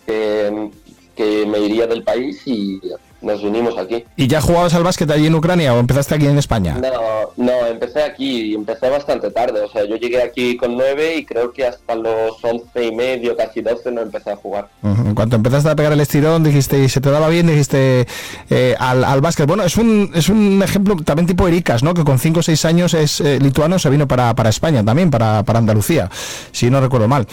que 0.06 1.46
me 1.48 1.60
iría 1.60 1.86
del 1.88 2.04
país 2.04 2.44
y 2.46 2.80
nos 3.22 3.44
unimos 3.44 3.78
aquí. 3.78 4.04
¿Y 4.16 4.28
ya 4.28 4.42
jugabas 4.42 4.74
al 4.74 4.84
básquet 4.84 5.10
allí 5.12 5.28
en 5.28 5.36
Ucrania 5.36 5.74
o 5.74 5.80
empezaste 5.80 6.16
aquí 6.16 6.28
en 6.28 6.38
España? 6.38 6.78
No, 6.80 7.32
no, 7.38 7.66
empecé 7.68 8.04
aquí 8.04 8.52
y 8.52 8.56
empecé 8.56 8.90
bastante 8.90 9.32
tarde. 9.32 9.62
O 9.62 9.70
sea, 9.70 9.86
yo 9.86 9.96
llegué 9.96 10.22
aquí 10.22 10.58
con 10.58 10.76
nueve 10.76 11.16
y 11.18 11.26
creo 11.26 11.52
que 11.52 11.66
hasta 11.66 11.96
los 11.96 12.44
once 12.44 12.86
y 12.86 12.96
medio, 12.96 13.36
casi 13.36 13.62
doce, 13.62 13.92
no 13.92 14.02
empecé 14.02 14.32
a 14.32 14.36
jugar. 14.36 14.68
En 14.84 15.16
cuanto 15.16 15.36
empezaste 15.36 15.70
a 15.70 15.76
pegar 15.76 15.94
el 15.94 16.00
estirón, 16.00 16.44
dijiste, 16.44 16.84
y 16.84 16.90
se 16.90 17.02
te 17.02 17.10
daba 17.10 17.30
bien, 17.30 17.48
dijiste 17.48 18.08
eh, 18.50 18.76
al, 18.80 19.04
al, 19.04 19.22
básquet. 19.22 19.48
Bueno, 19.48 19.64
es 19.64 19.78
un, 19.78 20.12
es 20.14 20.30
un 20.30 20.62
ejemplo 20.64 20.96
también 21.04 21.28
tipo 21.28 21.48
Ericas, 21.48 21.84
¿no? 21.84 21.94
Que 21.94 22.04
con 22.04 22.20
cinco 22.20 22.40
o 22.40 22.44
seis 22.44 22.66
años 22.66 22.94
es 22.94 23.22
eh, 23.22 23.40
lituano, 23.40 23.80
se 23.80 23.90
vino 23.90 24.08
para, 24.08 24.36
para 24.36 24.50
España 24.50 24.84
también, 24.84 25.10
para, 25.10 25.44
para 25.44 25.60
Andalucía, 25.60 26.10
si 26.52 26.70
no 26.70 26.80
recuerdo 26.82 27.08
mal. 27.08 27.28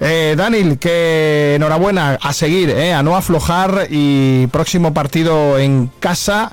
Eh, 0.00 0.34
Daniel, 0.36 0.78
que 0.78 1.54
enhorabuena, 1.56 2.18
a 2.20 2.32
seguir, 2.32 2.70
eh, 2.70 2.92
a 2.92 3.02
no 3.02 3.16
aflojar 3.16 3.86
y 3.90 4.46
próximo 4.48 4.92
partido 4.92 5.33
en 5.58 5.90
casa 6.00 6.50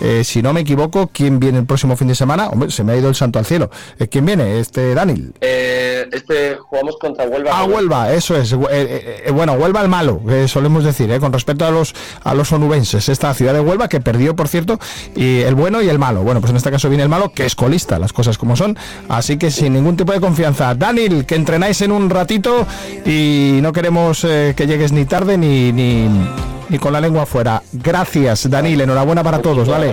eh, 0.00 0.24
si 0.24 0.42
no 0.42 0.52
me 0.52 0.60
equivoco, 0.60 1.08
¿quién 1.12 1.38
viene 1.38 1.58
el 1.58 1.66
próximo 1.66 1.96
fin 1.96 2.08
de 2.08 2.14
semana? 2.14 2.48
Hombre, 2.48 2.70
se 2.70 2.84
me 2.84 2.92
ha 2.92 2.96
ido 2.96 3.08
el 3.08 3.14
santo 3.14 3.38
al 3.38 3.46
cielo. 3.46 3.70
Eh, 3.98 4.08
¿Quién 4.08 4.26
viene? 4.26 4.58
Este, 4.58 4.94
Daniel. 4.94 5.32
Eh, 5.40 6.06
este 6.12 6.56
jugamos 6.56 6.96
contra 7.00 7.26
Huelva. 7.26 7.50
Ah, 7.52 7.64
Huelva, 7.64 8.12
eso 8.12 8.36
es. 8.36 8.54
bueno, 8.54 9.52
Huelva 9.54 9.82
el 9.82 9.88
malo, 9.88 10.20
solemos 10.46 10.84
decir, 10.84 11.18
con 11.20 11.32
respecto 11.32 11.64
a 11.64 11.70
los 11.70 11.94
a 12.22 12.34
los 12.34 12.52
onubenses. 12.52 13.08
Esta 13.08 13.32
ciudad 13.34 13.54
de 13.54 13.60
Huelva 13.60 13.88
que 13.88 14.00
perdió, 14.00 14.34
por 14.36 14.48
cierto, 14.48 14.78
y 15.14 15.40
el 15.40 15.54
bueno 15.54 15.82
y 15.82 15.88
el 15.88 15.98
malo. 15.98 16.22
Bueno, 16.22 16.40
pues 16.40 16.50
en 16.50 16.56
este 16.56 16.70
caso 16.70 16.88
viene 16.88 17.04
el 17.04 17.08
malo, 17.08 17.32
que 17.32 17.46
es 17.46 17.54
colista, 17.54 17.98
las 17.98 18.12
cosas 18.12 18.38
como 18.38 18.56
son. 18.56 18.76
Así 19.08 19.36
que 19.36 19.50
sin 19.50 19.74
ningún 19.74 19.96
tipo 19.96 20.12
de 20.12 20.20
confianza. 20.20 20.74
Daniel, 20.74 21.24
que 21.26 21.34
entrenáis 21.34 21.80
en 21.82 21.92
un 21.92 22.10
ratito 22.10 22.66
y 23.04 23.58
no 23.62 23.72
queremos 23.72 24.22
que 24.22 24.66
llegues 24.66 24.92
ni 24.92 25.04
tarde 25.04 25.38
ni, 25.38 25.72
ni 25.72 26.08
ni 26.68 26.78
con 26.78 26.92
la 26.92 27.00
lengua 27.00 27.22
afuera. 27.22 27.62
Gracias, 27.72 28.48
Daniel. 28.50 28.80
Enhorabuena 28.82 29.22
para 29.22 29.40
todos, 29.40 29.68
¿vale? 29.68 29.83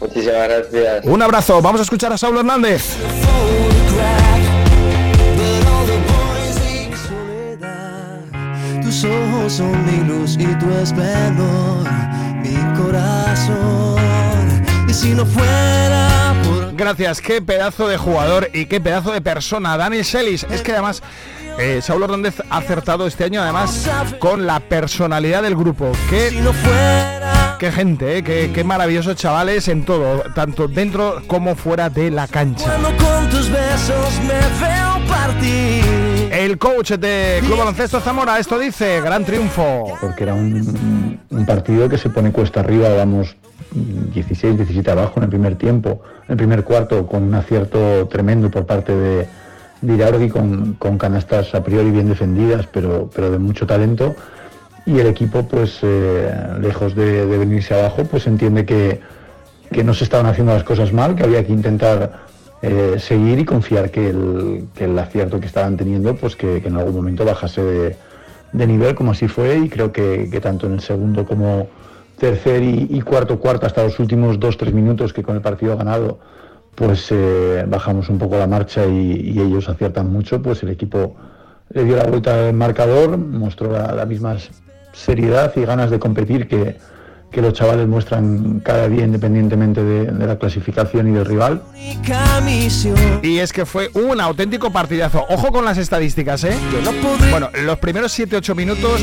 Muchísimas 0.00 0.48
gracias. 0.48 1.04
Un 1.04 1.22
abrazo. 1.22 1.60
Vamos 1.60 1.80
a 1.80 1.84
escuchar 1.84 2.12
a 2.12 2.18
Saulo 2.18 2.40
Hernández. 2.40 2.96
Tus 8.82 9.04
ojos 9.04 9.52
son 9.52 9.84
mi 9.84 10.08
luz 10.08 10.36
y 10.38 10.46
tu 10.58 10.70
esplendor, 10.72 11.86
mi 12.42 12.56
corazón. 12.80 13.98
Y 14.88 14.94
si 14.94 15.10
no 15.10 15.26
fuera 15.26 16.34
por... 16.42 16.74
Gracias, 16.74 17.20
qué 17.20 17.42
pedazo 17.42 17.86
de 17.86 17.98
jugador 17.98 18.48
y 18.54 18.66
qué 18.66 18.80
pedazo 18.80 19.12
de 19.12 19.20
persona, 19.20 19.76
Daniel 19.76 20.04
Selis. 20.04 20.46
Es 20.50 20.62
que 20.62 20.72
además 20.72 21.02
eh, 21.58 21.80
Saulo 21.82 22.06
Hernández 22.06 22.36
ha 22.48 22.58
acertado 22.58 23.06
este 23.06 23.24
año 23.24 23.42
además 23.42 23.88
con 24.20 24.46
la 24.46 24.60
personalidad 24.60 25.42
del 25.42 25.54
grupo. 25.54 25.92
Qué, 26.08 26.30
qué 27.58 27.72
gente, 27.72 28.18
eh, 28.18 28.52
qué, 28.52 28.64
maravillosos 28.64 29.16
chavales 29.16 29.68
en 29.68 29.84
todo, 29.84 30.22
tanto 30.34 30.68
dentro 30.68 31.22
como 31.26 31.56
fuera 31.56 31.90
de 31.90 32.10
la 32.10 32.26
cancha. 32.26 32.76
El 36.30 36.58
coach 36.58 36.92
de 36.92 37.40
Club 37.44 37.58
Baloncesto 37.58 38.00
Zamora, 38.00 38.38
esto 38.38 38.58
dice, 38.58 39.00
gran 39.00 39.24
triunfo. 39.24 39.96
Porque 40.00 40.22
era 40.22 40.34
un, 40.34 41.20
un 41.30 41.46
partido 41.46 41.88
que 41.88 41.98
se 41.98 42.10
pone 42.10 42.30
cuesta 42.32 42.60
arriba, 42.60 42.90
vamos 42.90 43.36
16, 43.72 44.56
17 44.56 44.90
abajo 44.90 45.14
en 45.16 45.24
el 45.24 45.28
primer 45.28 45.56
tiempo, 45.56 46.02
en 46.26 46.32
el 46.32 46.36
primer 46.36 46.64
cuarto, 46.64 47.06
con 47.06 47.24
un 47.24 47.34
acierto 47.34 48.06
tremendo 48.08 48.50
por 48.50 48.66
parte 48.66 48.94
de 48.94 49.26
Virardi 49.80 50.28
con, 50.28 50.74
con 50.74 50.98
canastas 50.98 51.54
a 51.54 51.62
priori 51.62 51.90
bien 51.90 52.08
defendidas, 52.08 52.66
pero, 52.66 53.10
pero 53.14 53.30
de 53.30 53.38
mucho 53.38 53.66
talento. 53.66 54.14
Y 54.88 55.00
el 55.00 55.06
equipo, 55.06 55.46
pues 55.46 55.80
eh, 55.82 56.32
lejos 56.62 56.94
de, 56.94 57.26
venirse 57.26 57.78
abajo, 57.78 58.04
pues 58.04 58.26
entiende 58.26 58.64
que, 58.64 59.00
que, 59.70 59.84
no 59.84 59.92
se 59.92 60.04
estaban 60.04 60.24
haciendo 60.24 60.54
las 60.54 60.64
cosas 60.64 60.94
mal, 60.94 61.14
que 61.14 61.24
había 61.24 61.44
que 61.44 61.52
intentar 61.52 62.20
eh, 62.62 62.96
seguir 62.98 63.38
y 63.38 63.44
confiar 63.44 63.90
que 63.90 64.08
el, 64.08 64.64
que 64.74 64.84
el, 64.84 64.98
acierto 64.98 65.40
que 65.40 65.46
estaban 65.46 65.76
teniendo, 65.76 66.16
pues 66.16 66.36
que, 66.36 66.56
en 66.56 66.74
algún 66.74 66.94
momento 66.94 67.22
bajase 67.26 67.62
de, 68.54 68.66
nivel, 68.66 68.94
como 68.94 69.10
así 69.10 69.28
fue. 69.28 69.58
Y 69.58 69.68
creo 69.68 69.92
que, 69.92 70.26
tanto 70.42 70.66
en 70.66 70.72
el 70.72 70.80
segundo 70.80 71.26
como 71.26 71.68
tercer 72.18 72.62
y, 72.62 72.98
cuarto 73.02 73.38
cuarto, 73.38 73.66
hasta 73.66 73.84
los 73.84 73.98
últimos 73.98 74.40
dos, 74.40 74.56
tres 74.56 74.72
minutos 74.72 75.12
que 75.12 75.22
con 75.22 75.36
el 75.36 75.42
partido 75.42 75.76
ganado, 75.76 76.18
pues 76.74 77.08
eh, 77.10 77.62
bajamos 77.68 78.08
un 78.08 78.16
poco 78.16 78.38
la 78.38 78.46
marcha 78.46 78.86
y, 78.86 79.38
ellos 79.38 79.68
aciertan 79.68 80.10
mucho, 80.10 80.40
pues 80.40 80.62
el 80.62 80.70
equipo 80.70 81.14
le 81.74 81.84
dio 81.84 81.96
la 81.96 82.04
vuelta 82.04 82.48
al 82.48 82.54
marcador, 82.54 83.18
mostró 83.18 83.70
la 83.70 84.06
misma 84.06 84.38
seriedad 84.92 85.52
y 85.56 85.64
ganas 85.64 85.90
de 85.90 85.98
competir 85.98 86.48
que, 86.48 86.76
que 87.30 87.42
los 87.42 87.52
chavales 87.52 87.86
muestran 87.86 88.60
cada 88.60 88.88
día 88.88 89.04
independientemente 89.04 89.82
de, 89.82 90.26
la 90.26 90.38
clasificación 90.38 91.08
y 91.08 91.12
del 91.12 91.26
rival. 91.26 91.62
Y 93.22 93.38
es 93.38 93.52
que 93.52 93.66
fue 93.66 93.90
un 93.94 94.20
auténtico 94.20 94.72
partidazo. 94.72 95.26
Ojo 95.28 95.52
con 95.52 95.64
las 95.64 95.78
estadísticas, 95.78 96.44
¿eh? 96.44 96.56
Bueno, 97.30 97.50
los 97.64 97.78
primeros 97.78 98.18
7-8 98.18 98.54
minutos, 98.54 99.00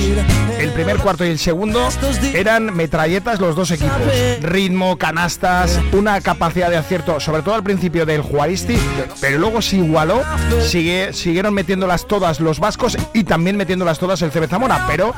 el 0.60 0.72
primer 0.72 0.98
cuarto 0.98 1.26
y 1.26 1.30
el 1.30 1.40
segundo, 1.40 1.88
eran 2.34 2.76
metralletas 2.76 3.40
los 3.40 3.56
dos 3.56 3.72
equipos. 3.72 3.96
Ritmo, 4.42 4.98
canastas, 4.98 5.80
una 5.92 6.20
capacidad 6.22 6.70
de 6.70 6.78
acierto, 6.78 7.20
sobre 7.20 7.44
todo 7.44 7.56
al 7.56 7.64
principio 7.64 8.06
del 8.06 8.22
Juaristi, 8.22 8.78
pero 9.22 9.38
luego 9.38 9.62
se 9.62 9.78
igualó, 9.78 10.22
sigue, 10.62 11.14
siguieron 11.14 11.54
metiéndolas 11.54 12.08
todas 12.08 12.40
los 12.40 12.60
vascos 12.60 12.98
y 13.14 13.24
también 13.24 13.58
metiéndolas 13.58 14.00
todas 14.00 14.22
el 14.22 14.32
CB 14.32 14.48
Zamora, 14.48 14.86
pero 14.88 15.14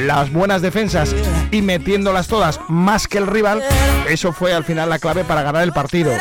las 0.00 0.32
buenas 0.32 0.62
defensas 0.62 1.14
y 1.50 1.62
metiéndolas 1.62 2.28
todas 2.28 2.51
más 2.68 3.06
que 3.06 3.18
el 3.18 3.26
rival, 3.26 3.62
eso 4.08 4.32
fue 4.32 4.52
al 4.52 4.64
final 4.64 4.88
la 4.88 4.98
clave 4.98 5.24
para 5.24 5.42
ganar 5.42 5.62
el 5.62 5.72
partido. 5.72 6.12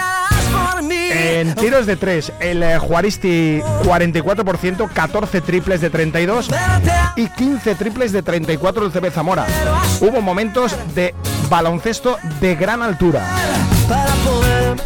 En 1.14 1.56
tiros 1.56 1.86
de 1.86 1.96
3, 1.98 2.34
el 2.40 2.64
eh, 2.64 2.80
Juaristi 2.80 3.60
44%, 3.60 4.90
14 4.92 5.42
triples 5.42 5.82
de 5.82 5.90
32 5.90 6.50
y 7.16 7.28
15 7.28 7.76
triples 7.76 8.12
de 8.12 8.24
34 8.24 8.90
del 8.90 8.92
CB 8.92 9.12
Zamora. 9.12 9.46
Hubo 10.00 10.22
momentos 10.22 10.76
de 10.96 11.14
baloncesto 11.50 12.18
de 12.40 12.56
gran 12.56 12.82
altura. 12.82 13.26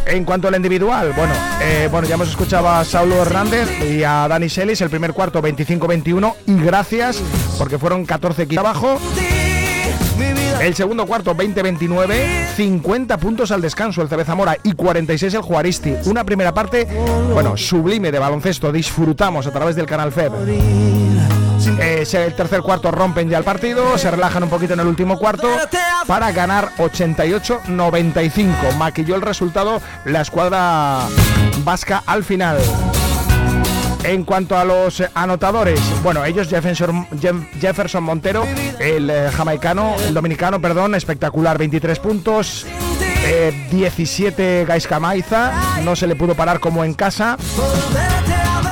En 0.06 0.24
cuanto 0.24 0.48
al 0.48 0.56
individual, 0.56 1.12
bueno, 1.16 1.32
eh, 1.62 1.88
bueno, 1.90 2.08
ya 2.08 2.14
hemos 2.14 2.28
escuchado 2.28 2.68
a 2.68 2.84
Saulo 2.84 3.22
Hernández 3.22 3.68
y 3.88 4.02
a 4.02 4.26
Dani 4.28 4.48
Selis 4.48 4.80
el 4.80 4.90
primer 4.90 5.12
cuarto 5.12 5.40
25-21 5.40 6.34
y 6.46 6.56
gracias 6.56 7.22
porque 7.58 7.78
fueron 7.78 8.04
14 8.04 8.42
equipos 8.42 8.64
abajo 8.64 8.98
el 10.60 10.74
segundo 10.74 11.06
cuarto, 11.06 11.34
20-29, 11.34 12.54
50 12.56 13.18
puntos 13.18 13.50
al 13.50 13.60
descanso 13.60 14.02
el 14.02 14.08
CB 14.08 14.24
Zamora 14.24 14.56
y 14.62 14.72
46 14.72 15.34
el 15.34 15.42
Juaristi. 15.42 15.94
Una 16.06 16.24
primera 16.24 16.52
parte, 16.52 16.86
bueno, 17.32 17.56
sublime 17.56 18.10
de 18.10 18.18
baloncesto, 18.18 18.72
disfrutamos 18.72 19.46
a 19.46 19.52
través 19.52 19.76
del 19.76 19.86
canal 19.86 20.12
FEB. 20.12 20.32
Eh, 21.80 22.06
el 22.12 22.34
tercer 22.34 22.60
cuarto 22.62 22.90
rompen 22.90 23.28
ya 23.28 23.38
el 23.38 23.44
partido, 23.44 23.96
se 23.98 24.10
relajan 24.10 24.42
un 24.42 24.50
poquito 24.50 24.74
en 24.74 24.80
el 24.80 24.86
último 24.86 25.18
cuarto 25.18 25.48
para 26.06 26.32
ganar 26.32 26.70
88-95. 26.78 28.76
Maquilló 28.76 29.14
el 29.14 29.22
resultado 29.22 29.80
la 30.04 30.20
escuadra 30.20 31.06
vasca 31.64 32.02
al 32.06 32.24
final. 32.24 32.58
En 34.06 34.22
cuanto 34.22 34.56
a 34.56 34.64
los 34.64 35.02
anotadores, 35.14 35.80
bueno, 36.04 36.24
ellos 36.24 36.48
Jefferson, 36.48 38.04
Montero, 38.04 38.46
el 38.78 39.10
eh, 39.10 39.30
jamaicano, 39.32 39.96
el 40.06 40.14
dominicano, 40.14 40.60
perdón, 40.60 40.94
espectacular, 40.94 41.58
23 41.58 41.98
puntos. 41.98 42.64
17 43.72 44.62
eh, 44.62 44.64
Gaisca 44.64 45.00
Maiza, 45.00 45.80
no 45.82 45.96
se 45.96 46.06
le 46.06 46.14
pudo 46.14 46.36
parar 46.36 46.60
como 46.60 46.84
en 46.84 46.94
casa. 46.94 47.36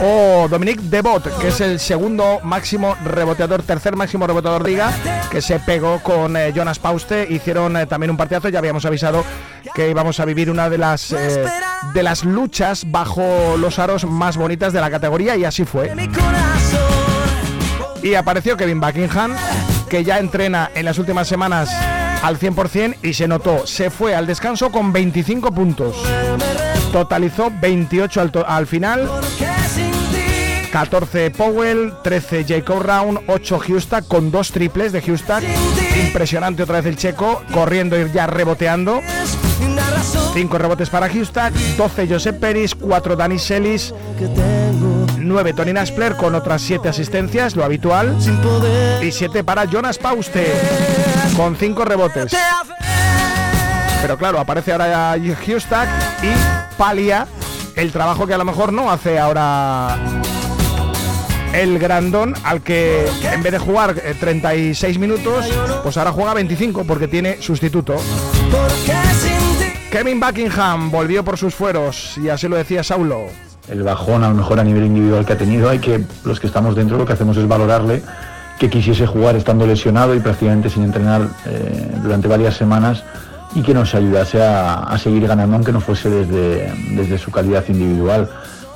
O 0.00 0.46
Dominique 0.48 0.82
Debot, 0.84 1.36
que 1.38 1.48
es 1.48 1.60
el 1.60 1.80
segundo 1.80 2.38
máximo 2.44 2.96
reboteador, 3.04 3.62
tercer 3.62 3.96
máximo 3.96 4.28
reboteador 4.28 4.62
de 4.62 4.70
liga, 4.70 4.92
que 5.32 5.42
se 5.42 5.58
pegó 5.58 6.00
con 6.00 6.36
eh, 6.36 6.52
Jonas 6.54 6.78
Pauste. 6.78 7.26
Hicieron 7.28 7.74
también 7.88 8.10
un 8.12 8.16
partidazo, 8.16 8.50
ya 8.50 8.60
habíamos 8.60 8.84
avisado 8.84 9.24
que 9.74 9.90
íbamos 9.90 10.20
a 10.20 10.24
vivir 10.24 10.50
una 10.50 10.70
de 10.70 10.78
las 10.78 11.12
eh, 11.12 11.44
de 11.92 12.02
las 12.02 12.24
luchas 12.24 12.90
bajo 12.90 13.56
los 13.58 13.78
aros 13.78 14.04
más 14.04 14.36
bonitas 14.36 14.72
de 14.72 14.80
la 14.80 14.90
categoría 14.90 15.36
y 15.36 15.44
así 15.44 15.64
fue. 15.64 15.92
Y 18.02 18.14
apareció 18.14 18.56
Kevin 18.56 18.80
Buckingham, 18.80 19.34
que 19.88 20.04
ya 20.04 20.18
entrena 20.18 20.70
en 20.74 20.84
las 20.84 20.98
últimas 20.98 21.26
semanas 21.26 21.70
al 22.22 22.38
100% 22.38 22.96
y 23.02 23.14
se 23.14 23.26
notó, 23.28 23.66
se 23.66 23.90
fue 23.90 24.14
al 24.14 24.26
descanso 24.26 24.70
con 24.70 24.92
25 24.92 25.52
puntos. 25.52 25.96
Totalizó 26.92 27.50
28 27.60 28.20
al, 28.20 28.32
al 28.46 28.66
final 28.66 29.10
14 30.74 31.30
Powell, 31.30 31.92
13 32.02 32.44
Jacob 32.48 32.82
Round, 32.82 33.20
8 33.28 33.58
Houston 33.60 34.04
con 34.08 34.32
dos 34.32 34.50
triples 34.50 34.90
de 34.90 35.02
Houston. 35.02 35.44
Impresionante 36.04 36.64
otra 36.64 36.78
vez 36.80 36.86
el 36.86 36.96
checo, 36.96 37.42
corriendo 37.52 37.96
y 37.96 38.10
ya 38.10 38.26
reboteando. 38.26 39.00
5 40.34 40.58
rebotes 40.58 40.90
para 40.90 41.08
Houston, 41.08 41.52
12 41.76 42.08
Josep 42.08 42.40
Peris, 42.40 42.74
4 42.74 43.16
Dani 43.16 43.38
Selis, 43.38 43.94
9 45.18 45.52
Tony 45.52 45.72
Naspler 45.72 46.16
con 46.16 46.34
otras 46.34 46.62
7 46.62 46.88
asistencias, 46.88 47.56
lo 47.56 47.64
habitual. 47.64 48.16
Y 49.02 49.12
7 49.12 49.44
para 49.44 49.64
Jonas 49.64 49.98
Pauste 49.98 50.52
con 51.36 51.56
5 51.56 51.84
rebotes. 51.84 52.36
Pero 54.02 54.18
claro, 54.18 54.38
aparece 54.38 54.72
ahora 54.72 55.16
Houston 55.46 55.88
y 56.22 56.76
palia 56.76 57.26
el 57.76 57.90
trabajo 57.90 58.26
que 58.26 58.34
a 58.34 58.38
lo 58.38 58.44
mejor 58.44 58.72
no 58.72 58.90
hace 58.90 59.18
ahora 59.18 59.96
el 61.54 61.78
grandón 61.78 62.34
al 62.44 62.62
que 62.62 63.08
en 63.32 63.42
vez 63.42 63.52
de 63.52 63.58
jugar 63.58 63.94
36 63.94 64.96
eh, 64.96 64.98
minutos, 64.98 65.46
pues 65.82 65.96
ahora 65.96 66.12
juega 66.12 66.34
25 66.34 66.84
porque 66.84 67.08
tiene 67.08 67.40
sustituto. 67.40 67.96
Kevin 69.94 70.18
Buckingham 70.18 70.90
volvió 70.90 71.24
por 71.24 71.38
sus 71.38 71.54
fueros 71.54 72.18
y 72.18 72.28
así 72.28 72.48
lo 72.48 72.56
decía 72.56 72.82
Saulo. 72.82 73.26
El 73.68 73.84
bajón 73.84 74.24
a 74.24 74.28
lo 74.28 74.34
mejor 74.34 74.58
a 74.58 74.64
nivel 74.64 74.86
individual 74.86 75.24
que 75.24 75.34
ha 75.34 75.38
tenido, 75.38 75.70
hay 75.70 75.78
que 75.78 76.02
los 76.24 76.40
que 76.40 76.48
estamos 76.48 76.74
dentro 76.74 76.98
lo 76.98 77.06
que 77.06 77.12
hacemos 77.12 77.36
es 77.36 77.46
valorarle 77.46 78.02
que 78.58 78.68
quisiese 78.68 79.06
jugar 79.06 79.36
estando 79.36 79.64
lesionado 79.68 80.16
y 80.16 80.18
prácticamente 80.18 80.68
sin 80.68 80.82
entrenar 80.82 81.28
eh, 81.46 81.92
durante 82.02 82.26
varias 82.26 82.56
semanas 82.56 83.04
y 83.54 83.62
que 83.62 83.72
nos 83.72 83.94
ayudase 83.94 84.42
a, 84.42 84.98
seguir 84.98 85.28
ganando 85.28 85.54
aunque 85.54 85.70
no 85.70 85.80
fuese 85.80 86.10
desde, 86.10 86.72
desde 86.96 87.16
su 87.16 87.30
calidad 87.30 87.62
individual. 87.68 88.28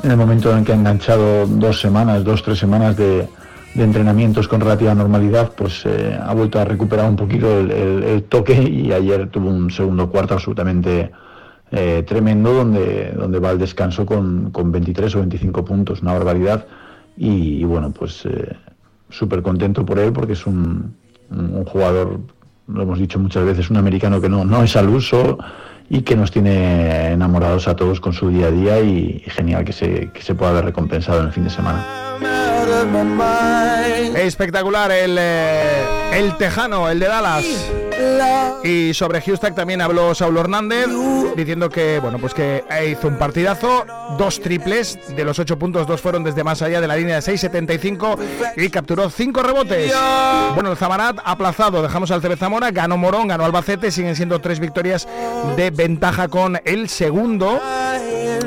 En 0.04 0.12
el 0.12 0.16
momento 0.16 0.56
en 0.56 0.64
que 0.64 0.70
ha 0.70 0.76
enganchado 0.76 1.48
dos 1.48 1.80
semanas, 1.80 2.22
dos, 2.22 2.44
tres 2.44 2.60
semanas 2.60 2.96
de, 2.96 3.28
entrenamientos 3.74 4.48
con 4.48 4.60
relativa 4.60 4.94
normalidad, 4.94 5.52
pues 5.56 5.84
eh, 5.86 6.18
ha 6.20 6.34
vuelto 6.34 6.58
a 6.58 6.64
recuperar 6.64 7.08
un 7.08 7.16
poquito 7.16 7.60
el, 7.60 8.24
toque 8.28 8.60
y 8.62 8.92
ayer 8.92 9.28
tuvo 9.28 9.50
un 9.50 9.70
segundo 9.70 10.10
cuarto 10.10 10.34
absolutamente 10.34 11.10
eh, 11.70 12.04
tremendo 12.06 12.52
donde, 12.52 13.12
donde 13.12 13.38
va 13.38 13.50
al 13.50 13.58
descanso 13.58 14.06
con, 14.06 14.50
23 14.52 15.14
o 15.14 15.18
25 15.20 15.64
puntos, 15.64 16.02
una 16.02 16.12
barbaridad. 16.14 16.66
Y, 17.16 17.64
bueno, 17.64 17.90
pues 17.90 18.24
eh, 18.26 18.56
súper 19.10 19.42
contento 19.42 19.84
por 19.84 19.98
él 19.98 20.12
porque 20.12 20.34
es 20.34 20.46
un, 20.46 20.94
un 21.30 21.64
jugador 21.64 22.20
lo 22.68 22.82
hemos 22.82 22.98
dicho 22.98 23.18
muchas 23.18 23.44
veces, 23.44 23.70
un 23.70 23.78
americano 23.78 24.20
que 24.20 24.28
no, 24.28 24.44
no 24.44 24.62
es 24.62 24.76
al 24.76 24.88
uso 24.88 25.38
y 25.88 26.02
que 26.02 26.16
nos 26.16 26.30
tiene 26.30 27.12
enamorados 27.12 27.66
a 27.66 27.74
todos 27.74 28.00
con 28.00 28.12
su 28.12 28.28
día 28.28 28.48
a 28.48 28.50
día 28.50 28.80
y, 28.80 29.22
genial 29.26 29.64
que 29.64 29.72
se, 29.72 30.10
que 30.12 30.22
se 30.22 30.34
pueda 30.34 30.52
ver 30.52 30.66
recompensado 30.66 31.20
en 31.20 31.26
el 31.26 31.32
fin 31.32 31.44
de 31.44 31.50
semana. 31.50 31.84
Espectacular 34.16 34.90
el, 34.92 35.16
eh, 35.18 35.86
el 36.12 36.36
tejano, 36.36 36.88
el 36.90 36.98
de 37.00 37.06
Dallas. 37.06 37.44
Y 38.62 38.92
sobre 38.94 39.20
Houston 39.22 39.54
también 39.54 39.80
habló 39.80 40.14
Saulo 40.14 40.40
Hernández 40.40 40.88
diciendo 41.36 41.70
que 41.70 41.98
bueno 42.00 42.18
pues 42.18 42.34
que 42.34 42.64
hizo 42.90 43.08
un 43.08 43.16
partidazo, 43.16 43.86
dos 44.18 44.40
triples, 44.40 44.98
de 45.14 45.24
los 45.24 45.38
ocho 45.38 45.58
puntos, 45.58 45.86
dos 45.86 46.00
fueron 46.00 46.24
desde 46.24 46.44
más 46.44 46.60
allá 46.62 46.80
de 46.80 46.88
la 46.88 46.96
línea 46.96 47.20
de 47.20 47.22
6.75 47.22 48.18
y 48.56 48.68
capturó 48.68 49.08
cinco 49.10 49.42
rebotes. 49.42 49.92
Bueno, 50.54 50.70
el 50.70 50.76
Zamarat 50.76 51.18
aplazado, 51.24 51.82
dejamos 51.82 52.10
al 52.10 52.20
CB 52.20 52.36
Zamora, 52.36 52.70
ganó 52.70 52.96
Morón, 52.96 53.28
ganó 53.28 53.44
Albacete, 53.44 53.90
siguen 53.90 54.16
siendo 54.16 54.40
tres 54.40 54.60
victorias 54.60 55.08
de 55.56 55.70
ventaja 55.70 56.28
con 56.28 56.60
el 56.64 56.88
segundo. 56.88 57.60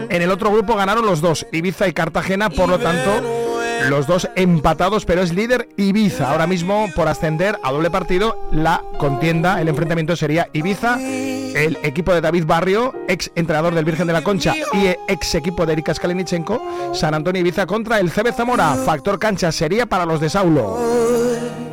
En 0.10 0.22
el 0.22 0.32
otro 0.32 0.52
grupo 0.52 0.76
ganaron 0.76 1.06
los 1.06 1.22
dos, 1.22 1.48
Ibiza 1.52 1.88
y 1.88 1.94
Cartagena, 1.94 2.50
por 2.50 2.70
lo 2.70 2.80
tanto 2.80 3.41
los 3.90 4.08
dos 4.08 4.30
empatados, 4.36 5.06
pero 5.06 5.22
es 5.22 5.34
líder 5.34 5.70
Ibiza. 5.78 6.32
Ahora 6.32 6.48
mismo, 6.48 6.90
por 6.96 7.08
ascender 7.08 7.58
a 7.64 7.72
doble 7.72 7.90
partido, 7.90 8.48
la 8.52 8.84
contienda, 8.98 9.62
el 9.62 9.68
enfrentamiento 9.68 10.16
sería 10.16 10.50
Ibiza, 10.54 11.00
el 11.00 11.78
equipo 11.84 12.14
de 12.14 12.22
David 12.22 12.46
Barrio, 12.46 12.94
ex 13.08 13.32
entrenador 13.36 13.74
del 13.76 13.86
Virgen 13.86 14.08
de 14.08 14.14
la 14.14 14.24
Concha 14.24 14.54
y 14.74 14.88
ex 15.08 15.36
equipo 15.36 15.66
de 15.66 15.74
Erika 15.74 15.94
Skalinichenko, 15.94 16.94
San 16.94 17.14
Antonio 17.14 17.42
Ibiza 17.42 17.66
contra 17.66 18.00
el 18.00 18.12
CB 18.12 18.34
Zamora. 18.34 18.76
Factor 18.76 19.20
cancha 19.20 19.52
sería 19.52 19.86
para 19.86 20.06
los 20.06 20.20
de 20.20 20.30
Saulo. 20.30 21.71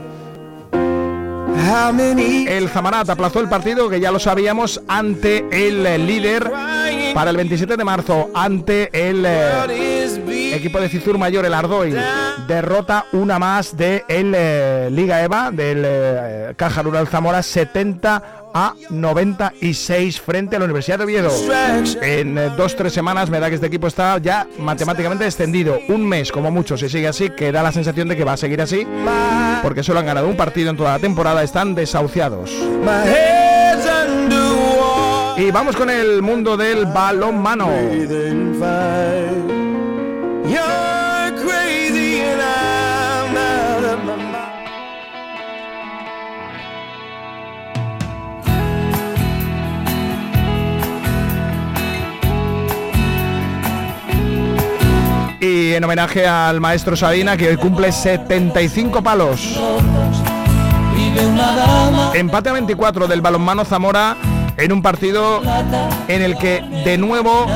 El 1.69 2.71
Zamarat 2.71 3.11
aplazó 3.11 3.41
el 3.41 3.49
partido, 3.51 3.91
que 3.91 4.01
ya 4.01 4.11
lo 4.11 4.19
sabíamos, 4.19 4.81
ante 4.89 5.45
el 5.51 6.07
líder 6.07 6.51
para 7.12 7.31
el 7.31 7.37
27 7.37 7.77
de 7.77 7.85
marzo, 7.85 8.31
ante 8.35 8.89
el 8.93 9.23
eh, 9.27 10.55
equipo 10.55 10.81
de 10.81 10.89
Cizur 10.89 11.19
Mayor, 11.19 11.45
el 11.45 11.53
Ardoy. 11.53 11.95
Derrota 12.47 13.05
una 13.12 13.39
más 13.39 13.77
de 13.77 14.03
el 14.09 14.33
eh, 14.35 14.89
Liga 14.91 15.23
EVA, 15.23 15.51
del 15.51 15.83
eh, 15.85 16.55
Caja 16.57 16.81
Rural 16.81 17.07
Zamora, 17.07 17.43
70 17.43 18.47
a 18.59 18.74
96 18.90 20.20
frente 20.20 20.56
a 20.56 20.59
la 20.59 20.64
Universidad 20.64 20.98
de 20.98 21.04
Oviedo. 21.04 21.30
En 22.02 22.36
eh, 22.36 22.50
dos, 22.56 22.74
tres 22.74 22.92
semanas 22.92 23.30
me 23.30 23.38
da 23.38 23.48
que 23.48 23.54
este 23.54 23.68
equipo 23.68 23.86
está 23.86 24.18
ya 24.18 24.48
matemáticamente 24.59 25.24
extendido. 25.24 25.78
Un 25.88 26.04
mes 26.09 26.32
como 26.32 26.50
mucho, 26.50 26.76
si 26.76 26.88
sigue 26.88 27.06
así, 27.06 27.30
que 27.30 27.52
da 27.52 27.62
la 27.62 27.70
sensación 27.70 28.09
de 28.09 28.16
que 28.16 28.24
va 28.24 28.32
a 28.32 28.36
seguir 28.36 28.61
así, 28.61 28.84
porque 29.62 29.84
solo 29.84 30.00
han 30.00 30.06
ganado 30.06 30.28
un 30.28 30.36
partido 30.36 30.70
en 30.70 30.76
toda 30.76 30.92
la 30.92 30.98
temporada, 30.98 31.44
están 31.44 31.76
desahuciados. 31.76 32.50
Y 35.36 35.50
vamos 35.52 35.76
con 35.76 35.88
el 35.88 36.20
mundo 36.20 36.56
del 36.56 36.86
balón 36.86 37.40
y 55.41 55.72
en 55.74 55.84
homenaje 55.84 56.26
al 56.26 56.61
maestro 56.61 56.97
Sabina 56.97 57.36
que 57.36 57.49
hoy 57.49 57.57
cumple 57.57 57.93
75 57.93 59.03
palos. 59.03 59.59
Empate 62.14 62.49
a 62.49 62.53
24 62.53 63.07
del 63.07 63.20
balonmano 63.20 63.64
Zamora 63.64 64.16
en 64.57 64.72
un 64.72 64.82
partido 64.82 65.41
en 66.09 66.22
el 66.22 66.36
que 66.36 66.62
de 66.84 66.99
nuevo 66.99 67.47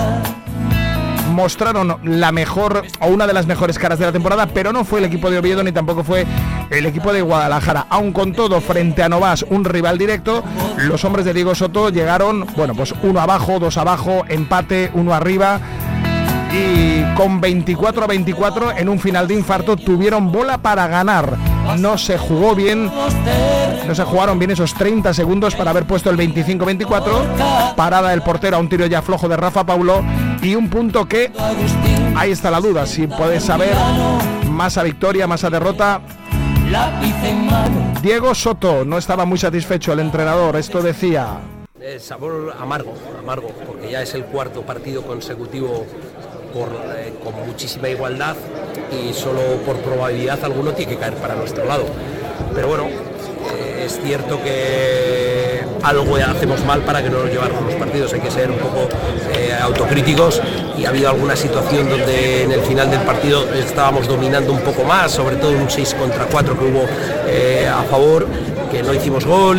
mostraron 1.33 1.99
la 2.05 2.30
mejor 2.30 2.83
o 3.01 3.07
una 3.09 3.26
de 3.26 3.33
las 3.33 3.47
mejores 3.47 3.78
caras 3.78 3.99
de 3.99 4.07
la 4.07 4.12
temporada, 4.12 4.47
pero 4.47 4.72
no 4.72 4.85
fue 4.85 4.99
el 4.99 5.07
equipo 5.07 5.30
de 5.30 5.39
Oviedo 5.39 5.64
ni 5.64 5.72
tampoco 5.72 6.05
fue 6.05 6.26
el 6.70 6.87
equipo 6.87 7.12
de 7.12 7.22
Guadalajara. 7.22 7.87
Aun 7.89 8.12
con 8.12 8.33
todo, 8.33 8.61
frente 8.61 9.03
a 9.03 9.09
Novas, 9.09 9.45
un 9.49 9.64
rival 9.64 9.99
directo, 9.99 10.45
los 10.76 11.05
hombres 11.05 11.24
de 11.24 11.33
Diego 11.33 11.55
Soto 11.55 11.89
llegaron, 11.89 12.47
bueno, 12.55 12.74
pues 12.74 12.95
uno 13.03 13.20
abajo, 13.20 13.59
dos 13.59 13.78
abajo, 13.78 14.24
empate, 14.28 14.91
uno 14.95 15.14
arriba 15.14 15.61
y 16.53 17.03
con 17.14 17.40
24 17.40 18.05
a 18.05 18.07
24 18.07 18.72
en 18.76 18.88
un 18.88 18.98
final 18.98 19.26
de 19.26 19.34
infarto 19.34 19.76
tuvieron 19.76 20.30
bola 20.30 20.59
para 20.59 20.86
ganar. 20.86 21.36
No 21.78 21.96
se 21.96 22.18
jugó 22.18 22.55
bien, 22.55 22.90
no 23.86 23.94
se 23.94 24.05
jugaron 24.05 24.38
bien 24.38 24.50
esos 24.50 24.74
30 24.74 25.14
segundos 25.14 25.55
para 25.55 25.70
haber 25.70 25.84
puesto 25.86 26.11
el 26.11 26.18
25-24. 26.18 27.74
Parada 27.74 28.11
del 28.11 28.22
portero 28.22 28.57
a 28.57 28.61
un 28.61 28.68
tiro 28.68 28.86
ya 28.86 29.00
flojo 29.03 29.28
de 29.28 29.36
Rafa 29.36 29.64
Paulo 29.64 30.05
y 30.42 30.55
un 30.55 30.68
punto 30.68 31.07
que 31.07 31.32
ahí 32.16 32.32
está 32.32 32.50
la 32.50 32.61
duda, 32.61 32.86
si 32.86 33.07
puedes 33.07 33.44
saber 33.44 33.74
más 34.50 34.76
a 34.76 34.82
victoria, 34.82 35.26
más 35.26 35.44
a 35.44 35.50
derrota. 35.50 36.03
Diego 38.03 38.34
Soto 38.34 38.84
no 38.84 38.98
estaba 38.98 39.24
muy 39.24 39.38
satisfecho 39.38 39.92
el 39.92 40.00
entrenador, 40.00 40.57
esto 40.57 40.82
decía. 40.82 41.38
El 41.80 42.00
sabor 42.00 42.55
amargo, 42.61 42.94
amargo, 43.18 43.48
porque 43.66 43.90
ya 43.90 44.03
es 44.03 44.14
el 44.14 44.24
cuarto 44.24 44.62
partido 44.62 45.03
consecutivo 45.03 45.84
eh, 46.55 47.14
con 47.24 47.46
muchísima 47.46 47.88
igualdad 47.88 48.36
y 48.90 49.14
solo 49.14 49.40
por 49.64 49.76
probabilidad 49.76 50.38
alguno 50.44 50.72
tiene 50.72 50.92
que 50.92 50.98
caer 50.98 51.14
para 51.14 51.34
nuestro 51.34 51.64
lado. 51.64 51.84
Pero 52.55 52.68
bueno, 52.68 52.88
eh, 52.88 53.84
es 53.86 53.98
cierto 54.05 54.42
que 54.42 55.64
algo 55.82 56.16
hacemos 56.16 56.62
mal 56.66 56.82
para 56.82 57.03
que 57.03 57.09
no 57.09 57.20
nos 57.20 57.30
lleváramos 57.30 57.64
los 57.64 57.74
partidos, 57.76 58.12
hay 58.12 58.20
que 58.20 58.30
ser 58.30 58.50
un 58.50 58.59
poco 58.59 58.86
eh, 59.34 59.57
autocríticos 59.62 60.42
y 60.76 60.84
ha 60.84 60.90
habido 60.90 61.09
alguna 61.09 61.36
situación 61.36 61.88
donde 61.88 62.42
en 62.42 62.53
el 62.53 62.61
final 62.61 62.90
del 62.90 63.00
partido 63.00 63.50
estábamos 63.55 64.07
dominando 64.07 64.53
un 64.53 64.61
poco 64.61 64.84
más, 64.84 65.11
sobre 65.11 65.36
todo 65.36 65.53
un 65.53 65.70
6 65.70 65.94
contra 65.94 66.26
4 66.26 66.59
que 66.59 66.64
hubo 66.66 66.84
a 66.84 67.82
favor, 67.84 68.26
que 68.70 68.82
no 68.82 68.92
hicimos 68.92 69.24
gol, 69.24 69.59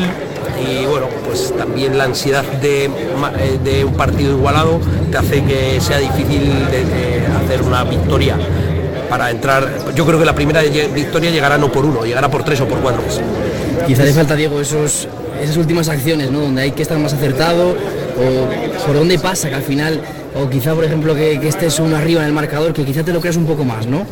y 0.67 0.85
bueno, 0.85 1.07
pues 1.25 1.53
también 1.57 1.97
la 1.97 2.05
ansiedad 2.05 2.43
de, 2.43 2.89
de, 3.63 3.85
un 3.85 3.93
partido 3.93 4.37
igualado 4.37 4.79
te 5.11 5.17
hace 5.17 5.43
que 5.43 5.79
sea 5.81 5.99
difícil 5.99 6.49
de, 6.69 7.23
hacer 7.43 7.61
una 7.61 7.83
victoria 7.83 8.37
para 9.09 9.31
entrar. 9.31 9.67
Yo 9.95 10.05
creo 10.05 10.19
que 10.19 10.25
la 10.25 10.35
primera 10.35 10.61
victoria 10.61 11.31
llegará 11.31 11.57
no 11.57 11.71
por 11.71 11.85
uno, 11.85 12.05
llegará 12.05 12.29
por 12.29 12.43
tres 12.43 12.61
o 12.61 12.67
por 12.67 12.79
cuatro. 12.79 13.03
Quizá 13.87 14.03
le 14.03 14.13
falta, 14.13 14.35
Diego, 14.35 14.59
esos, 14.61 15.07
esas 15.41 15.57
últimas 15.57 15.89
acciones, 15.89 16.31
¿no? 16.31 16.39
Donde 16.41 16.61
hay 16.61 16.71
que 16.71 16.83
estar 16.83 16.97
más 16.97 17.13
acertado 17.13 17.75
o 18.15 18.85
por 18.85 18.95
dónde 18.95 19.19
pasa 19.19 19.49
que 19.49 19.55
al 19.55 19.63
final, 19.63 20.01
o 20.35 20.49
quizá, 20.49 20.73
por 20.73 20.85
ejemplo, 20.85 21.15
que, 21.15 21.39
que 21.39 21.47
estés 21.47 21.79
uno 21.79 21.95
arriba 21.95 22.21
en 22.21 22.27
el 22.27 22.33
marcador, 22.33 22.73
que 22.73 22.85
quizá 22.85 23.03
te 23.03 23.11
lo 23.11 23.19
creas 23.19 23.37
un 23.37 23.45
poco 23.45 23.63
más, 23.63 23.87
¿no? 23.87 24.05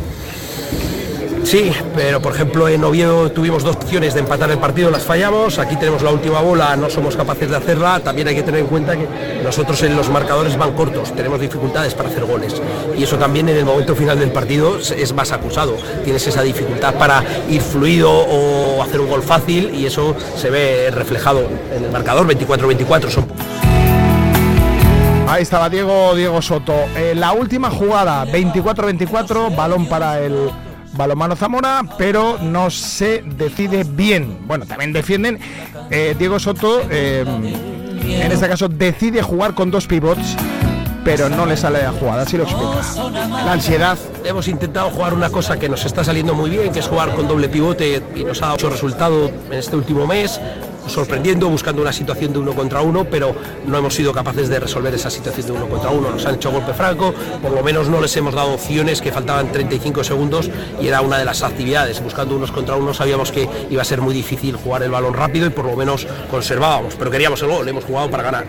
Sí, 1.44 1.72
pero 1.96 2.22
por 2.22 2.34
ejemplo 2.34 2.70
en 2.70 2.84
Oviedo 2.84 3.32
tuvimos 3.32 3.64
dos 3.64 3.76
opciones 3.76 4.14
de 4.14 4.22
empatar 4.22 4.52
el 4.52 4.58
partido, 4.58 4.90
las 4.90 5.04
fallamos, 5.04 5.60
aquí 5.60 5.76
tenemos 5.76 6.02
la 6.02 6.12
última 6.12 6.40
bola, 6.40 6.76
no 6.78 6.90
somos 6.90 7.16
capaces 7.16 7.50
de 7.50 7.58
hacerla, 7.58 8.00
también 8.00 8.28
hay 8.28 8.36
que 8.36 8.44
tener 8.44 8.62
en 8.62 8.68
cuenta 8.68 8.96
que 8.96 9.08
nosotros 9.44 9.82
en 9.84 9.96
los 9.96 10.10
marcadores 10.10 10.58
van 10.58 10.74
cortos, 10.74 11.14
tenemos 11.14 11.42
dificultades 11.42 11.94
para 11.94 12.10
hacer 12.10 12.26
goles 12.26 12.62
y 12.98 13.04
eso 13.04 13.18
también 13.18 13.50
en 13.50 13.58
el 13.58 13.66
momento 13.66 13.96
final 13.96 14.20
del 14.20 14.32
partido 14.32 14.78
es 14.78 15.14
más 15.14 15.32
acusado, 15.32 15.76
tienes 16.04 16.26
esa 16.26 16.42
dificultad 16.42 16.94
para 16.96 17.24
ir 17.50 17.62
fluido 17.62 18.12
o 18.12 18.82
hacer 18.82 19.02
un 19.02 19.10
gol 19.10 19.24
fácil 19.24 19.74
y 19.74 19.86
eso 19.86 20.16
se 20.36 20.50
ve 20.50 20.90
reflejado 20.92 21.48
en 21.76 21.86
el 21.86 21.92
marcador 21.92 22.28
24-24. 22.28 23.10
Son... 23.10 23.26
Ahí 25.28 25.44
estaba 25.44 25.70
Diego, 25.70 26.14
Diego 26.16 26.42
Soto. 26.42 26.74
Eh, 26.96 27.14
la 27.16 27.32
última 27.34 27.70
jugada, 27.70 28.26
24-24, 28.26 29.56
balón 29.56 29.88
para 29.88 30.20
el 30.20 30.52
balomano 30.94 31.36
Zamora, 31.36 31.84
pero 31.98 32.38
no 32.42 32.70
se 32.70 33.24
decide 33.24 33.84
bien. 33.84 34.40
Bueno, 34.48 34.66
también 34.66 34.94
defienden. 34.94 35.40
Eh, 35.90 36.16
Diego 36.18 36.40
Soto, 36.40 36.82
eh, 36.90 37.24
en 38.04 38.32
este 38.32 38.48
caso, 38.48 38.68
decide 38.68 39.22
jugar 39.22 39.54
con 39.54 39.72
dos 39.72 39.88
pivots 39.88 40.36
pero 41.04 41.30
no 41.30 41.48
le 41.48 41.58
sale 41.58 41.82
la 41.82 41.92
jugada, 41.92 42.22
así 42.22 42.38
lo 42.38 42.44
explica. 42.44 42.80
La 43.44 43.54
ansiedad. 43.54 43.98
Hemos 44.24 44.48
intentado 44.48 44.92
jugar 44.92 45.16
una 45.16 45.32
cosa 45.32 45.58
que 45.58 45.68
nos 45.68 45.84
está 45.86 46.04
saliendo 46.04 46.36
muy 46.36 46.50
bien, 46.50 46.72
que 46.72 46.80
es 46.80 46.88
jugar 46.88 47.16
con 47.16 47.28
doble 47.28 47.50
pivote 47.50 48.04
y 48.16 48.24
nos 48.24 48.42
ha 48.44 48.50
dado 48.50 48.70
resultado 48.70 49.32
en 49.50 49.54
este 49.54 49.76
último 49.76 50.06
mes 50.06 50.40
sorprendiendo, 50.92 51.50
buscando 51.50 51.82
una 51.82 51.94
situación 51.94 52.34
de 52.34 52.40
uno 52.40 52.54
contra 52.54 52.82
uno, 52.82 53.06
pero 53.06 53.36
no 53.66 53.78
hemos 53.78 53.96
sido 53.96 54.14
capaces 54.14 54.50
de 54.50 54.60
resolver 54.60 54.94
esa 54.94 55.10
situación 55.10 55.48
de 55.48 55.54
uno 55.54 55.68
contra 55.68 55.90
uno. 55.90 56.12
Nos 56.12 56.26
han 56.26 56.36
hecho 56.36 56.52
golpe 56.52 56.74
franco, 56.74 57.14
por 57.42 57.52
lo 57.52 57.64
menos 57.64 57.88
no 57.90 58.02
les 58.02 58.16
hemos 58.18 58.36
dado 58.36 58.54
opciones 58.54 59.02
que 59.02 59.12
faltaban 59.12 59.52
35 59.52 60.04
segundos 60.04 60.50
y 60.82 60.88
era 60.88 61.02
una 61.02 61.18
de 61.18 61.26
las 61.26 61.42
actividades. 61.44 62.02
Buscando 62.04 62.36
unos 62.36 62.52
contra 62.52 62.76
uno 62.76 62.94
sabíamos 62.94 63.32
que 63.32 63.48
iba 63.70 63.82
a 63.82 63.86
ser 63.86 64.02
muy 64.02 64.14
difícil 64.14 64.56
jugar 64.56 64.84
el 64.84 64.92
balón 64.92 65.14
rápido 65.14 65.48
y 65.48 65.50
por 65.50 65.66
lo 65.66 65.76
menos 65.76 66.06
conservábamos, 66.30 66.96
pero 66.96 67.10
queríamos 67.10 67.42
el 67.42 67.50
gol, 67.50 67.68
hemos 67.68 67.86
jugado 67.86 68.10
para 68.10 68.24
ganar. 68.24 68.46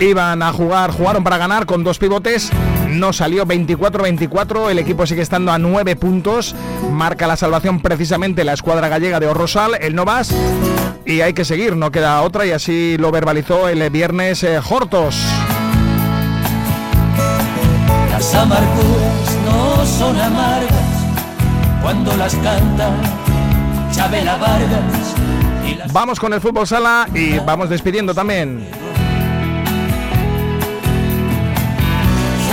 Iban 0.00 0.42
a 0.42 0.52
jugar, 0.52 0.90
jugaron 0.90 1.24
para 1.24 1.38
ganar 1.38 1.66
con 1.66 1.84
dos 1.84 1.98
pivotes. 1.98 2.50
No 2.98 3.12
salió 3.12 3.46
24-24. 3.46 4.70
El 4.70 4.80
equipo 4.80 5.06
sigue 5.06 5.22
estando 5.22 5.52
a 5.52 5.58
9 5.58 5.94
puntos. 5.94 6.56
Marca 6.90 7.28
la 7.28 7.36
salvación 7.36 7.80
precisamente 7.80 8.42
la 8.42 8.54
escuadra 8.54 8.88
gallega 8.88 9.20
de 9.20 9.28
Orrosal, 9.28 9.76
el 9.80 9.94
Novas. 9.94 10.34
Y 11.06 11.20
hay 11.20 11.32
que 11.32 11.44
seguir, 11.44 11.76
no 11.76 11.92
queda 11.92 12.20
otra. 12.22 12.44
Y 12.44 12.50
así 12.50 12.96
lo 12.98 13.12
verbalizó 13.12 13.68
el 13.68 13.88
viernes 13.90 14.42
eh, 14.42 14.58
Hortos. 14.68 15.16
Las 18.10 18.34
amarguras 18.34 19.38
no 19.44 19.86
son 19.86 20.20
amargas 20.20 20.72
cuando 21.80 22.16
las 22.16 22.34
canta 22.34 22.90
Chabela 23.92 24.36
Vargas. 24.38 25.14
Vamos 25.92 26.18
con 26.18 26.32
el 26.32 26.40
fútbol 26.40 26.66
sala 26.66 27.08
y 27.14 27.38
vamos 27.38 27.70
despidiendo 27.70 28.12
también. 28.12 28.66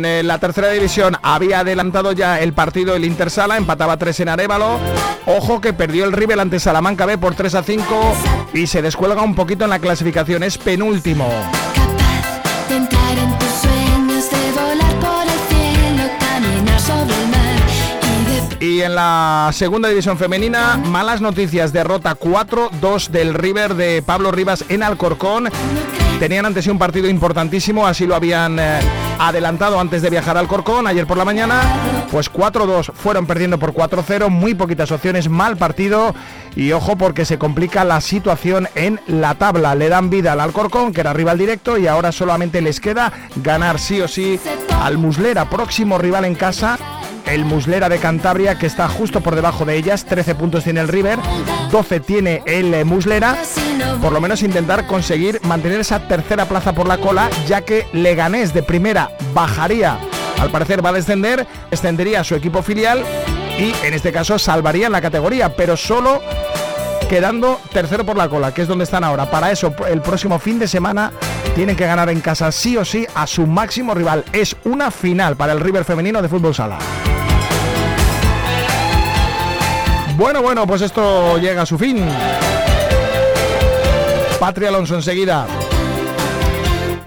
En 0.00 0.06
eh, 0.06 0.22
la 0.22 0.38
tercera 0.38 0.70
división 0.70 1.18
había 1.20 1.60
adelantado 1.60 2.12
ya 2.12 2.40
el 2.40 2.54
partido 2.54 2.96
el 2.96 3.04
Intersala, 3.04 3.58
empataba 3.58 3.98
3 3.98 4.20
en 4.20 4.28
Arevalo. 4.30 4.80
Ojo 5.26 5.60
que 5.60 5.74
perdió 5.74 6.06
el 6.06 6.12
River 6.12 6.40
ante 6.40 6.58
Salamanca 6.58 7.04
B 7.04 7.18
por 7.18 7.34
3 7.34 7.54
a 7.56 7.62
5 7.62 8.14
y 8.54 8.66
se 8.66 8.80
descuelga 8.80 9.20
un 9.20 9.34
poquito 9.34 9.64
en 9.64 9.70
la 9.70 9.78
clasificación, 9.78 10.42
es 10.42 10.56
penúltimo. 10.56 11.28
Y 18.58 18.80
en 18.80 18.94
la 18.94 19.50
segunda 19.52 19.90
división 19.90 20.16
femenina, 20.16 20.78
malas 20.78 21.20
noticias, 21.20 21.74
derrota 21.74 22.18
4-2 22.18 23.08
del 23.08 23.34
River 23.34 23.74
de 23.74 24.00
Pablo 24.00 24.30
Rivas 24.30 24.64
en 24.70 24.82
Alcorcón. 24.82 25.50
Tenían 26.20 26.44
ante 26.44 26.60
sí 26.60 26.68
un 26.68 26.78
partido 26.78 27.08
importantísimo, 27.08 27.86
así 27.86 28.06
lo 28.06 28.14
habían 28.14 28.58
eh, 28.58 28.78
adelantado 29.18 29.80
antes 29.80 30.02
de 30.02 30.10
viajar 30.10 30.36
al 30.36 30.48
Corcón 30.48 30.86
ayer 30.86 31.06
por 31.06 31.16
la 31.16 31.24
mañana. 31.24 31.62
Pues 32.12 32.30
4-2 32.30 32.92
fueron 32.92 33.26
perdiendo 33.26 33.58
por 33.58 33.72
4-0, 33.72 34.28
muy 34.28 34.54
poquitas 34.54 34.92
opciones, 34.92 35.30
mal 35.30 35.56
partido 35.56 36.14
y 36.54 36.72
ojo 36.72 36.96
porque 36.96 37.24
se 37.24 37.38
complica 37.38 37.84
la 37.84 38.02
situación 38.02 38.68
en 38.74 39.00
la 39.06 39.36
tabla. 39.36 39.74
Le 39.74 39.88
dan 39.88 40.10
vida 40.10 40.34
al 40.34 40.40
Alcorcón, 40.40 40.92
que 40.92 41.00
era 41.00 41.14
rival 41.14 41.38
directo, 41.38 41.78
y 41.78 41.86
ahora 41.86 42.12
solamente 42.12 42.60
les 42.60 42.80
queda 42.80 43.10
ganar 43.36 43.78
sí 43.78 44.02
o 44.02 44.06
sí 44.06 44.38
al 44.82 44.98
Muslera, 44.98 45.48
próximo 45.48 45.96
rival 45.96 46.26
en 46.26 46.34
casa 46.34 46.78
el 47.30 47.44
Muslera 47.44 47.88
de 47.88 47.98
Cantabria, 47.98 48.58
que 48.58 48.66
está 48.66 48.88
justo 48.88 49.20
por 49.20 49.34
debajo 49.34 49.64
de 49.64 49.76
ellas. 49.76 50.04
13 50.04 50.34
puntos 50.34 50.64
tiene 50.64 50.80
el 50.80 50.88
River, 50.88 51.18
12 51.70 52.00
tiene 52.00 52.42
el 52.46 52.74
eh, 52.74 52.84
Muslera. 52.84 53.36
Por 54.00 54.12
lo 54.12 54.20
menos 54.20 54.42
intentar 54.42 54.86
conseguir 54.86 55.40
mantener 55.44 55.80
esa 55.80 56.08
tercera 56.08 56.46
plaza 56.46 56.72
por 56.72 56.88
la 56.88 56.98
cola, 56.98 57.30
ya 57.46 57.62
que 57.62 57.86
Leganés 57.92 58.52
de 58.52 58.62
primera 58.62 59.10
bajaría. 59.32 59.98
Al 60.40 60.50
parecer 60.50 60.84
va 60.84 60.90
a 60.90 60.94
descender, 60.94 61.46
extendería 61.70 62.20
a 62.20 62.24
su 62.24 62.34
equipo 62.34 62.62
filial 62.62 63.04
y 63.58 63.74
en 63.86 63.94
este 63.94 64.10
caso 64.10 64.38
salvaría 64.38 64.88
la 64.88 65.00
categoría, 65.00 65.54
pero 65.54 65.76
solo 65.76 66.22
quedando 67.10 67.60
tercero 67.72 68.06
por 68.06 68.16
la 68.16 68.28
cola, 68.28 68.54
que 68.54 68.62
es 68.62 68.68
donde 68.68 68.84
están 68.84 69.02
ahora. 69.02 69.28
Para 69.28 69.50
eso, 69.50 69.74
el 69.88 70.00
próximo 70.00 70.38
fin 70.38 70.60
de 70.60 70.68
semana 70.68 71.10
tienen 71.56 71.74
que 71.74 71.84
ganar 71.84 72.08
en 72.08 72.20
casa 72.20 72.52
sí 72.52 72.76
o 72.76 72.84
sí 72.84 73.04
a 73.16 73.26
su 73.26 73.48
máximo 73.48 73.94
rival. 73.94 74.24
Es 74.32 74.54
una 74.62 74.92
final 74.92 75.34
para 75.34 75.52
el 75.52 75.58
River 75.58 75.84
femenino 75.84 76.22
de 76.22 76.28
fútbol 76.28 76.54
sala. 76.54 76.78
Bueno, 80.16 80.40
bueno, 80.40 80.68
pues 80.68 80.82
esto 80.82 81.36
llega 81.38 81.62
a 81.62 81.66
su 81.66 81.76
fin. 81.76 82.06
Patria 84.38 84.68
Alonso 84.68 84.94
enseguida 84.94 85.48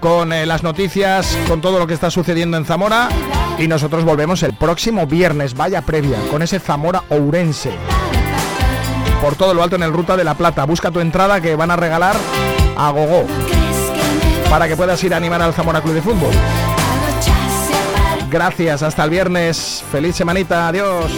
con 0.00 0.34
eh, 0.34 0.44
las 0.44 0.62
noticias, 0.62 1.34
con 1.48 1.62
todo 1.62 1.78
lo 1.78 1.86
que 1.86 1.94
está 1.94 2.10
sucediendo 2.10 2.58
en 2.58 2.66
Zamora 2.66 3.08
y 3.58 3.68
nosotros 3.68 4.04
volvemos 4.04 4.42
el 4.42 4.52
próximo 4.52 5.06
viernes, 5.06 5.54
vaya 5.54 5.80
previa, 5.80 6.18
con 6.30 6.42
ese 6.42 6.60
Zamora 6.60 7.04
Ourense. 7.08 7.72
Por 9.24 9.36
todo 9.36 9.54
lo 9.54 9.62
alto 9.62 9.76
en 9.76 9.82
el 9.82 9.90
Ruta 9.90 10.18
de 10.18 10.22
la 10.22 10.34
Plata. 10.34 10.66
Busca 10.66 10.90
tu 10.90 11.00
entrada 11.00 11.40
que 11.40 11.56
van 11.56 11.70
a 11.70 11.76
regalar 11.76 12.14
a 12.76 12.90
Gogo 12.90 13.24
para 14.50 14.68
que 14.68 14.76
puedas 14.76 15.02
ir 15.02 15.14
a 15.14 15.16
animar 15.16 15.40
al 15.40 15.54
Zamora 15.54 15.80
Club 15.80 15.94
de 15.94 16.02
Fútbol. 16.02 16.30
Gracias, 18.30 18.82
hasta 18.82 19.02
el 19.02 19.08
viernes. 19.08 19.82
Feliz 19.90 20.14
semanita, 20.14 20.68
adiós. 20.68 21.10